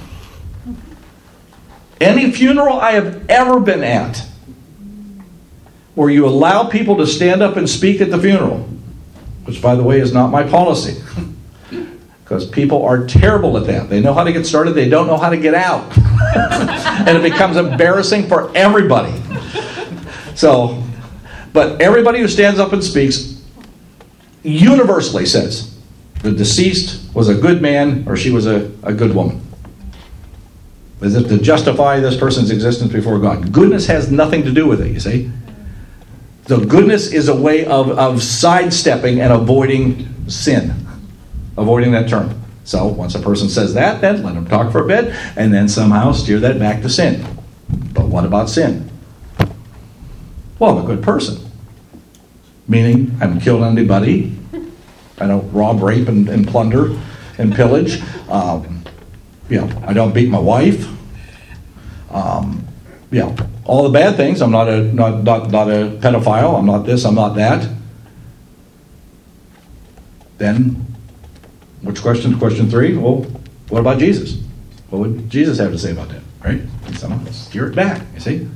Any 1.98 2.30
funeral 2.30 2.78
I 2.78 2.92
have 2.92 3.28
ever 3.28 3.58
been 3.58 3.82
at 3.82 4.26
where 5.94 6.10
you 6.10 6.26
allow 6.26 6.64
people 6.68 6.96
to 6.96 7.06
stand 7.06 7.42
up 7.42 7.56
and 7.56 7.68
speak 7.68 8.00
at 8.00 8.10
the 8.10 8.18
funeral, 8.18 8.68
which, 9.44 9.60
by 9.60 9.74
the 9.74 9.82
way, 9.82 10.00
is 10.00 10.12
not 10.12 10.30
my 10.30 10.42
policy. 10.42 11.00
Because 12.30 12.48
people 12.48 12.84
are 12.84 13.08
terrible 13.08 13.58
at 13.58 13.66
that. 13.66 13.90
They 13.90 14.00
know 14.00 14.14
how 14.14 14.22
to 14.22 14.32
get 14.32 14.46
started, 14.46 14.74
they 14.74 14.88
don't 14.88 15.08
know 15.08 15.16
how 15.16 15.30
to 15.30 15.36
get 15.36 15.52
out. 15.52 15.82
and 17.08 17.18
it 17.18 17.22
becomes 17.24 17.56
embarrassing 17.56 18.28
for 18.28 18.56
everybody. 18.56 19.20
So, 20.36 20.80
but 21.52 21.82
everybody 21.82 22.20
who 22.20 22.28
stands 22.28 22.60
up 22.60 22.72
and 22.72 22.84
speaks 22.84 23.42
universally 24.44 25.26
says 25.26 25.76
the 26.22 26.30
deceased 26.30 27.12
was 27.14 27.28
a 27.28 27.34
good 27.34 27.60
man 27.60 28.04
or 28.06 28.16
she 28.16 28.30
was 28.30 28.46
a, 28.46 28.70
a 28.84 28.92
good 28.92 29.12
woman. 29.12 29.44
As 31.02 31.16
if 31.16 31.28
to 31.30 31.38
justify 31.38 31.98
this 31.98 32.16
person's 32.16 32.52
existence 32.52 32.92
before 32.92 33.18
God. 33.18 33.52
Goodness 33.52 33.86
has 33.86 34.12
nothing 34.12 34.44
to 34.44 34.52
do 34.52 34.68
with 34.68 34.80
it, 34.82 34.92
you 34.92 35.00
see. 35.00 35.32
So 36.50 36.58
goodness 36.58 37.12
is 37.12 37.28
a 37.28 37.36
way 37.36 37.64
of, 37.64 37.96
of 37.96 38.20
sidestepping 38.20 39.20
and 39.20 39.32
avoiding 39.32 40.28
sin, 40.28 40.74
avoiding 41.56 41.92
that 41.92 42.08
term. 42.08 42.42
So 42.64 42.88
once 42.88 43.14
a 43.14 43.20
person 43.20 43.48
says 43.48 43.72
that, 43.74 44.00
then 44.00 44.24
let 44.24 44.34
them 44.34 44.48
talk 44.48 44.72
for 44.72 44.82
a 44.82 44.84
bit, 44.84 45.14
and 45.36 45.54
then 45.54 45.68
somehow 45.68 46.10
steer 46.10 46.40
that 46.40 46.58
back 46.58 46.82
to 46.82 46.88
sin. 46.90 47.24
But 47.94 48.06
what 48.06 48.24
about 48.24 48.50
sin? 48.50 48.90
Well, 50.58 50.76
I'm 50.76 50.84
a 50.84 50.86
good 50.88 51.04
person. 51.04 51.38
Meaning, 52.66 53.12
I 53.20 53.26
haven't 53.26 53.42
killed 53.42 53.62
anybody. 53.62 54.36
I 55.18 55.28
don't 55.28 55.52
rob, 55.52 55.80
rape, 55.80 56.08
and, 56.08 56.28
and 56.28 56.48
plunder 56.48 56.98
and 57.38 57.54
pillage. 57.54 58.02
Um, 58.28 58.82
you 59.48 59.60
know, 59.60 59.82
I 59.86 59.92
don't 59.92 60.12
beat 60.12 60.28
my 60.28 60.40
wife. 60.40 60.84
Um, 62.10 62.66
you 63.12 63.20
know, 63.20 63.36
all 63.70 63.84
the 63.84 63.88
bad 63.88 64.16
things. 64.16 64.42
I'm 64.42 64.50
not 64.50 64.68
a 64.68 64.82
not, 64.92 65.22
not 65.22 65.50
not 65.52 65.68
a 65.68 65.96
pedophile. 66.02 66.58
I'm 66.58 66.66
not 66.66 66.84
this. 66.84 67.04
I'm 67.04 67.14
not 67.14 67.36
that. 67.36 67.70
Then, 70.38 70.84
which 71.82 72.02
question? 72.02 72.36
Question 72.36 72.68
three. 72.68 72.96
Well, 72.96 73.22
what 73.68 73.78
about 73.78 74.00
Jesus? 74.00 74.42
What 74.88 74.98
would 74.98 75.30
Jesus 75.30 75.58
have 75.58 75.70
to 75.70 75.78
say 75.78 75.92
about 75.92 76.08
that? 76.08 76.22
Right? 76.44 76.62
Somehow 76.94 77.24
steer 77.30 77.68
it 77.68 77.76
back. 77.76 78.02
You 78.14 78.20
see, 78.20 78.48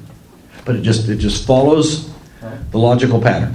but 0.64 0.74
it 0.74 0.82
just 0.82 1.08
it 1.08 1.18
just 1.18 1.46
follows 1.46 2.10
the 2.72 2.78
logical 2.78 3.22
pattern. 3.22 3.54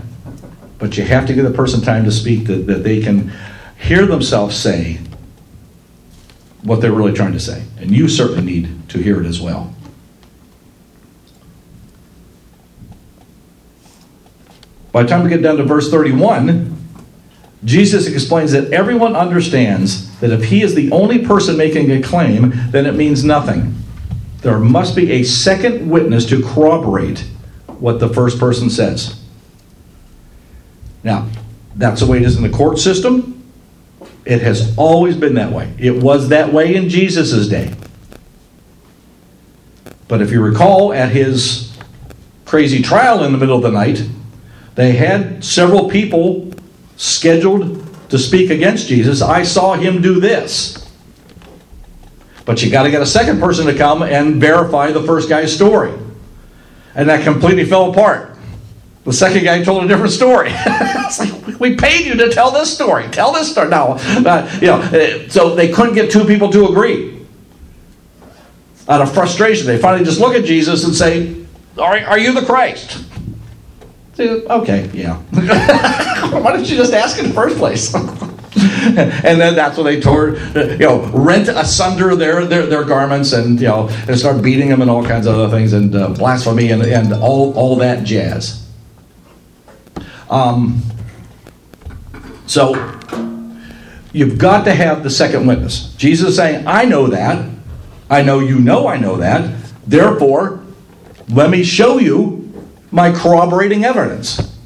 But 0.77 0.95
you 0.97 1.03
have 1.03 1.27
to 1.27 1.33
give 1.33 1.43
the 1.43 1.51
person 1.51 1.81
time 1.81 2.05
to 2.05 2.11
speak 2.11 2.47
that, 2.47 2.67
that 2.67 2.85
they 2.85 3.01
can 3.01 3.33
hear 3.77 4.05
themselves 4.05 4.55
say 4.55 5.01
what 6.63 6.79
they're 6.79 6.93
really 6.93 7.11
trying 7.11 7.33
to 7.33 7.39
say, 7.39 7.63
and 7.79 7.91
you 7.91 8.07
certainly 8.07 8.43
need 8.43 8.89
to 8.89 8.99
hear 8.99 9.21
it 9.21 9.25
as 9.25 9.41
well. 9.41 9.75
By 14.91 15.03
the 15.03 15.09
time 15.09 15.23
we 15.23 15.29
get 15.29 15.41
down 15.41 15.57
to 15.57 15.63
verse 15.63 15.91
31, 15.91 16.75
Jesus 17.63 18.07
explains 18.07 18.51
that 18.53 18.71
everyone 18.71 19.15
understands 19.15 20.17
that 20.19 20.31
if 20.31 20.45
he 20.45 20.63
is 20.63 20.75
the 20.75 20.91
only 20.91 21.25
person 21.25 21.57
making 21.57 21.91
a 21.91 22.01
claim, 22.01 22.53
then 22.71 22.85
it 22.85 22.95
means 22.95 23.23
nothing. 23.23 23.75
There 24.41 24.59
must 24.59 24.95
be 24.95 25.11
a 25.11 25.23
second 25.23 25.89
witness 25.89 26.25
to 26.27 26.41
corroborate 26.41 27.19
what 27.67 27.99
the 27.99 28.09
first 28.09 28.39
person 28.39 28.69
says. 28.69 29.21
Now, 31.03 31.27
that's 31.75 32.01
the 32.01 32.07
way 32.07 32.17
it 32.17 32.23
is 32.23 32.37
in 32.37 32.43
the 32.43 32.49
court 32.49 32.79
system. 32.79 33.35
It 34.25 34.41
has 34.41 34.75
always 34.77 35.15
been 35.17 35.35
that 35.35 35.51
way. 35.51 35.73
It 35.77 36.01
was 36.01 36.29
that 36.29 36.53
way 36.53 36.75
in 36.75 36.89
Jesus' 36.89 37.47
day. 37.47 37.73
But 40.07 40.21
if 40.21 40.31
you 40.31 40.41
recall, 40.41 40.93
at 40.93 41.11
his 41.11 41.77
crazy 42.45 42.81
trial 42.81 43.23
in 43.23 43.31
the 43.31 43.37
middle 43.37 43.57
of 43.57 43.63
the 43.63 43.71
night, 43.71 44.07
they 44.79 44.93
had 44.93 45.43
several 45.43 45.89
people 45.89 46.53
scheduled 46.95 47.85
to 48.09 48.17
speak 48.17 48.49
against 48.49 48.87
Jesus. 48.87 49.21
I 49.21 49.43
saw 49.43 49.73
him 49.73 50.01
do 50.01 50.21
this. 50.21 50.89
But 52.45 52.63
you 52.63 52.71
got 52.71 52.83
to 52.83 52.89
get 52.89 53.01
a 53.01 53.05
second 53.05 53.41
person 53.41 53.65
to 53.65 53.77
come 53.77 54.03
and 54.03 54.39
verify 54.39 54.93
the 54.93 55.03
first 55.03 55.27
guy's 55.27 55.53
story. 55.53 55.91
And 56.95 57.09
that 57.09 57.25
completely 57.25 57.65
fell 57.65 57.91
apart. 57.91 58.37
The 59.03 59.11
second 59.11 59.43
guy 59.43 59.61
told 59.65 59.83
a 59.83 59.87
different 59.89 60.13
story. 60.13 60.47
it's 60.53 61.19
like, 61.19 61.59
we 61.59 61.75
paid 61.75 62.05
you 62.05 62.15
to 62.15 62.31
tell 62.31 62.49
this 62.49 62.73
story. 62.73 63.09
Tell 63.09 63.33
this 63.33 63.51
story. 63.51 63.67
No, 63.67 63.97
uh, 63.99 64.49
you 64.61 64.67
know, 64.67 64.77
uh, 64.77 65.27
so 65.27 65.55
they 65.55 65.73
couldn't 65.73 65.95
get 65.95 66.09
two 66.09 66.23
people 66.23 66.53
to 66.53 66.69
agree. 66.69 67.27
Out 68.87 69.01
of 69.01 69.13
frustration, 69.13 69.67
they 69.67 69.77
finally 69.77 70.05
just 70.05 70.21
look 70.21 70.35
at 70.35 70.45
Jesus 70.45 70.85
and 70.85 70.95
say, 70.95 71.35
are 71.77 72.17
you 72.17 72.31
the 72.31 72.45
Christ? 72.45 73.03
Okay, 74.19 74.89
yeah. 74.93 75.17
Why 76.31 76.51
didn't 76.51 76.69
you 76.69 76.77
just 76.77 76.93
ask 76.93 77.19
in 77.19 77.29
the 77.29 77.33
first 77.33 77.57
place? 77.57 77.93
and 77.95 79.39
then 79.39 79.55
that's 79.55 79.77
when 79.77 79.85
they 79.85 80.01
tore, 80.01 80.35
you 80.55 80.77
know, 80.77 81.05
rent 81.13 81.47
asunder 81.47 82.15
their, 82.15 82.45
their, 82.45 82.65
their 82.65 82.83
garments 82.83 83.31
and, 83.33 83.59
you 83.59 83.67
know, 83.67 83.87
and 84.07 84.17
start 84.17 84.41
beating 84.41 84.69
them 84.69 84.81
and 84.81 84.89
all 84.89 85.05
kinds 85.05 85.27
of 85.27 85.35
other 85.35 85.55
things 85.55 85.73
and 85.73 85.95
uh, 85.95 86.09
blasphemy 86.09 86.71
and, 86.71 86.81
and 86.83 87.13
all, 87.13 87.53
all 87.53 87.75
that 87.77 88.03
jazz. 88.03 88.67
Um, 90.29 90.81
so 92.45 92.73
you've 94.11 94.37
got 94.37 94.65
to 94.65 94.73
have 94.73 95.03
the 95.03 95.09
second 95.09 95.45
witness. 95.47 95.93
Jesus 95.95 96.29
is 96.29 96.35
saying, 96.35 96.67
I 96.67 96.85
know 96.85 97.07
that. 97.07 97.47
I 98.09 98.23
know 98.23 98.39
you 98.39 98.59
know 98.59 98.87
I 98.87 98.97
know 98.97 99.17
that. 99.17 99.55
Therefore, 99.85 100.63
let 101.29 101.49
me 101.49 101.63
show 101.63 101.99
you 101.99 102.38
my 102.91 103.11
corroborating 103.11 103.85
evidence. 103.85 104.57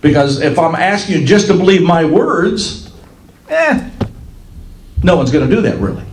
Because 0.00 0.40
if 0.40 0.58
I'm 0.58 0.74
asking 0.74 1.20
you 1.20 1.26
just 1.26 1.48
to 1.48 1.54
believe 1.54 1.82
my 1.82 2.04
words, 2.04 2.92
eh, 3.48 3.90
no 5.02 5.16
one's 5.16 5.30
going 5.30 5.48
to 5.48 5.54
do 5.54 5.62
that 5.62 5.78
really. 5.78 6.04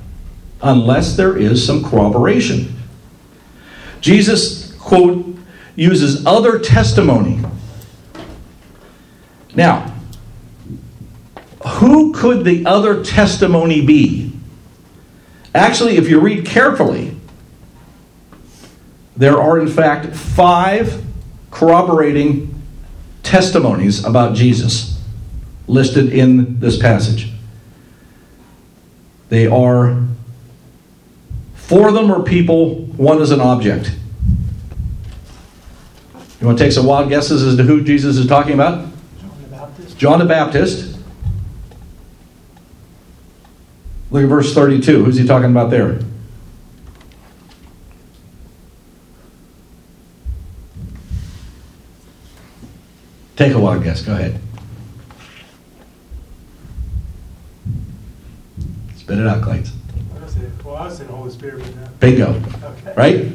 Unless 0.62 1.16
there 1.16 1.38
is 1.38 1.66
some 1.66 1.84
corroboration. 1.84 2.76
Jesus, 4.02 4.74
quote, 4.76 5.36
uses 5.76 6.26
other 6.26 6.60
testimony. 6.60 7.40
Now, 9.56 9.94
who 11.66 12.14
could 12.14 12.44
the 12.44 12.66
other 12.66 13.04
testimony 13.04 13.86
be? 13.86 14.32
Actually, 15.56 15.98
if 15.98 16.10
you 16.10 16.20
read 16.20 16.46
carefully, 16.46 17.13
there 19.16 19.40
are, 19.40 19.60
in 19.60 19.68
fact, 19.68 20.16
five 20.16 21.04
corroborating 21.52 22.62
testimonies 23.22 24.04
about 24.04 24.36
Jesus 24.36 25.00
listed 25.68 26.12
in 26.12 26.60
this 26.60 26.78
passage. 26.78 27.32
They 29.30 29.48
are, 29.48 30.04
four 31.56 31.88
of 31.88 31.94
them 31.94 32.12
are 32.12 32.22
people, 32.22 32.86
one 32.86 33.22
is 33.22 33.32
an 33.32 33.40
object. 33.40 33.96
You 36.40 36.48
want 36.48 36.58
to 36.58 36.64
take 36.64 36.74
some 36.74 36.86
wild 36.86 37.10
guesses 37.10 37.42
as 37.44 37.56
to 37.56 37.64
who 37.64 37.84
Jesus 37.84 38.18
is 38.18 38.28
talking 38.28 38.54
about? 38.54 38.86
John 39.20 39.40
the 39.42 39.48
Baptist. 39.48 39.98
John 39.98 40.20
the 40.20 40.26
Baptist. 40.26 41.00
Look 44.12 44.24
at 44.24 44.30
verse 44.30 44.54
32. 44.54 45.06
Who's 45.06 45.18
he 45.18 45.26
talking 45.26 45.50
about 45.50 45.70
there? 45.70 46.00
Take 53.44 53.56
a 53.56 53.60
wild 53.60 53.84
guess. 53.84 54.02
Go 54.02 54.14
ahead. 54.14 54.40
Spit 58.96 59.20
it 59.20 59.28
out, 59.28 59.44
Clayton. 59.44 59.70
I 60.16 60.24
was 60.24 60.32
saying, 60.32 60.60
well, 60.64 60.76
I 60.78 60.86
was 60.86 60.98
saying 60.98 61.10
Holy 61.10 61.30
Spirit. 61.30 62.00
Bingo. 62.00 62.42
Okay. 62.64 62.94
Right? 62.96 63.32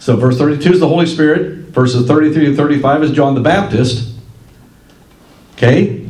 So 0.00 0.16
verse 0.16 0.36
32 0.36 0.72
is 0.72 0.80
the 0.80 0.88
Holy 0.88 1.06
Spirit. 1.06 1.68
Verses 1.68 2.08
33 2.08 2.46
and 2.46 2.56
35 2.56 3.04
is 3.04 3.12
John 3.12 3.36
the 3.36 3.40
Baptist. 3.40 4.18
Okay? 5.52 6.08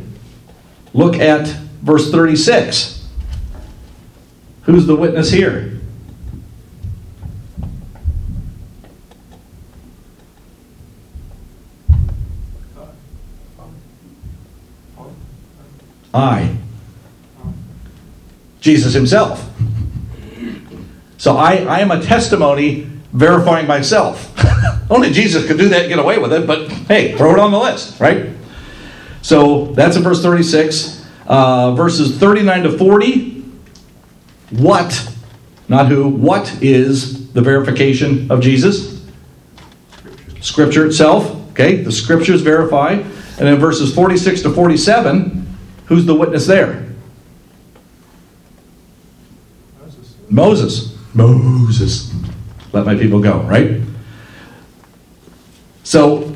Look 0.95 1.17
at 1.17 1.47
verse 1.83 2.09
36. 2.09 3.07
Who's 4.63 4.87
the 4.87 4.95
witness 4.95 5.29
here? 5.29 5.74
I. 16.15 16.55
Jesus 18.61 18.93
himself. 18.93 19.47
So 21.17 21.37
I, 21.37 21.57
I 21.65 21.79
am 21.79 21.91
a 21.91 22.01
testimony 22.01 22.89
verifying 23.11 23.67
myself. 23.67 24.31
Only 24.89 25.11
Jesus 25.11 25.45
could 25.47 25.57
do 25.57 25.69
that 25.69 25.87
get 25.87 25.99
away 25.99 26.17
with 26.17 26.33
it, 26.33 26.47
but 26.47 26.71
hey, 26.71 27.15
throw 27.17 27.33
it 27.33 27.39
on 27.39 27.51
the 27.51 27.59
list, 27.59 27.99
right? 27.99 28.29
So 29.21 29.73
that's 29.73 29.95
in 29.97 30.03
verse 30.03 30.21
36. 30.21 31.05
Uh, 31.27 31.71
verses 31.73 32.17
39 32.17 32.63
to 32.63 32.77
40. 32.77 33.43
What, 34.51 35.15
not 35.67 35.87
who, 35.87 36.07
what 36.07 36.61
is 36.61 37.31
the 37.33 37.41
verification 37.41 38.31
of 38.31 38.41
Jesus? 38.41 39.03
Scripture 40.41 40.85
itself. 40.85 41.51
Okay, 41.51 41.77
the 41.77 41.91
scriptures 41.91 42.41
verify. 42.41 42.91
And 42.91 43.47
then 43.47 43.57
verses 43.57 43.93
46 43.93 44.43
to 44.43 44.53
47, 44.53 45.44
who's 45.85 46.05
the 46.05 46.15
witness 46.15 46.47
there? 46.47 46.87
Moses. 49.79 50.15
Moses. 50.29 50.97
Moses. 51.13 52.13
Let 52.73 52.85
my 52.85 52.95
people 52.95 53.19
go, 53.19 53.39
right? 53.41 53.81
So, 55.83 56.33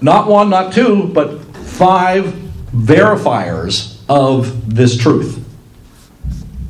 not 0.00 0.28
one, 0.28 0.50
not 0.50 0.72
two, 0.72 1.08
but 1.08 1.40
five 1.56 2.24
verifiers 2.74 4.00
of 4.08 4.74
this 4.74 4.96
truth. 4.96 5.42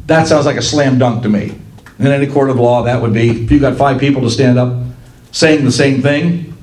That 0.07 0.27
sounds 0.27 0.47
like 0.47 0.57
a 0.57 0.63
slam 0.63 0.99
dunk 0.99 1.23
to 1.23 1.29
me. 1.29 1.59
In 1.99 2.07
any 2.09 2.27
court 2.27 2.51
of 2.51 2.57
law, 2.57 2.83
that 2.83 3.01
would 3.01 3.15
be 3.15 3.45
if 3.45 3.51
you 3.51 3.59
got 3.59 3.77
five 3.77 3.99
people 3.99 4.23
to 4.23 4.31
stand 4.31 4.59
up 4.59 4.85
saying 5.33 5.65
the 5.65 5.73
same 5.73 6.03
thing, 6.03 6.55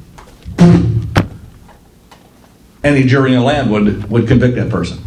any 2.84 3.04
jury 3.04 3.34
in 3.34 3.40
the 3.40 3.44
land 3.44 3.72
would, 3.72 4.10
would 4.10 4.28
convict 4.28 4.56
that 4.56 4.70
person. 4.70 5.00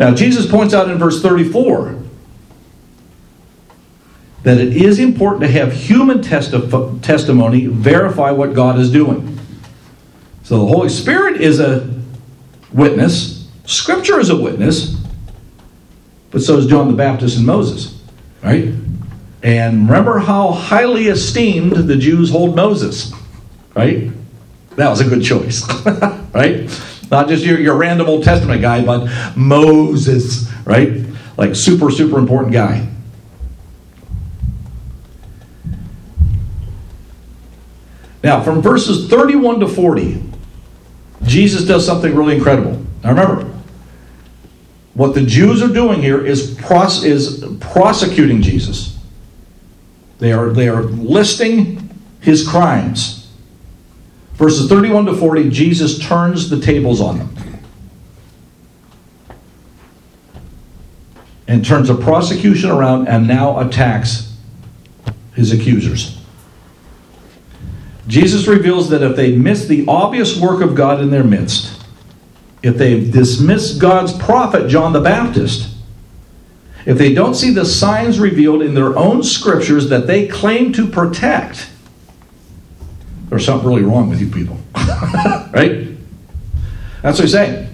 Now, 0.00 0.14
Jesus 0.14 0.50
points 0.50 0.72
out 0.72 0.88
in 0.88 0.96
verse 0.96 1.20
34 1.20 1.94
that 4.44 4.56
it 4.56 4.74
is 4.74 4.98
important 4.98 5.42
to 5.42 5.48
have 5.48 5.74
human 5.74 6.20
testi- 6.20 7.02
testimony 7.02 7.66
verify 7.66 8.30
what 8.30 8.54
God 8.54 8.78
is 8.78 8.90
doing. 8.90 9.38
So 10.42 10.60
the 10.60 10.66
Holy 10.68 10.88
Spirit 10.88 11.42
is 11.42 11.60
a 11.60 11.86
witness, 12.72 13.46
Scripture 13.66 14.18
is 14.18 14.30
a 14.30 14.36
witness, 14.36 14.96
but 16.30 16.40
so 16.40 16.56
is 16.56 16.66
John 16.66 16.88
the 16.88 16.96
Baptist 16.96 17.36
and 17.36 17.44
Moses, 17.44 18.02
right? 18.42 18.72
And 19.42 19.86
remember 19.86 20.18
how 20.18 20.52
highly 20.52 21.08
esteemed 21.08 21.72
the 21.72 21.96
Jews 21.96 22.30
hold 22.30 22.56
Moses, 22.56 23.12
right? 23.74 24.10
That 24.76 24.88
was 24.88 25.02
a 25.02 25.04
good 25.04 25.22
choice, 25.22 25.62
right? 26.32 26.70
Not 27.10 27.28
just 27.28 27.44
your, 27.44 27.58
your 27.58 27.76
random 27.76 28.08
Old 28.08 28.22
Testament 28.22 28.62
guy, 28.62 28.84
but 28.84 29.10
Moses, 29.36 30.50
right? 30.64 31.04
Like 31.36 31.54
super, 31.54 31.90
super 31.90 32.18
important 32.18 32.52
guy. 32.52 32.88
Now, 38.22 38.42
from 38.42 38.60
verses 38.60 39.08
31 39.08 39.60
to 39.60 39.68
40, 39.68 40.22
Jesus 41.24 41.64
does 41.64 41.84
something 41.84 42.14
really 42.14 42.36
incredible. 42.36 42.84
Now, 43.02 43.10
remember, 43.10 43.50
what 44.94 45.14
the 45.14 45.22
Jews 45.22 45.62
are 45.62 45.72
doing 45.72 46.02
here 46.02 46.24
is, 46.24 46.54
pros- 46.54 47.02
is 47.02 47.44
prosecuting 47.60 48.42
Jesus. 48.42 48.98
They 50.18 50.32
are, 50.32 50.50
they 50.50 50.68
are 50.68 50.82
listing 50.82 51.98
his 52.20 52.46
crimes. 52.46 53.19
Verses 54.40 54.70
31 54.70 55.04
to 55.04 55.14
40, 55.14 55.50
Jesus 55.50 55.98
turns 55.98 56.48
the 56.48 56.58
tables 56.58 57.02
on 57.02 57.18
them 57.18 57.36
and 61.46 61.62
turns 61.62 61.88
the 61.88 61.94
prosecution 61.94 62.70
around 62.70 63.06
and 63.06 63.28
now 63.28 63.60
attacks 63.60 64.34
his 65.34 65.52
accusers. 65.52 66.18
Jesus 68.08 68.46
reveals 68.46 68.88
that 68.88 69.02
if 69.02 69.14
they 69.14 69.36
miss 69.36 69.66
the 69.66 69.84
obvious 69.86 70.40
work 70.40 70.62
of 70.62 70.74
God 70.74 71.02
in 71.02 71.10
their 71.10 71.22
midst, 71.22 71.78
if 72.62 72.78
they 72.78 73.10
dismiss 73.10 73.74
God's 73.74 74.14
prophet 74.16 74.68
John 74.68 74.94
the 74.94 75.02
Baptist, 75.02 75.76
if 76.86 76.96
they 76.96 77.12
don't 77.12 77.34
see 77.34 77.52
the 77.52 77.66
signs 77.66 78.18
revealed 78.18 78.62
in 78.62 78.72
their 78.72 78.96
own 78.96 79.22
scriptures 79.22 79.90
that 79.90 80.06
they 80.06 80.26
claim 80.26 80.72
to 80.72 80.86
protect, 80.86 81.68
there's 83.30 83.46
something 83.46 83.66
really 83.66 83.82
wrong 83.82 84.10
with 84.10 84.20
you 84.20 84.28
people. 84.28 84.58
right? 84.74 85.88
That's 87.00 87.18
what 87.18 87.20
he's 87.20 87.32
saying. 87.32 87.68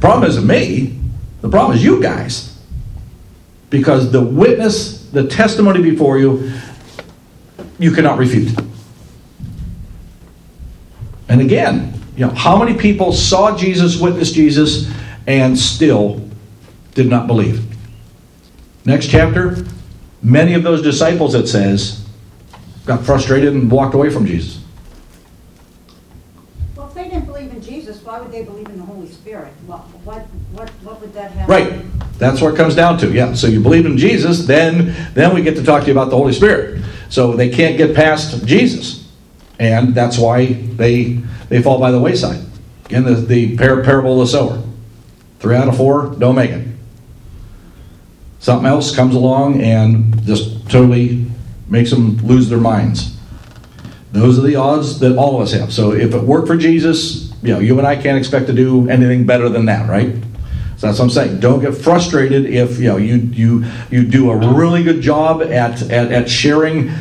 Problem 0.00 0.28
isn't 0.28 0.46
me, 0.46 0.98
the 1.42 1.48
problem 1.48 1.76
is 1.76 1.84
you 1.84 2.02
guys. 2.02 2.58
Because 3.68 4.10
the 4.10 4.22
witness, 4.22 5.06
the 5.10 5.28
testimony 5.28 5.82
before 5.82 6.18
you, 6.18 6.52
you 7.78 7.92
cannot 7.92 8.18
refute. 8.18 8.56
And 11.28 11.40
again, 11.40 11.92
you 12.16 12.26
know, 12.26 12.32
how 12.32 12.56
many 12.56 12.78
people 12.78 13.12
saw 13.12 13.56
Jesus, 13.56 14.00
witnessed 14.00 14.34
Jesus, 14.34 14.90
and 15.26 15.58
still 15.58 16.26
did 16.94 17.08
not 17.08 17.26
believe? 17.26 17.62
Next 18.86 19.08
chapter, 19.08 19.66
many 20.22 20.54
of 20.54 20.62
those 20.62 20.80
disciples, 20.80 21.34
it 21.34 21.48
says, 21.48 22.05
got 22.86 23.04
frustrated 23.04 23.52
and 23.52 23.70
walked 23.70 23.94
away 23.94 24.10
from 24.10 24.24
Jesus. 24.24 24.62
Well, 26.76 26.86
if 26.88 26.94
they 26.94 27.04
didn't 27.04 27.26
believe 27.26 27.52
in 27.52 27.60
Jesus, 27.60 28.02
why 28.02 28.20
would 28.20 28.30
they 28.30 28.44
believe 28.44 28.66
in 28.68 28.78
the 28.78 28.84
Holy 28.84 29.08
Spirit? 29.08 29.52
What, 29.66 29.80
what, 30.04 30.22
what, 30.52 30.70
what 30.70 31.00
would 31.00 31.12
that 31.12 31.32
have? 31.32 31.48
Right. 31.48 31.82
That's 32.18 32.40
what 32.40 32.54
it 32.54 32.56
comes 32.56 32.74
down 32.74 32.98
to. 32.98 33.12
Yeah. 33.12 33.34
So 33.34 33.48
you 33.48 33.60
believe 33.60 33.84
in 33.84 33.98
Jesus, 33.98 34.46
then 34.46 34.94
then 35.12 35.34
we 35.34 35.42
get 35.42 35.56
to 35.56 35.64
talk 35.64 35.82
to 35.82 35.86
you 35.86 35.92
about 35.92 36.10
the 36.10 36.16
Holy 36.16 36.32
Spirit. 36.32 36.82
So 37.10 37.34
they 37.34 37.50
can't 37.50 37.76
get 37.76 37.94
past 37.94 38.46
Jesus, 38.46 39.10
and 39.58 39.94
that's 39.94 40.18
why 40.18 40.46
they 40.46 41.20
they 41.48 41.60
fall 41.60 41.78
by 41.78 41.90
the 41.90 42.00
wayside. 42.00 42.40
Again, 42.86 43.04
the 43.04 43.14
the 43.14 43.56
par- 43.58 43.82
parable 43.82 44.20
of 44.20 44.28
the 44.28 44.32
sower. 44.32 44.62
Three 45.40 45.56
out 45.56 45.68
of 45.68 45.76
four 45.76 46.14
don't 46.18 46.34
make 46.34 46.50
it. 46.50 46.66
Something 48.38 48.66
else 48.66 48.94
comes 48.94 49.14
along 49.14 49.60
and 49.60 50.24
just 50.24 50.70
totally 50.70 51.25
makes 51.68 51.90
them 51.90 52.16
lose 52.18 52.48
their 52.48 52.60
minds. 52.60 53.16
Those 54.12 54.38
are 54.38 54.42
the 54.42 54.56
odds 54.56 55.00
that 55.00 55.16
all 55.16 55.36
of 55.36 55.42
us 55.42 55.52
have. 55.52 55.72
So 55.72 55.92
if 55.92 56.14
it 56.14 56.22
worked 56.22 56.46
for 56.46 56.56
Jesus, 56.56 57.32
you 57.42 57.52
know, 57.52 57.58
you 57.58 57.76
and 57.78 57.86
I 57.86 57.96
can't 57.96 58.16
expect 58.16 58.46
to 58.46 58.52
do 58.52 58.88
anything 58.88 59.26
better 59.26 59.48
than 59.48 59.66
that, 59.66 59.88
right? 59.88 60.14
So 60.76 60.86
that's 60.86 60.98
what 60.98 61.06
I'm 61.06 61.10
saying. 61.10 61.40
Don't 61.40 61.60
get 61.60 61.74
frustrated 61.74 62.46
if 62.46 62.78
you 62.78 62.88
know 62.88 62.98
you 62.98 63.16
you 63.16 63.64
you 63.90 64.06
do 64.06 64.30
a 64.30 64.54
really 64.54 64.82
good 64.82 65.00
job 65.00 65.42
at 65.42 65.80
at, 65.90 66.12
at 66.12 66.30
sharing 66.30 66.92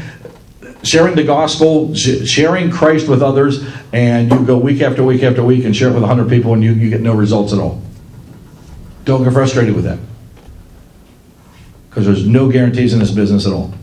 sharing 0.86 1.16
the 1.16 1.24
gospel, 1.24 1.94
sh- 1.94 2.26
sharing 2.26 2.72
Christ 2.72 3.08
with 3.08 3.22
others, 3.22 3.66
and 3.92 4.32
you 4.32 4.46
go 4.46 4.58
week 4.58 4.82
after 4.82 5.04
week 5.04 5.24
after 5.24 5.44
week 5.44 5.66
and 5.66 5.76
share 5.76 5.90
it 5.90 5.94
with 5.94 6.04
100 6.04 6.30
people 6.30 6.54
and 6.54 6.64
you, 6.64 6.74
you 6.74 6.90
get 6.90 7.02
no 7.02 7.14
results 7.14 7.52
at 7.54 7.60
all. 7.60 7.82
Don't 9.04 9.24
get 9.24 9.34
frustrated 9.34 9.76
with 9.76 9.86
that. 9.86 10.00
Because 11.90 12.06
there's 12.06 12.28
no 12.28 12.52
guarantees 12.52 12.94
in 12.94 13.00
this 13.00 13.12
business 13.12 13.48
at 13.48 13.54
all. 13.54 13.74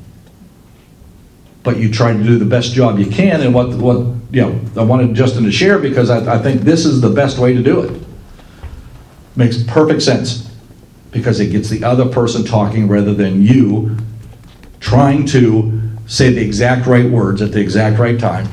But 1.62 1.76
you 1.76 1.92
try 1.92 2.12
to 2.12 2.22
do 2.22 2.38
the 2.38 2.44
best 2.44 2.72
job 2.72 2.98
you 2.98 3.06
can, 3.06 3.40
and 3.40 3.54
what, 3.54 3.70
what 3.70 3.98
you 4.32 4.40
know, 4.42 4.60
I 4.76 4.82
wanted 4.82 5.14
Justin 5.14 5.44
to 5.44 5.52
share 5.52 5.78
because 5.78 6.10
I, 6.10 6.34
I 6.34 6.38
think 6.38 6.62
this 6.62 6.84
is 6.84 7.00
the 7.00 7.10
best 7.10 7.38
way 7.38 7.52
to 7.52 7.62
do 7.62 7.82
it. 7.82 8.02
Makes 9.36 9.62
perfect 9.62 10.02
sense 10.02 10.50
because 11.12 11.38
it 11.38 11.52
gets 11.52 11.68
the 11.68 11.84
other 11.84 12.06
person 12.06 12.44
talking 12.44 12.88
rather 12.88 13.14
than 13.14 13.42
you 13.42 13.96
trying 14.80 15.24
to 15.26 15.80
say 16.06 16.32
the 16.32 16.44
exact 16.44 16.86
right 16.86 17.08
words 17.08 17.40
at 17.40 17.52
the 17.52 17.60
exact 17.60 17.98
right 17.98 18.18
time, 18.18 18.48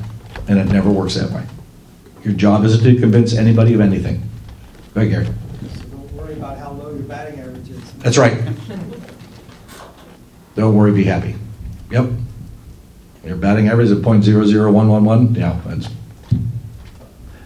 and 0.48 0.60
it 0.60 0.66
never 0.66 0.92
works 0.92 1.16
that 1.16 1.32
way. 1.32 1.44
Your 2.24 2.34
job 2.34 2.64
isn't 2.64 2.84
to 2.84 3.00
convince 3.00 3.34
anybody 3.34 3.74
of 3.74 3.82
anything. 3.82 4.22
Go 4.94 5.02
ahead, 5.02 5.12
Gary. 5.12 5.26
So 5.26 5.86
don't 5.88 6.14
worry 6.14 6.34
about 6.34 6.58
how 6.58 6.72
low 6.74 6.92
your 6.92 7.00
batting 7.04 7.40
average 7.40 7.70
is. 7.70 7.92
That's 7.94 8.18
right. 8.18 8.38
Don't 10.56 10.76
worry, 10.76 10.92
be 10.92 11.06
happy. 11.06 11.36
Yep. 11.90 12.10
Your 13.30 13.38
batting 13.38 13.68
average 13.68 13.92
is 13.92 14.02
point 14.02 14.24
zero 14.24 14.44
zero 14.44 14.72
one 14.72 14.88
one 14.90 15.06
one. 15.06 15.36
Yeah, 15.36 15.62
that's 15.64 15.88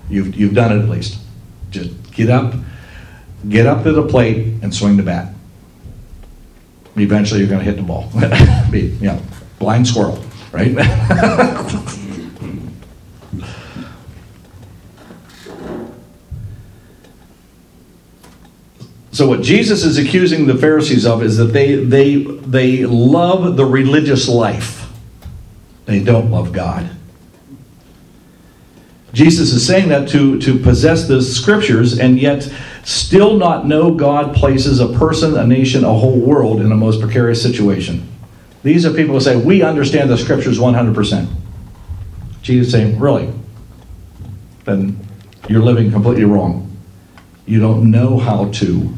you've 0.09 0.33
you've 0.33 0.53
done 0.53 0.71
it 0.71 0.81
at 0.81 0.87
least. 0.87 1.19
Just 1.71 1.91
get 2.13 2.29
up, 2.29 2.53
get 3.49 3.65
up 3.65 3.83
to 3.83 3.91
the 3.91 4.07
plate 4.07 4.63
and 4.63 4.73
swing 4.73 4.95
the 4.95 5.03
bat. 5.03 5.33
Eventually, 6.95 7.41
you're 7.41 7.49
going 7.49 7.59
to 7.59 7.65
hit 7.65 7.75
the 7.75 7.83
ball. 7.83 8.09
you 8.71 8.97
know, 9.01 9.21
blind 9.59 9.85
squirrel, 9.85 10.23
right? 10.53 10.73
So 19.11 19.27
what 19.27 19.43
Jesus 19.43 19.83
is 19.83 19.99
accusing 19.99 20.47
the 20.47 20.57
Pharisees 20.57 21.05
of 21.05 21.21
is 21.21 21.37
that 21.37 21.53
they 21.53 21.75
they 21.75 22.23
they 22.23 22.85
love 22.87 23.57
the 23.57 23.65
religious 23.65 24.27
life. 24.27 24.82
They 25.85 26.03
don't 26.03 26.31
love 26.31 26.51
God. 26.51 26.89
Jesus 29.13 29.51
is 29.51 29.65
saying 29.65 29.89
that 29.89 30.09
to, 30.09 30.39
to 30.41 30.57
possess 30.57 31.07
the 31.07 31.21
scriptures 31.21 31.99
and 31.99 32.19
yet 32.19 32.51
still 32.83 33.37
not 33.37 33.67
know 33.67 33.93
God 33.93 34.35
places 34.35 34.79
a 34.79 34.87
person, 34.87 35.37
a 35.37 35.45
nation, 35.45 35.83
a 35.83 35.93
whole 35.93 36.19
world 36.19 36.61
in 36.61 36.71
a 36.71 36.75
most 36.75 36.99
precarious 36.99 37.41
situation. 37.41 38.09
These 38.63 38.85
are 38.85 38.93
people 38.93 39.13
who 39.13 39.19
say, 39.19 39.35
We 39.35 39.61
understand 39.61 40.09
the 40.09 40.17
scriptures 40.17 40.57
100%. 40.57 41.27
Jesus 42.41 42.71
saying, 42.71 42.97
Really? 42.99 43.31
Then 44.65 44.99
you're 45.47 45.61
living 45.61 45.91
completely 45.91 46.25
wrong. 46.25 46.75
You 47.45 47.59
don't 47.59 47.91
know 47.91 48.17
how 48.17 48.49
to 48.53 48.97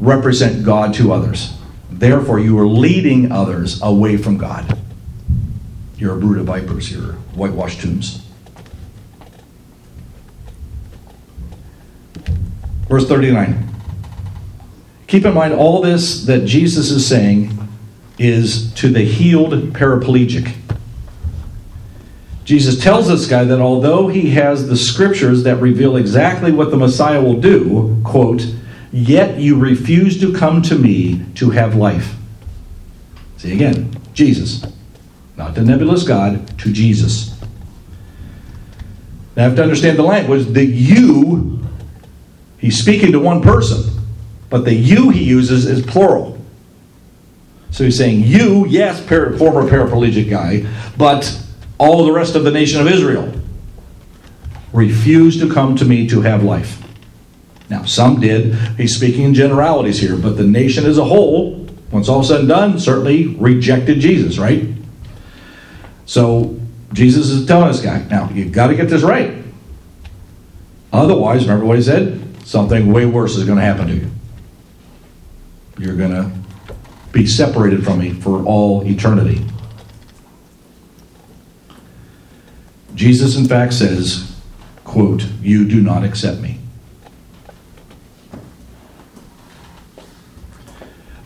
represent 0.00 0.64
God 0.64 0.92
to 0.94 1.12
others. 1.12 1.54
Therefore, 2.00 2.40
you 2.40 2.58
are 2.58 2.66
leading 2.66 3.30
others 3.30 3.82
away 3.82 4.16
from 4.16 4.38
God. 4.38 4.78
You're 5.98 6.16
a 6.16 6.18
brood 6.18 6.38
of 6.38 6.46
vipers, 6.46 6.90
you're 6.90 7.12
whitewashed 7.34 7.82
tombs. 7.82 8.26
Verse 12.88 13.06
39. 13.06 13.68
Keep 15.08 15.26
in 15.26 15.34
mind, 15.34 15.52
all 15.52 15.82
this 15.82 16.24
that 16.24 16.46
Jesus 16.46 16.90
is 16.90 17.06
saying 17.06 17.52
is 18.18 18.72
to 18.74 18.88
the 18.88 19.02
healed 19.02 19.52
paraplegic. 19.74 20.54
Jesus 22.46 22.82
tells 22.82 23.08
this 23.08 23.26
guy 23.26 23.44
that 23.44 23.60
although 23.60 24.08
he 24.08 24.30
has 24.30 24.68
the 24.68 24.76
scriptures 24.76 25.42
that 25.42 25.56
reveal 25.56 25.96
exactly 25.96 26.50
what 26.50 26.70
the 26.70 26.78
Messiah 26.78 27.22
will 27.22 27.38
do, 27.38 28.00
quote, 28.04 28.46
yet 28.92 29.38
you 29.38 29.58
refuse 29.58 30.20
to 30.20 30.32
come 30.32 30.62
to 30.62 30.76
me 30.76 31.24
to 31.36 31.50
have 31.50 31.74
life. 31.74 32.14
See 33.36 33.52
again, 33.52 33.94
Jesus. 34.12 34.64
Not 35.36 35.54
the 35.54 35.62
nebulous 35.62 36.02
God, 36.02 36.58
to 36.58 36.72
Jesus. 36.72 37.34
Now, 39.36 39.44
I 39.44 39.48
have 39.48 39.56
to 39.56 39.62
understand 39.62 39.98
the 39.98 40.02
language. 40.02 40.46
The 40.48 40.64
you, 40.64 41.66
he's 42.58 42.78
speaking 42.78 43.12
to 43.12 43.20
one 43.20 43.40
person, 43.40 44.02
but 44.50 44.64
the 44.64 44.74
you 44.74 45.10
he 45.10 45.24
uses 45.24 45.66
is 45.66 45.84
plural. 45.84 46.38
So 47.70 47.84
he's 47.84 47.96
saying, 47.96 48.24
You, 48.24 48.66
yes, 48.66 49.04
par- 49.06 49.36
former 49.38 49.68
paraplegic 49.70 50.28
guy, 50.28 50.66
but 50.98 51.40
all 51.78 52.04
the 52.04 52.12
rest 52.12 52.34
of 52.34 52.44
the 52.44 52.50
nation 52.50 52.80
of 52.80 52.88
Israel 52.88 53.32
refuse 54.72 55.40
to 55.40 55.50
come 55.50 55.76
to 55.76 55.84
me 55.84 56.06
to 56.08 56.20
have 56.20 56.42
life. 56.42 56.82
Now, 57.70 57.84
some 57.84 58.20
did. 58.20 58.54
He's 58.76 58.96
speaking 58.96 59.22
in 59.22 59.32
generalities 59.32 60.00
here, 60.00 60.16
but 60.16 60.36
the 60.36 60.44
nation 60.44 60.84
as 60.84 60.98
a 60.98 61.04
whole, 61.04 61.68
once 61.92 62.08
all 62.08 62.24
said 62.24 62.40
and 62.40 62.48
done, 62.48 62.78
certainly 62.80 63.28
rejected 63.36 64.00
Jesus, 64.00 64.38
right? 64.38 64.68
So 66.04 66.58
Jesus 66.92 67.28
is 67.30 67.46
telling 67.46 67.68
this 67.68 67.80
guy, 67.80 68.02
now 68.10 68.28
you've 68.30 68.50
got 68.50 68.66
to 68.66 68.74
get 68.74 68.88
this 68.88 69.02
right. 69.02 69.34
Otherwise, 70.92 71.42
remember 71.42 71.64
what 71.64 71.76
he 71.76 71.82
said? 71.82 72.20
Something 72.44 72.92
way 72.92 73.06
worse 73.06 73.36
is 73.36 73.44
going 73.44 73.58
to 73.58 73.64
happen 73.64 73.86
to 73.86 73.94
you. 73.94 74.10
You're 75.78 75.96
going 75.96 76.10
to 76.10 76.32
be 77.12 77.24
separated 77.24 77.84
from 77.84 78.00
me 78.00 78.12
for 78.12 78.42
all 78.44 78.84
eternity. 78.84 79.46
Jesus, 82.96 83.36
in 83.36 83.46
fact, 83.46 83.74
says, 83.74 84.36
quote, 84.82 85.24
You 85.40 85.68
do 85.68 85.80
not 85.80 86.04
accept 86.04 86.40
me. 86.40 86.59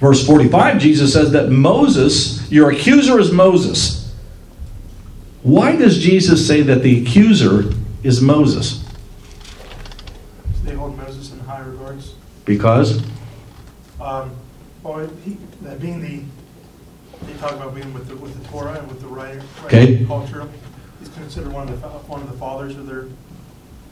Verse 0.05 0.27
45, 0.27 0.81
Jesus 0.81 1.15
says 1.15 1.33
that 1.33 1.49
Moses, 1.49 2.53
your 2.53 2.71
accuser 2.71 3.19
is 3.19 3.33
Moses. 3.33 4.15
Why 5.43 5.77
does 5.77 5.97
Jesus 5.97 6.47
say 6.47 6.61
that 6.61 6.83
the 6.83 7.01
accuser 7.01 7.73
is 8.03 8.21
Moses? 8.21 8.85
They 10.63 10.75
hold 10.75 10.99
Moses 10.99 11.33
in 11.33 11.39
high 11.39 11.61
regards. 11.61 12.13
Because? 12.45 13.03
Um, 13.99 14.33
Well, 14.83 15.09
he, 15.25 15.39
that 15.63 15.81
being 15.81 16.03
the, 16.03 16.21
they 17.27 17.39
talk 17.39 17.53
about 17.53 17.75
being 17.75 17.95
with 17.95 18.07
the, 18.07 18.17
with 18.17 18.39
the 18.39 18.47
Torah 18.51 18.75
and 18.75 18.87
with 18.87 19.01
the 19.01 19.07
writing, 19.07 19.43
Okay. 19.65 19.93
writing 19.93 20.07
culture. 20.07 20.47
He's 21.01 21.09
considered 21.09 21.51
one 21.51 21.67
of 21.71 21.81
the, 21.81 21.89
one 21.89 22.21
of 22.21 22.31
the 22.31 22.37
fathers 22.37 22.77
of 22.77 22.87
their. 22.87 23.07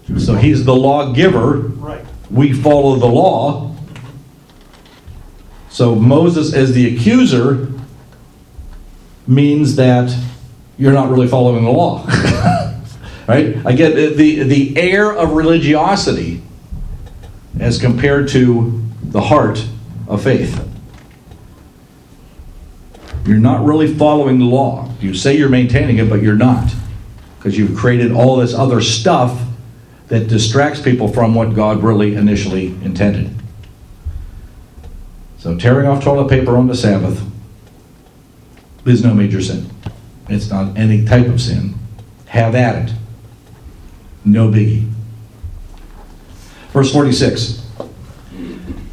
Jewish 0.07 0.27
So 0.27 0.35
he's 0.35 0.67
the 0.67 0.77
lawgiver. 0.77 1.57
Right. 1.57 2.05
We 2.31 2.53
follow 2.53 2.97
the 2.97 3.07
law. 3.07 3.72
So 5.73 5.95
Moses, 5.95 6.53
as 6.53 6.75
the 6.75 6.95
accuser, 6.95 7.73
means 9.27 9.77
that 9.77 10.15
you're 10.77 10.93
not 10.93 11.09
really 11.09 11.27
following 11.27 11.65
the 11.65 11.71
law. 11.71 12.05
right? 13.27 13.57
I 13.65 13.73
get 13.73 13.95
the, 13.95 14.43
the, 14.43 14.77
air 14.77 15.11
of 15.11 15.33
religiosity 15.33 16.43
as 17.59 17.81
compared 17.81 18.29
to 18.29 18.83
the 19.03 19.23
heart 19.23 19.67
of 20.09 20.23
faith. 20.23 20.69
You're 23.25 23.39
not 23.39 23.65
really 23.65 23.95
following 23.95 24.41
the 24.41 24.45
law. 24.45 24.91
You 25.01 25.15
say 25.15 25.39
you're 25.39 25.49
maintaining 25.49 25.97
it, 25.97 26.11
but 26.11 26.21
you're 26.21 26.37
not. 26.37 26.71
Because 27.39 27.57
you've 27.57 27.79
created 27.79 28.13
all 28.13 28.37
this 28.37 28.53
other 28.53 28.83
stuff 28.83 29.41
that 30.09 30.29
distracts 30.29 30.83
people 30.83 31.09
from 31.09 31.35
what 31.35 31.55
God 31.55 31.83
really 31.83 32.15
initially 32.15 32.67
intended. 32.85 33.32
So, 35.43 35.59
tearing 35.59 35.89
off 35.89 36.05
toilet 36.05 36.29
paper 36.29 36.57
on 36.57 36.69
the 36.69 36.77
Sabbath 36.77 37.21
is 38.87 39.03
no 39.03 39.13
major 39.13 39.43
sin. 39.43 39.69
It's 40.29 40.49
not 40.49 40.79
any 40.79 41.05
type 41.05 41.27
of 41.27 41.41
sin. 41.41 41.75
Have 42.27 42.55
at 42.55 42.89
it. 42.89 42.95
No 44.25 44.49
biggie. 44.49 44.89
Verse 46.73 46.93
46. 46.93 47.61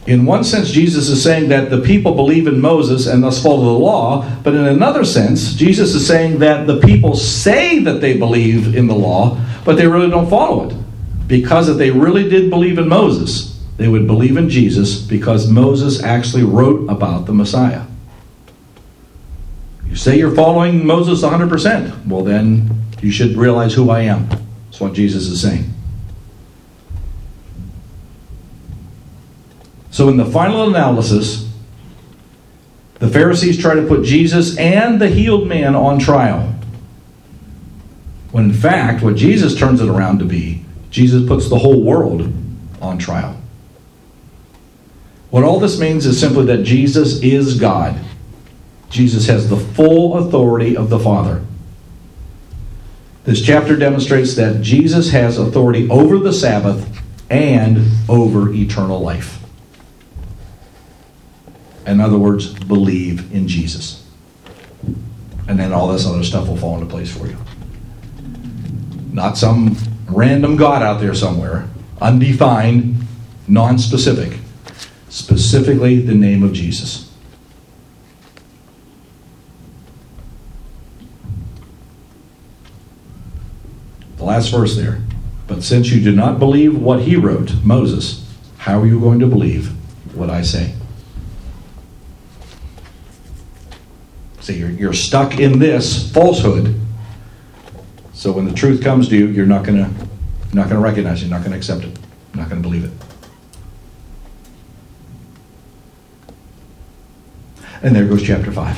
In 0.07 0.25
one 0.25 0.43
sense, 0.43 0.71
Jesus 0.71 1.07
is 1.07 1.23
saying 1.23 1.49
that 1.49 1.69
the 1.69 1.81
people 1.81 2.15
believe 2.15 2.47
in 2.47 2.59
Moses 2.59 3.05
and 3.05 3.23
thus 3.23 3.43
follow 3.43 3.65
the 3.65 3.79
law, 3.79 4.27
but 4.41 4.55
in 4.55 4.65
another 4.65 5.05
sense, 5.05 5.53
Jesus 5.53 5.93
is 5.93 6.07
saying 6.07 6.39
that 6.39 6.65
the 6.65 6.79
people 6.79 7.15
say 7.15 7.77
that 7.83 8.01
they 8.01 8.17
believe 8.17 8.75
in 8.75 8.87
the 8.87 8.95
law, 8.95 9.39
but 9.63 9.77
they 9.77 9.85
really 9.85 10.09
don't 10.09 10.31
follow 10.31 10.67
it. 10.67 10.75
Because 11.27 11.69
if 11.69 11.77
they 11.77 11.91
really 11.91 12.27
did 12.27 12.49
believe 12.49 12.79
in 12.79 12.89
Moses, 12.89 13.48
they 13.79 13.87
would 13.87 14.05
believe 14.07 14.35
in 14.35 14.49
Jesus 14.49 14.99
because 14.99 15.49
Moses 15.49 16.03
actually 16.03 16.43
wrote 16.43 16.89
about 16.89 17.25
the 17.25 17.33
Messiah. 17.33 17.83
You 19.87 19.95
say 19.95 20.17
you're 20.17 20.35
following 20.35 20.85
Moses 20.85 21.21
100%. 21.21 22.05
Well, 22.05 22.25
then 22.25 22.83
you 23.01 23.09
should 23.09 23.37
realize 23.37 23.73
who 23.73 23.89
I 23.89 24.01
am. 24.01 24.27
That's 24.65 24.81
what 24.81 24.91
Jesus 24.91 25.27
is 25.27 25.41
saying. 25.41 25.73
So, 29.91 30.09
in 30.09 30.17
the 30.17 30.25
final 30.25 30.67
analysis, 30.67 31.49
the 32.95 33.07
Pharisees 33.07 33.57
try 33.57 33.75
to 33.75 33.87
put 33.87 34.03
Jesus 34.03 34.57
and 34.57 35.01
the 35.01 35.07
healed 35.07 35.47
man 35.47 35.73
on 35.73 35.99
trial. 35.99 36.53
When 38.31 38.43
in 38.43 38.53
fact, 38.53 39.01
what 39.01 39.15
Jesus 39.15 39.57
turns 39.57 39.79
it 39.79 39.87
around 39.87 40.19
to 40.19 40.25
be, 40.25 40.65
Jesus 40.91 41.25
puts 41.25 41.47
the 41.47 41.59
whole 41.59 41.81
world 41.81 42.29
on 42.81 42.97
trial. 42.97 43.38
What 45.29 45.43
all 45.43 45.59
this 45.59 45.79
means 45.79 46.05
is 46.05 46.19
simply 46.19 46.45
that 46.45 46.63
Jesus 46.63 47.21
is 47.21 47.59
God. 47.59 47.99
Jesus 48.89 49.27
has 49.27 49.49
the 49.49 49.57
full 49.57 50.17
authority 50.17 50.75
of 50.75 50.89
the 50.89 50.99
Father. 50.99 51.45
This 53.25 53.41
chapter 53.41 53.75
demonstrates 53.75 54.35
that 54.35 54.61
Jesus 54.61 55.11
has 55.11 55.37
authority 55.37 55.87
over 55.89 56.17
the 56.17 56.33
Sabbath 56.33 56.99
and 57.29 57.85
over 58.09 58.51
eternal 58.51 58.99
life. 58.99 59.39
In 61.85 61.99
other 61.99 62.17
words, 62.17 62.53
believe 62.53 63.31
in 63.33 63.47
Jesus. 63.47 64.07
And 65.47 65.59
then 65.59 65.73
all 65.73 65.87
this 65.87 66.07
other 66.07 66.23
stuff 66.23 66.47
will 66.47 66.57
fall 66.57 66.75
into 66.75 66.87
place 66.87 67.15
for 67.15 67.27
you. 67.27 67.37
Not 69.11 69.37
some 69.37 69.77
random 70.07 70.55
God 70.55 70.81
out 70.81 70.99
there 70.99 71.13
somewhere, 71.13 71.67
undefined, 72.01 72.95
non 73.47 73.77
specific. 73.77 74.38
Specifically 75.09 75.99
the 75.99 76.13
name 76.13 76.43
of 76.43 76.53
Jesus. 76.53 77.11
The 84.17 84.23
last 84.23 84.49
verse 84.49 84.75
there. 84.75 85.01
But 85.47 85.63
since 85.63 85.89
you 85.89 86.01
do 86.01 86.15
not 86.15 86.37
believe 86.37 86.79
what 86.79 87.01
he 87.01 87.15
wrote, 87.15 87.53
Moses, 87.63 88.25
how 88.57 88.79
are 88.79 88.85
you 88.85 88.99
going 88.99 89.19
to 89.19 89.27
believe 89.27 89.71
what 90.15 90.29
I 90.29 90.43
say? 90.43 90.73
See, 94.41 94.57
you're, 94.57 94.69
you're 94.69 94.93
stuck 94.93 95.39
in 95.39 95.59
this 95.59 96.11
falsehood. 96.11 96.79
So 98.13 98.31
when 98.31 98.45
the 98.45 98.53
truth 98.53 98.83
comes 98.83 99.09
to 99.09 99.17
you, 99.17 99.27
you're 99.27 99.45
not 99.45 99.65
going 99.65 99.77
to 99.77 99.89
not 100.51 100.67
going 100.67 100.81
to 100.81 100.87
recognize 100.87 101.21
it, 101.21 101.27
you're 101.27 101.37
not 101.37 101.41
going 101.41 101.51
to 101.51 101.57
accept 101.57 101.83
it, 101.83 101.97
you're 102.33 102.41
not 102.41 102.49
going 102.49 102.61
to 102.61 102.67
believe 102.67 102.83
it. 102.83 103.08
And 107.81 107.95
there 107.95 108.05
goes 108.05 108.23
chapter 108.23 108.51
5. 108.51 108.77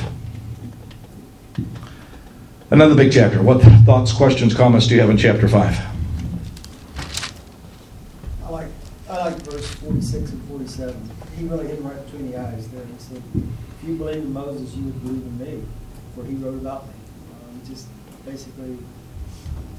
Another 2.70 2.94
big 2.94 3.12
chapter. 3.12 3.42
What 3.42 3.60
thoughts, 3.84 4.12
questions, 4.12 4.54
comments 4.54 4.86
do 4.86 4.94
you 4.94 5.00
have 5.00 5.10
in 5.10 5.16
chapter 5.16 5.48
5? 5.48 5.80
I 8.44 8.48
like, 8.48 8.68
I 9.10 9.16
like 9.16 9.34
verse 9.42 9.66
forty-six 9.74 10.30
and 10.30 10.42
forty-seven. 10.48 11.10
He 11.36 11.44
really 11.46 11.66
hit 11.66 11.78
him 11.78 11.86
right 11.86 12.02
between 12.06 12.30
the 12.30 12.38
eyes 12.38 12.68
there. 12.68 12.84
He 12.84 12.92
said, 12.98 13.22
if 13.34 13.88
you 13.88 13.96
believe 13.96 14.16
in 14.16 14.32
Moses, 14.32 14.74
you 14.74 14.84
would 14.84 15.02
believe 15.02 15.22
in 15.22 15.38
me, 15.38 15.62
for 16.14 16.24
he 16.24 16.34
wrote 16.36 16.54
about 16.54 16.86
me. 16.86 16.94
Um, 17.32 17.60
just 17.68 17.88
basically 18.24 18.78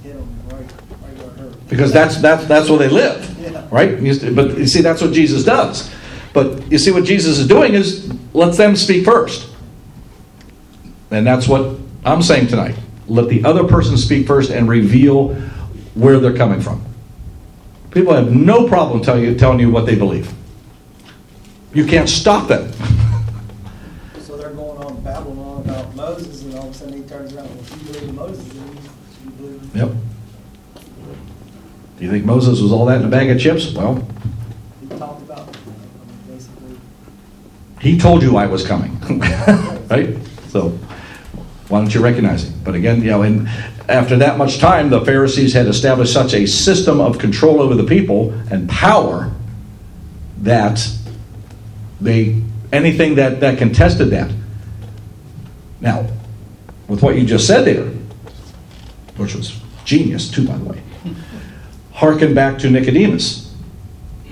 right, 0.03 0.19
right 0.51 0.69
where 1.17 1.27
it 1.29 1.39
hurt. 1.39 1.69
Because 1.69 1.91
that's, 1.93 2.17
that's, 2.17 2.45
that's 2.45 2.69
where 2.69 2.79
they 2.79 2.89
live, 2.89 3.35
Yeah. 3.39 3.65
right? 3.71 3.95
But 4.35 4.57
you 4.57 4.67
see, 4.67 4.81
that's 4.81 5.01
what 5.01 5.13
Jesus 5.13 5.43
does. 5.43 5.89
But 6.33 6.71
you 6.71 6.77
see, 6.77 6.91
what 6.91 7.03
Jesus 7.03 7.37
is 7.37 7.47
doing 7.47 7.73
is 7.75 8.11
let 8.33 8.55
them 8.57 8.75
speak 8.75 9.05
first. 9.05 9.49
And 11.11 11.25
that's 11.25 11.47
what 11.47 11.77
I'm 12.03 12.23
saying 12.23 12.47
tonight. 12.47 12.75
Let 13.07 13.29
the 13.29 13.45
other 13.45 13.63
person 13.65 13.97
speak 13.97 14.25
first 14.25 14.49
and 14.49 14.67
reveal 14.67 15.35
where 15.93 16.19
they're 16.19 16.35
coming 16.35 16.59
from. 16.59 16.83
People 17.91 18.13
have 18.13 18.31
no 18.31 18.67
problem 18.67 19.01
tell 19.01 19.19
you, 19.19 19.35
telling 19.35 19.59
you 19.59 19.69
what 19.69 19.85
they 19.85 19.95
believe. 19.95 20.33
You 21.73 21.85
can't 21.85 22.09
stop 22.09 22.47
them. 22.47 22.71
So 24.21 24.35
they're 24.37 24.49
going 24.49 24.83
on 24.83 25.01
babbling 25.03 25.37
on 25.37 25.61
about 25.61 25.95
Moses, 25.95 26.43
and 26.43 26.55
all 26.55 26.69
of 26.69 26.71
a 26.71 26.73
sudden 26.73 27.03
he 27.03 27.07
turns 27.07 27.33
around, 27.35 27.49
well, 27.49 27.59
if 27.59 27.71
you 27.71 27.77
believe 27.93 28.09
in 28.09 28.15
Moses, 28.15 28.47
then 28.47 28.77
you 29.23 29.31
believe 29.31 29.75
in. 29.75 29.79
Yep. 29.79 29.91
Do 31.97 32.05
you 32.05 32.11
think 32.11 32.25
Moses 32.25 32.59
was 32.61 32.71
all 32.71 32.85
that 32.87 33.01
in 33.01 33.07
a 33.07 33.09
bag 33.09 33.29
of 33.29 33.39
chips? 33.39 33.71
Well, 33.73 34.07
He 34.81 34.87
talked 34.87 35.21
about, 35.21 35.41
I 35.41 35.51
mean, 35.51 36.35
basically, 36.35 36.77
He 37.83 37.97
told 37.97 38.23
you 38.23 38.37
I 38.37 38.45
was 38.45 38.65
coming, 38.65 38.97
right? 39.89 40.15
So 40.47 40.69
why 41.67 41.81
don't 41.81 41.93
you 41.93 42.01
recognize 42.01 42.45
him? 42.45 42.53
But 42.63 42.75
again, 42.75 43.01
you 43.01 43.09
know, 43.09 43.23
and 43.23 43.49
after 43.89 44.15
that 44.19 44.37
much 44.37 44.59
time, 44.59 44.89
the 44.89 45.01
Pharisees 45.01 45.53
had 45.53 45.67
established 45.67 46.13
such 46.13 46.33
a 46.33 46.45
system 46.47 47.01
of 47.01 47.19
control 47.19 47.61
over 47.61 47.75
the 47.75 47.83
people 47.83 48.31
and 48.49 48.69
power 48.69 49.33
that 50.43 50.87
they 51.99 52.41
anything 52.71 53.15
that 53.15 53.41
that 53.41 53.57
contested 53.57 54.11
that. 54.11 54.31
Now, 55.81 56.07
with 56.87 57.03
what 57.03 57.17
you 57.17 57.25
just 57.25 57.45
said 57.45 57.65
there, 57.65 57.87
which 59.17 59.35
was 59.35 59.59
genius 59.83 60.31
too, 60.31 60.47
by 60.47 60.55
the 60.55 60.63
way, 60.63 60.81
harken 61.91 62.33
back 62.33 62.59
to 62.59 62.69
Nicodemus. 62.69 63.53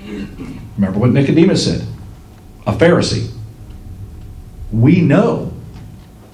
Remember 0.06 0.98
what 0.98 1.10
Nicodemus 1.10 1.66
said? 1.66 1.86
A 2.66 2.72
Pharisee 2.72 3.30
we 4.72 5.00
know 5.00 5.52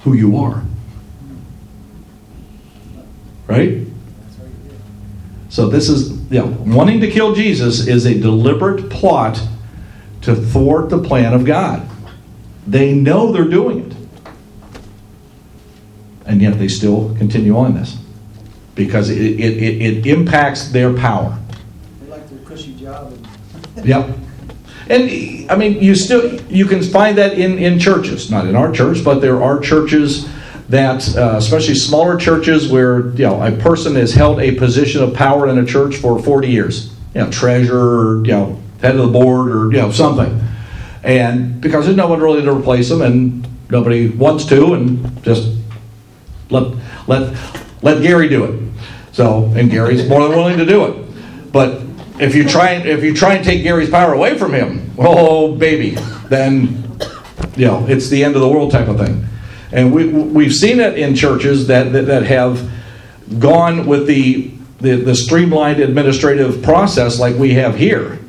who 0.01 0.13
you 0.13 0.37
are. 0.37 0.63
Right? 3.47 3.85
that's 3.85 4.37
what 4.37 4.47
he 4.47 4.69
did. 4.69 4.79
So 5.49 5.67
this 5.67 5.89
is, 5.89 6.31
know, 6.39 6.45
wanting 6.65 7.01
to 7.01 7.09
kill 7.09 7.35
Jesus 7.35 7.87
is 7.87 8.05
a 8.05 8.17
deliberate 8.19 8.89
plot 8.89 9.41
to 10.21 10.35
thwart 10.35 10.89
the 10.89 10.99
plan 10.99 11.33
of 11.33 11.45
God. 11.45 11.87
They 12.67 12.93
know 12.93 13.31
they're 13.31 13.45
doing 13.45 13.91
it. 13.91 13.97
And 16.25 16.41
yet 16.41 16.59
they 16.59 16.67
still 16.67 17.15
continue 17.15 17.57
on 17.57 17.73
this. 17.73 17.97
Because 18.75 19.09
it, 19.09 19.17
it, 19.19 19.39
it, 19.39 19.81
it 19.81 20.05
impacts 20.05 20.69
their 20.69 20.93
power. 20.95 21.37
They 22.01 22.11
like 22.11 22.29
their 22.29 22.39
cushy 22.39 22.75
job 22.75 23.11
and 23.75 23.85
Yep. 23.85 24.17
And 24.89 25.49
I 25.51 25.55
mean, 25.55 25.81
you 25.81 25.93
still 25.93 26.41
you 26.45 26.65
can 26.65 26.81
find 26.81 27.17
that 27.19 27.37
in 27.37 27.59
in 27.59 27.79
churches, 27.79 28.31
not 28.31 28.47
in 28.47 28.55
our 28.55 28.71
church, 28.71 29.03
but 29.03 29.19
there 29.19 29.41
are 29.41 29.59
churches 29.59 30.27
that, 30.69 31.15
uh, 31.15 31.35
especially 31.37 31.75
smaller 31.75 32.17
churches, 32.17 32.71
where 32.71 33.09
you 33.11 33.25
know 33.25 33.41
a 33.41 33.51
person 33.51 33.95
has 33.95 34.13
held 34.13 34.39
a 34.39 34.55
position 34.55 35.03
of 35.03 35.13
power 35.13 35.47
in 35.47 35.59
a 35.59 35.65
church 35.65 35.95
for 35.97 36.17
forty 36.19 36.49
years, 36.49 36.95
you 37.13 37.21
know, 37.21 37.29
treasurer, 37.29 38.17
you 38.25 38.31
know, 38.31 38.59
head 38.81 38.95
of 38.95 39.05
the 39.05 39.11
board, 39.11 39.51
or 39.51 39.71
you 39.71 39.77
know 39.77 39.91
something, 39.91 40.41
and 41.03 41.61
because 41.61 41.85
there's 41.85 41.97
no 41.97 42.07
one 42.07 42.19
really 42.19 42.41
to 42.41 42.51
replace 42.51 42.89
them, 42.89 43.01
and 43.03 43.47
nobody 43.69 44.09
wants 44.09 44.45
to, 44.45 44.73
and 44.73 45.23
just 45.23 45.55
let 46.49 46.73
let 47.07 47.37
let 47.83 48.01
Gary 48.01 48.27
do 48.27 48.43
it. 48.45 48.69
So, 49.11 49.45
and 49.55 49.69
Gary's 49.69 50.07
more 50.09 50.23
than 50.23 50.35
willing 50.35 50.57
to 50.57 50.65
do 50.65 50.85
it, 50.85 51.51
but 51.51 51.81
if 52.19 52.35
you 52.35 52.47
try 52.47 52.73
if 52.73 53.03
you 53.03 53.13
try 53.13 53.35
and 53.35 53.45
take 53.45 53.63
Gary's 53.63 53.89
power 53.89 54.13
away 54.13 54.37
from 54.37 54.53
him, 54.53 54.78
oh 54.99 55.55
baby, 55.55 55.91
then 56.27 56.97
you 57.55 57.65
know 57.65 57.85
it's 57.87 58.09
the 58.09 58.23
end 58.23 58.35
of 58.35 58.41
the 58.41 58.49
world 58.49 58.71
type 58.71 58.87
of 58.87 58.97
thing. 58.97 59.25
And 59.71 59.93
we 59.93 60.07
we've 60.07 60.53
seen 60.53 60.79
it 60.79 60.97
in 60.97 61.15
churches 61.15 61.67
that 61.67 61.93
that, 61.93 62.05
that 62.07 62.23
have 62.23 62.69
gone 63.39 63.87
with 63.87 64.07
the, 64.07 64.51
the 64.79 64.95
the 64.95 65.15
streamlined 65.15 65.79
administrative 65.79 66.61
process 66.61 67.19
like 67.19 67.35
we 67.35 67.53
have 67.53 67.75
here. 67.75 68.19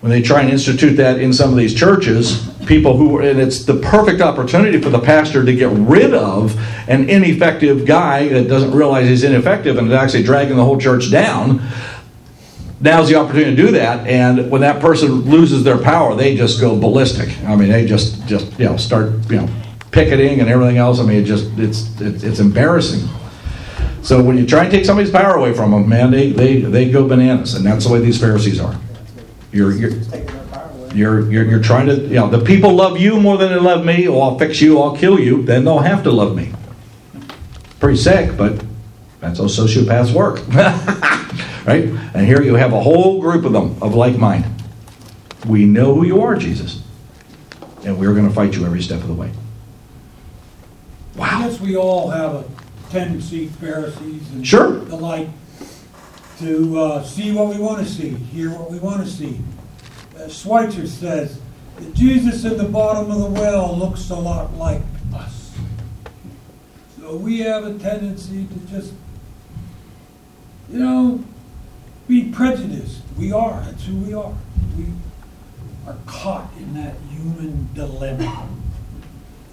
When 0.00 0.10
they 0.10 0.20
try 0.20 0.40
and 0.40 0.50
institute 0.50 0.96
that 0.96 1.20
in 1.20 1.32
some 1.32 1.50
of 1.50 1.56
these 1.56 1.74
churches, 1.74 2.50
people 2.66 2.96
who 2.96 3.20
and 3.20 3.40
it's 3.40 3.64
the 3.64 3.74
perfect 3.74 4.20
opportunity 4.20 4.80
for 4.80 4.90
the 4.90 4.98
pastor 4.98 5.44
to 5.44 5.52
get 5.54 5.70
rid 5.70 6.12
of 6.12 6.58
an 6.88 7.08
ineffective 7.08 7.86
guy 7.86 8.28
that 8.28 8.48
doesn't 8.48 8.72
realize 8.72 9.08
he's 9.08 9.22
ineffective 9.22 9.78
and 9.78 9.86
is 9.86 9.92
actually 9.92 10.24
dragging 10.24 10.56
the 10.56 10.64
whole 10.64 10.78
church 10.78 11.10
down 11.10 11.60
now's 12.82 13.08
the 13.08 13.14
opportunity 13.14 13.54
to 13.54 13.62
do 13.62 13.70
that 13.72 14.06
and 14.06 14.50
when 14.50 14.60
that 14.60 14.80
person 14.80 15.08
loses 15.22 15.64
their 15.64 15.78
power 15.78 16.14
they 16.14 16.36
just 16.36 16.60
go 16.60 16.78
ballistic 16.78 17.28
i 17.44 17.56
mean 17.56 17.68
they 17.68 17.86
just 17.86 18.26
just 18.26 18.46
you 18.58 18.66
know 18.66 18.76
start 18.76 19.12
you 19.30 19.36
know 19.36 19.48
picketing 19.90 20.40
and 20.40 20.48
everything 20.48 20.76
else 20.76 20.98
i 20.98 21.02
mean 21.02 21.22
it 21.22 21.24
just 21.24 21.46
it's 21.58 21.98
it's, 22.00 22.22
it's 22.22 22.40
embarrassing 22.40 23.08
so 24.02 24.22
when 24.22 24.36
you 24.36 24.44
try 24.44 24.64
and 24.64 24.72
take 24.72 24.84
somebody's 24.84 25.12
power 25.12 25.36
away 25.36 25.54
from 25.54 25.70
them 25.70 25.88
man 25.88 26.10
they 26.10 26.32
they, 26.32 26.60
they 26.60 26.90
go 26.90 27.06
bananas 27.06 27.54
and 27.54 27.64
that's 27.64 27.86
the 27.86 27.92
way 27.92 28.00
these 28.00 28.20
pharisees 28.20 28.60
are 28.60 28.76
you're, 29.52 29.72
you're 29.72 29.92
you're, 30.94 31.30
you're, 31.30 31.44
you're 31.44 31.62
trying 31.62 31.86
to, 31.86 31.96
you 31.96 32.16
know, 32.16 32.28
the 32.28 32.44
people 32.44 32.74
love 32.74 32.98
you 32.98 33.18
more 33.18 33.38
than 33.38 33.50
they 33.50 33.58
love 33.58 33.82
me, 33.84 34.06
or 34.06 34.22
I'll 34.22 34.38
fix 34.38 34.60
you, 34.60 34.78
I'll 34.80 34.94
kill 34.96 35.18
you, 35.18 35.42
then 35.42 35.64
they'll 35.64 35.78
have 35.78 36.02
to 36.04 36.10
love 36.10 36.36
me. 36.36 36.52
Pretty 37.80 37.96
sick, 37.96 38.36
but 38.36 38.62
that's 39.20 39.38
how 39.38 39.46
sociopaths 39.46 40.12
work. 40.12 40.40
right? 41.66 41.84
And 42.14 42.26
here 42.26 42.42
you 42.42 42.54
have 42.54 42.72
a 42.72 42.80
whole 42.80 43.20
group 43.20 43.44
of 43.44 43.52
them 43.52 43.76
of 43.82 43.94
like 43.94 44.16
mind. 44.18 44.44
We 45.46 45.64
know 45.64 45.94
who 45.94 46.04
you 46.06 46.22
are, 46.22 46.36
Jesus, 46.36 46.82
and 47.84 47.98
we're 47.98 48.14
going 48.14 48.28
to 48.28 48.34
fight 48.34 48.54
you 48.54 48.64
every 48.64 48.82
step 48.82 49.00
of 49.00 49.08
the 49.08 49.14
way. 49.14 49.30
I 51.16 51.18
Wow. 51.18 51.48
guess 51.48 51.60
we 51.60 51.76
all 51.76 52.10
have 52.10 52.34
a 52.34 52.44
tendency, 52.90 53.48
Pharisees 53.48 54.30
and 54.32 54.46
Sure. 54.46 54.78
the 54.80 54.96
like, 54.96 55.28
to 56.38 56.78
uh, 56.78 57.04
see 57.04 57.32
what 57.32 57.48
we 57.48 57.60
want 57.60 57.86
to 57.86 57.92
see, 57.92 58.10
hear 58.10 58.50
what 58.50 58.70
we 58.70 58.78
want 58.78 59.04
to 59.04 59.10
see. 59.10 59.40
Uh, 60.18 60.28
Schweitzer 60.28 60.86
says 60.86 61.38
that 61.78 61.94
Jesus 61.94 62.44
at 62.44 62.56
the 62.58 62.64
bottom 62.64 63.10
of 63.10 63.18
the 63.18 63.40
well 63.40 63.76
looks 63.76 64.10
a 64.10 64.16
lot 64.16 64.56
like 64.56 64.80
us. 65.14 65.50
So 67.00 67.16
we 67.16 67.40
have 67.40 67.64
a 67.64 67.74
tendency 67.78 68.46
to 68.46 68.58
just, 68.74 68.92
you 70.72 70.78
know, 70.78 71.22
be 72.08 72.30
prejudiced. 72.30 73.00
We 73.18 73.32
are. 73.32 73.60
That's 73.62 73.84
who 73.84 73.96
we 73.96 74.14
are. 74.14 74.34
We 74.76 74.86
are 75.86 75.96
caught 76.06 76.50
in 76.56 76.74
that 76.74 76.96
human 77.10 77.68
dilemma. 77.74 78.48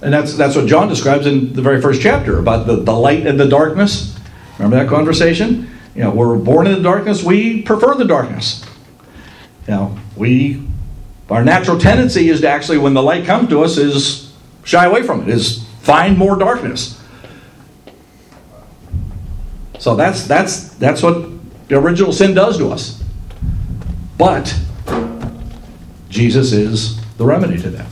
And 0.02 0.14
that's, 0.14 0.36
that's 0.36 0.56
what 0.56 0.66
John 0.68 0.88
describes 0.88 1.26
in 1.26 1.54
the 1.54 1.62
very 1.62 1.82
first 1.82 2.02
chapter 2.02 2.40
about 2.40 2.68
the, 2.68 2.78
the 2.78 2.94
light 2.94 3.28
and 3.28 3.40
the 3.40 3.48
darkness. 3.48 4.18
Remember 4.58 4.78
that 4.78 4.90
conversation? 4.90 5.70
You 5.96 6.04
know, 6.04 6.12
we're 6.12 6.38
born 6.38 6.68
in 6.68 6.74
the 6.74 6.82
darkness, 6.82 7.24
we 7.24 7.62
prefer 7.64 7.96
the 7.96 8.06
darkness. 8.06 8.66
You 9.68 9.74
know, 9.74 10.00
we, 10.16 10.66
our 11.30 11.44
natural 11.44 11.78
tendency 11.78 12.30
is 12.30 12.42
to 12.42 12.50
actually, 12.50 12.78
when 12.78 12.94
the 12.94 13.04
light 13.04 13.26
comes 13.26 13.50
to 13.50 13.64
us, 13.64 13.78
is 13.78 14.34
shy 14.64 14.86
away 14.86 15.04
from 15.04 15.24
it, 15.24 15.30
is 15.30 15.68
find 15.82 16.18
more 16.18 16.38
darkness. 16.38 17.02
So 19.80 19.96
that's, 19.96 20.28
that's, 20.28 20.70
that's 20.76 21.02
what 21.02 21.30
the 21.70 21.78
original 21.78 22.12
sin 22.12 22.34
does 22.34 22.58
to 22.58 22.70
us. 22.70 23.02
But 24.18 24.54
Jesus 26.10 26.52
is 26.52 27.00
the 27.18 27.26
remedy 27.26 27.58
to 27.62 27.70
that. 27.70 27.88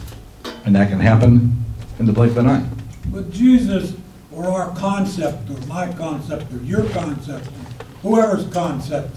And 0.66 0.76
that 0.76 0.90
can 0.90 1.00
happen 1.00 1.64
in 2.00 2.06
the 2.06 2.12
blink 2.12 2.32
of 2.32 2.38
an 2.40 2.48
eye. 2.48 2.68
But 3.08 3.32
Jesus, 3.32 3.94
or 4.32 4.46
our 4.50 4.76
concept, 4.76 5.50
or 5.50 5.58
my 5.68 5.92
concept, 5.94 6.52
or 6.52 6.58
your 6.58 6.90
concept, 6.90 7.48
or 7.48 7.86
whoever's 8.02 8.52
concept, 8.52 9.16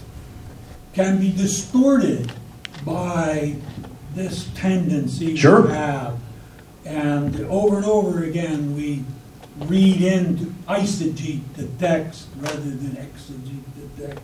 can 0.93 1.19
be 1.19 1.33
distorted 1.33 2.31
by 2.85 3.57
this 4.15 4.49
tendency 4.55 5.37
Sure. 5.37 5.63
we 5.63 5.73
have. 5.73 6.19
And 6.85 7.41
over 7.49 7.77
and 7.77 7.87
over 7.87 8.25
again, 8.25 8.77
we 8.77 9.05
read 9.59 10.01
into, 10.01 10.47
eisegete 10.69 11.41
the 11.57 11.67
text 11.79 12.27
rather 12.39 12.61
than 12.61 12.97
exegete 12.97 13.63
the 13.97 14.07
text. 14.07 14.23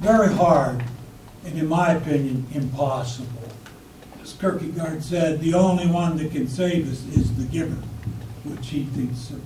Very 0.00 0.32
hard, 0.32 0.82
and 1.44 1.58
in 1.58 1.68
my 1.68 1.92
opinion, 1.92 2.46
impossible. 2.54 3.28
As 4.22 4.32
Kierkegaard 4.32 5.02
said, 5.02 5.40
the 5.40 5.52
only 5.54 5.86
one 5.86 6.16
that 6.16 6.32
can 6.32 6.48
save 6.48 6.90
us 6.90 7.04
is 7.14 7.34
the 7.36 7.44
giver, 7.44 7.76
which 8.44 8.68
he 8.68 8.84
thinks, 8.84 9.28
of, 9.30 9.42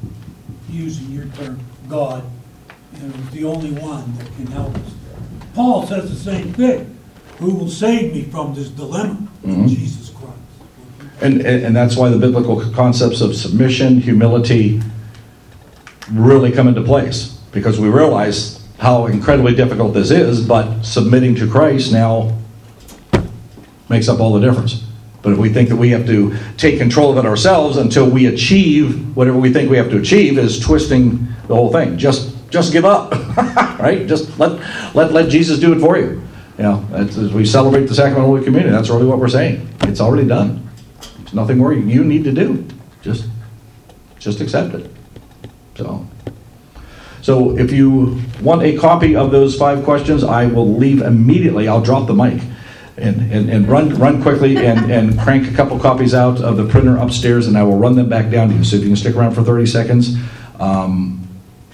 using 0.70 1.10
your 1.10 1.26
term, 1.26 1.58
God, 1.88 2.22
you 2.94 3.02
know, 3.08 3.14
is 3.14 3.30
the 3.30 3.44
only 3.44 3.72
one 3.72 4.16
that 4.18 4.26
can 4.36 4.46
help 4.46 4.74
us. 4.76 4.94
Paul 5.54 5.86
says 5.88 6.08
the 6.10 6.32
same 6.32 6.52
thing. 6.52 6.96
Who 7.38 7.52
will 7.54 7.68
save 7.68 8.12
me 8.12 8.22
from 8.22 8.54
this 8.54 8.68
dilemma? 8.68 9.26
Mhm. 9.44 9.68
Jesus 9.68 10.10
Christ. 10.10 10.36
And, 11.20 11.40
and, 11.40 11.64
and 11.64 11.76
that's 11.76 11.96
why 11.96 12.10
the 12.10 12.18
biblical 12.18 12.60
concepts 12.70 13.20
of 13.20 13.34
submission, 13.34 14.00
humility 14.00 14.80
really 16.12 16.52
come 16.52 16.68
into 16.68 16.82
place 16.82 17.38
because 17.50 17.80
we 17.80 17.88
realize 17.88 18.63
how 18.78 19.06
incredibly 19.06 19.54
difficult 19.54 19.94
this 19.94 20.10
is, 20.10 20.46
but 20.46 20.82
submitting 20.82 21.34
to 21.36 21.50
Christ 21.50 21.92
now 21.92 22.36
makes 23.88 24.08
up 24.08 24.20
all 24.20 24.32
the 24.32 24.40
difference. 24.40 24.84
But 25.22 25.32
if 25.32 25.38
we 25.38 25.48
think 25.48 25.70
that 25.70 25.76
we 25.76 25.90
have 25.90 26.06
to 26.06 26.36
take 26.58 26.78
control 26.78 27.10
of 27.10 27.24
it 27.24 27.26
ourselves 27.26 27.78
until 27.78 28.08
we 28.08 28.26
achieve 28.26 29.16
whatever 29.16 29.38
we 29.38 29.52
think 29.52 29.70
we 29.70 29.78
have 29.78 29.88
to 29.90 29.98
achieve, 29.98 30.38
is 30.38 30.60
twisting 30.60 31.26
the 31.48 31.54
whole 31.54 31.72
thing. 31.72 31.96
Just 31.96 32.34
just 32.50 32.72
give 32.72 32.84
up, 32.84 33.10
right? 33.80 34.06
Just 34.06 34.38
let 34.38 34.60
let 34.94 35.12
let 35.12 35.30
Jesus 35.30 35.58
do 35.58 35.72
it 35.72 35.80
for 35.80 35.96
you. 35.96 36.22
You 36.58 36.64
know, 36.64 36.88
as 36.92 37.32
we 37.32 37.46
celebrate 37.46 37.86
the 37.86 37.94
sacrament 37.94 38.20
of 38.20 38.26
Holy 38.26 38.44
Communion, 38.44 38.72
that's 38.72 38.90
really 38.90 39.06
what 39.06 39.18
we're 39.18 39.28
saying. 39.28 39.66
It's 39.82 40.00
already 40.00 40.28
done. 40.28 40.68
There's 41.18 41.34
nothing 41.34 41.58
more 41.58 41.72
you 41.72 42.04
need 42.04 42.24
to 42.24 42.32
do. 42.32 42.66
Just 43.02 43.26
just 44.18 44.40
accept 44.40 44.74
it. 44.74 44.90
So. 45.76 46.06
So 47.24 47.56
if 47.56 47.72
you 47.72 48.20
want 48.42 48.64
a 48.64 48.76
copy 48.76 49.16
of 49.16 49.30
those 49.30 49.56
five 49.56 49.82
questions, 49.82 50.22
I 50.22 50.44
will 50.44 50.76
leave 50.76 51.00
immediately. 51.00 51.68
I'll 51.68 51.80
drop 51.80 52.06
the 52.06 52.12
mic 52.12 52.42
and, 52.98 53.32
and, 53.32 53.48
and 53.48 53.66
run 53.66 53.94
run 53.94 54.20
quickly 54.20 54.58
and, 54.58 54.92
and 54.92 55.18
crank 55.18 55.50
a 55.50 55.54
couple 55.54 55.78
copies 55.78 56.12
out 56.12 56.42
of 56.42 56.58
the 56.58 56.66
printer 56.68 56.98
upstairs, 56.98 57.46
and 57.46 57.56
I 57.56 57.62
will 57.62 57.78
run 57.78 57.96
them 57.96 58.10
back 58.10 58.30
down 58.30 58.50
to 58.50 58.54
you. 58.54 58.62
So 58.62 58.76
if 58.76 58.82
you 58.82 58.88
can 58.88 58.96
stick 58.96 59.16
around 59.16 59.32
for 59.32 59.42
30 59.42 59.64
seconds, 59.64 60.18
um, 60.60 61.26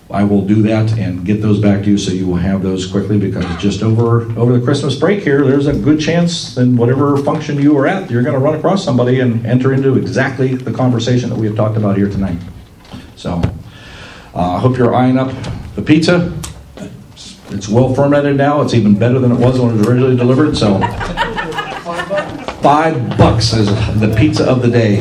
I 0.08 0.22
will 0.22 0.42
do 0.42 0.62
that 0.62 0.96
and 0.96 1.26
get 1.26 1.42
those 1.42 1.58
back 1.58 1.82
to 1.82 1.90
you 1.90 1.98
so 1.98 2.12
you 2.12 2.28
will 2.28 2.36
have 2.36 2.62
those 2.62 2.86
quickly 2.86 3.18
because 3.18 3.44
just 3.60 3.82
over 3.82 4.30
over 4.38 4.56
the 4.56 4.64
Christmas 4.64 4.94
break 4.94 5.24
here, 5.24 5.44
there's 5.44 5.66
a 5.66 5.72
good 5.72 5.98
chance 5.98 6.58
in 6.58 6.76
whatever 6.76 7.16
function 7.16 7.60
you 7.60 7.76
are 7.76 7.88
at, 7.88 8.08
you're 8.08 8.22
going 8.22 8.34
to 8.34 8.40
run 8.40 8.54
across 8.54 8.84
somebody 8.84 9.18
and 9.18 9.44
enter 9.44 9.72
into 9.72 9.98
exactly 9.98 10.54
the 10.54 10.72
conversation 10.72 11.28
that 11.28 11.36
we 11.36 11.48
have 11.48 11.56
talked 11.56 11.76
about 11.76 11.96
here 11.96 12.08
tonight. 12.08 12.38
So. 13.16 13.42
Uh, 14.34 14.56
I 14.56 14.58
hope 14.60 14.76
you're 14.78 14.94
eyeing 14.94 15.18
up 15.18 15.32
the 15.74 15.82
pizza. 15.82 16.32
It's 17.50 17.68
well 17.68 17.92
fermented 17.94 18.36
now. 18.36 18.62
It's 18.62 18.74
even 18.74 18.96
better 18.96 19.18
than 19.18 19.32
it 19.32 19.38
was 19.38 19.58
when 19.58 19.70
it 19.70 19.78
was 19.78 19.88
originally 19.88 20.16
delivered. 20.16 20.56
So, 20.56 20.78
five 22.62 23.18
bucks 23.18 23.52
is 23.52 23.66
the 23.98 24.14
pizza 24.16 24.48
of 24.48 24.62
the 24.62 24.68
day. 24.68 25.00